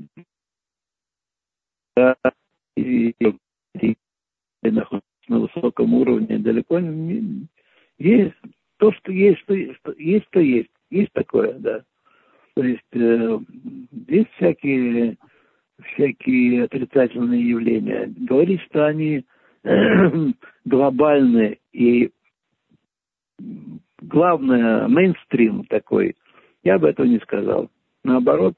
находятся 4.63 5.03
на 5.29 5.41
высоком 5.41 5.93
уровне, 5.93 6.39
далеко 6.39 6.81
не 6.81 7.47
есть 7.99 8.35
то, 8.79 8.93
что 8.93 9.13
есть, 9.13 9.41
что, 9.41 9.55
что 9.75 9.93
есть, 9.99 10.31
то 10.31 10.41
есть. 10.41 10.71
Есть 10.91 11.13
такое, 11.13 11.53
да. 11.55 11.83
То 12.55 12.65
есть 12.65 12.81
э, 12.93 13.39
есть 14.09 14.31
всякие 14.37 15.19
всякие 15.95 16.65
отрицательные 16.65 17.47
явления. 17.47 18.13
Говорить, 18.17 18.63
что 18.63 18.87
они 18.87 19.25
глобальные 20.65 21.59
и 21.73 22.11
главное, 24.01 24.89
мейнстрим 24.89 25.65
такой, 25.65 26.17
я 26.63 26.79
бы 26.79 26.89
этого 26.89 27.07
не 27.07 27.19
сказал. 27.21 27.71
Наоборот, 28.05 28.57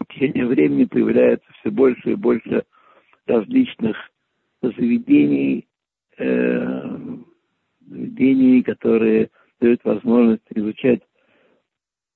в 0.00 0.06
течение 0.12 0.46
времени 0.46 0.84
появляется 0.84 1.46
все 1.60 1.70
больше 1.70 2.12
и 2.12 2.14
больше 2.14 2.64
различных 3.26 3.96
заведений, 4.62 5.66
э, 6.16 6.98
заведений, 7.80 8.62
которые 8.62 9.30
дают 9.60 9.84
возможность 9.84 10.46
изучать 10.54 11.02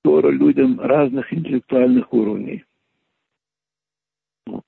Тору 0.03 0.31
людям 0.31 0.81
разных 0.81 1.33
интеллектуальных 1.33 2.13
уровней. 2.13 2.65
Вот. 4.47 4.65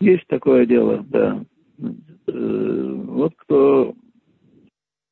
Есть 0.00 0.26
такое 0.26 0.66
дело, 0.66 1.04
да. 1.08 1.44
Э, 2.32 2.92
вот 3.06 3.34
кто... 3.36 3.94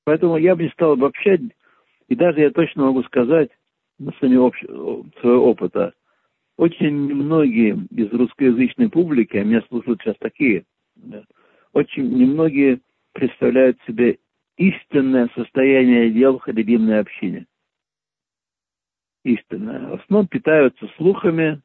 Поэтому 0.05 0.39
я 0.39 0.57
бы 0.57 0.65
не 0.65 0.71
стал 0.71 0.93
обобщать, 0.93 1.41
и 2.09 2.17
даже 2.17 2.41
я 2.41 2.51
точно 2.51 2.85
могу 2.85 3.03
сказать 3.05 3.51
на 3.99 4.11
основе 4.13 4.39
общ... 4.39 4.59
своего 5.21 5.51
опыта, 5.51 5.93
очень 6.57 7.07
немногие 7.07 7.79
из 7.91 8.13
русскоязычной 8.13 8.89
публики, 8.91 9.37
а 9.37 9.45
меня 9.45 9.63
слушают 9.69 10.01
сейчас 10.01 10.17
такие, 10.19 10.65
очень 11.73 12.09
немногие 12.11 12.81
представляют 13.13 13.79
себе 13.87 14.19
истинное 14.57 15.29
состояние 15.35 16.11
дел 16.11 16.39
в 16.39 16.43
хадибимной 16.43 17.01
общине. 17.01 17.47
Истинное. 19.25 19.89
В 19.89 19.95
основном 19.95 20.29
питаются 20.29 20.87
слухами, 20.97 21.61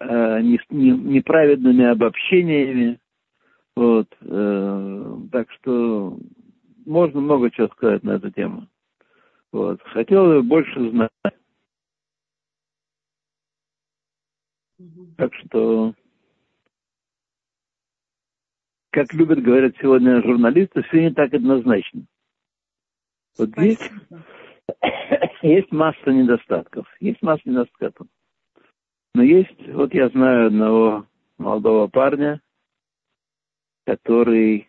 э, 0.00 0.40
не, 0.40 0.60
не, 0.70 0.90
неправедными 0.90 1.84
обобщениями. 1.84 2.98
Вот, 3.78 4.08
э, 4.22 5.16
так 5.30 5.48
что 5.52 6.18
можно 6.84 7.20
много 7.20 7.48
чего 7.48 7.68
сказать 7.68 8.02
на 8.02 8.16
эту 8.16 8.32
тему. 8.32 8.66
Вот. 9.52 9.80
Хотел 9.82 10.42
больше 10.42 10.90
знать. 10.90 11.10
Так 15.16 15.32
что, 15.32 15.94
как 18.90 19.14
любят 19.14 19.44
говорить 19.44 19.76
сегодня 19.80 20.22
журналисты, 20.22 20.82
все 20.82 21.02
не 21.02 21.14
так 21.14 21.32
однозначно. 21.32 22.02
Вот 23.38 23.50
здесь 23.50 23.78
есть 25.42 25.70
масса 25.70 26.10
недостатков. 26.10 26.88
Есть 26.98 27.22
масса 27.22 27.42
недостатков. 27.44 28.08
Но 29.14 29.22
есть, 29.22 29.68
вот 29.68 29.94
я 29.94 30.08
знаю 30.08 30.48
одного 30.48 31.06
молодого 31.38 31.86
парня, 31.86 32.40
который 33.88 34.68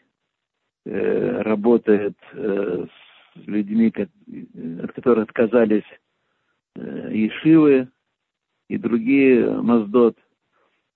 э, 0.85 1.41
работает 1.41 2.15
э, 2.31 2.85
с 3.35 3.47
людьми, 3.47 3.91
как, 3.91 4.07
от 4.81 4.93
которых 4.93 5.25
отказались 5.25 5.83
э, 6.75 7.09
Ешивы, 7.11 7.89
и 8.69 8.77
другие 8.77 9.61
Маздот. 9.61 10.17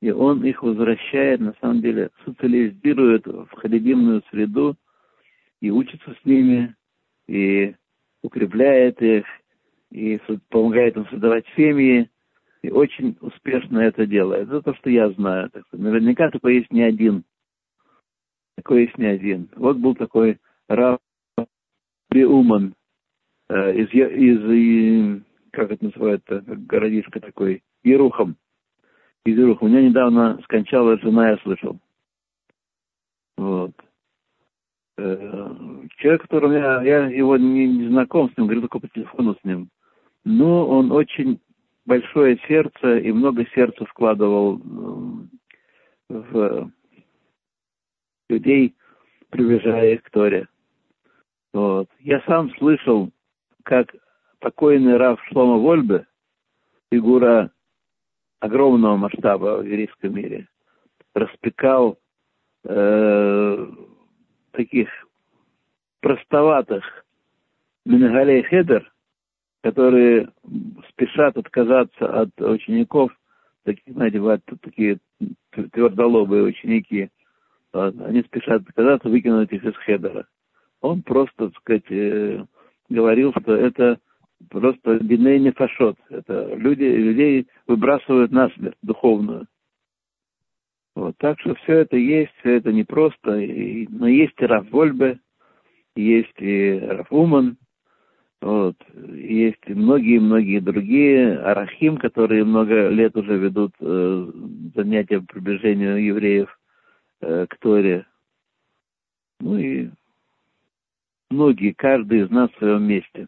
И 0.02 0.10
он 0.10 0.46
их 0.46 0.64
возвращает, 0.64 1.42
на 1.42 1.54
самом 1.60 1.82
деле, 1.82 2.12
социализирует 2.24 3.28
в 3.28 3.50
халибимную 3.58 4.24
среду 4.32 4.78
и 5.60 5.70
учится 5.70 6.16
с 6.22 6.26
ними, 6.26 6.74
и 7.28 7.76
укрепляет 8.22 9.02
их, 9.02 9.26
и 9.92 10.18
помогает 10.48 10.96
им 10.96 11.06
создавать 11.10 11.46
семьи, 11.58 12.10
и 12.62 12.70
очень 12.70 13.18
успешно 13.20 13.80
это 13.80 14.06
делает. 14.06 14.48
Это 14.48 14.62
то, 14.62 14.74
что 14.76 14.90
я 14.90 15.10
знаю. 15.10 15.50
Так 15.50 15.66
что 15.68 15.78
наверняка 15.78 16.30
такой 16.32 16.56
есть 16.56 16.72
не 16.72 16.84
один. 16.84 17.26
Такой 18.56 18.84
есть 18.84 18.98
не 18.98 19.06
один. 19.06 19.50
Вот 19.56 19.78
был 19.78 19.96
такой 19.96 20.38
Рав 20.68 21.00
Уман 22.12 22.76
э, 23.50 23.76
из, 23.76 23.90
из, 23.92 25.24
как 25.52 25.72
это 25.72 25.86
называется, 25.86 26.44
городишко 26.46 27.20
такой, 27.20 27.64
Ерухом. 27.84 28.36
Из 29.26 29.38
Еруха. 29.38 29.64
У 29.64 29.68
меня 29.68 29.82
недавно 29.82 30.40
скончалась 30.44 31.02
жена, 31.02 31.32
я 31.32 31.38
слышал. 31.38 31.80
Вот. 33.38 33.72
Э, 34.98 35.56
человек, 35.98 36.22
который 36.22 36.60
я, 36.60 36.82
я 36.84 37.08
его 37.08 37.38
не, 37.38 37.68
не 37.68 37.88
знаком 37.88 38.30
с 38.30 38.38
ним, 38.38 38.46
говорю 38.46 38.62
только 38.62 38.80
по 38.80 38.88
телефону 38.90 39.36
с 39.36 39.44
ним. 39.44 39.70
Но 40.24 40.68
он 40.68 40.92
очень 40.92 41.40
большое 41.86 42.40
сердце 42.48 43.00
и 43.00 43.12
много 43.12 43.46
сердца 43.56 43.86
вкладывал 43.86 44.62
в 46.10 46.72
людей, 48.30 48.76
приближая 49.30 49.94
их 49.94 50.04
к 50.04 50.10
Торе. 50.10 50.48
Вот. 51.54 51.90
Я 52.00 52.22
сам 52.22 52.54
слышал, 52.58 53.12
как 53.64 53.96
покойный 54.40 54.98
Раф 54.98 55.20
Шлома 55.26 55.58
Вольбе, 55.58 56.06
фигура 56.92 57.52
огромного 58.40 58.98
масштаба 58.98 59.58
в 59.58 59.66
еврейском 59.66 60.16
мире, 60.16 60.48
распекал 61.14 61.98
э, 62.66 63.68
таких 64.52 64.90
простоватых 66.02 67.06
Мингалей 67.86 68.44
Хедер, 68.44 68.92
которые 69.62 70.30
спешат 70.90 71.38
отказаться 71.38 72.22
от 72.22 72.30
учеников, 72.42 73.12
такие, 73.64 73.94
знаете, 73.94 74.20
бывают 74.20 74.44
такие 74.62 75.00
твердолобые 75.52 76.44
ученики, 76.44 77.10
они 77.74 78.22
спешат 78.22 78.62
отказаться, 78.62 79.10
выкинуть 79.10 79.52
их 79.52 79.64
из 79.64 79.76
Хедера. 79.78 80.28
Он 80.82 81.02
просто, 81.02 81.50
так 81.50 81.58
сказать, 81.58 81.90
э, 81.90 82.46
говорил, 82.90 83.34
что 83.42 83.56
это 83.56 84.00
просто 84.50 85.00
биней 85.00 85.40
не 85.40 85.52
фашот. 85.52 85.98
Это 86.10 86.54
люди, 86.56 86.84
людей 86.84 87.48
выбрасывают 87.68 88.32
на 88.32 88.50
смерть 88.50 88.78
духовную. 88.82 89.48
Вот, 90.96 91.16
так 91.18 91.40
что 91.40 91.56
все 91.56 91.80
это 91.80 91.98
есть, 91.98 92.32
все 92.40 92.58
это 92.58 92.72
непросто. 92.72 93.40
И, 93.40 93.88
но 93.88 94.08
есть 94.08 94.36
и 94.38 94.46
Раф 94.46 94.70
Вольбе, 94.72 95.20
есть 95.96 96.40
и 96.40 96.80
Раф 96.80 97.12
Уман, 97.12 97.58
вот, 98.42 98.76
есть 98.94 99.62
и 99.68 99.74
многие-многие 99.74 100.60
другие 100.60 101.38
арахим, 101.40 101.98
которые 101.98 102.44
много 102.44 102.90
лет 102.90 103.16
уже 103.16 103.38
ведут 103.38 103.72
э, 103.80 104.32
занятия 104.76 105.22
по 105.22 105.28
приближению 105.28 106.04
евреев 106.04 106.54
э, 107.24 107.48
к 107.48 107.58
Торе. 107.60 108.06
Ну 109.40 109.58
и 109.58 109.90
многие, 111.30 111.74
каждый 111.74 112.22
из 112.22 112.30
нас 112.30 112.50
в 112.52 112.58
своем 112.58 112.84
месте. 112.84 113.28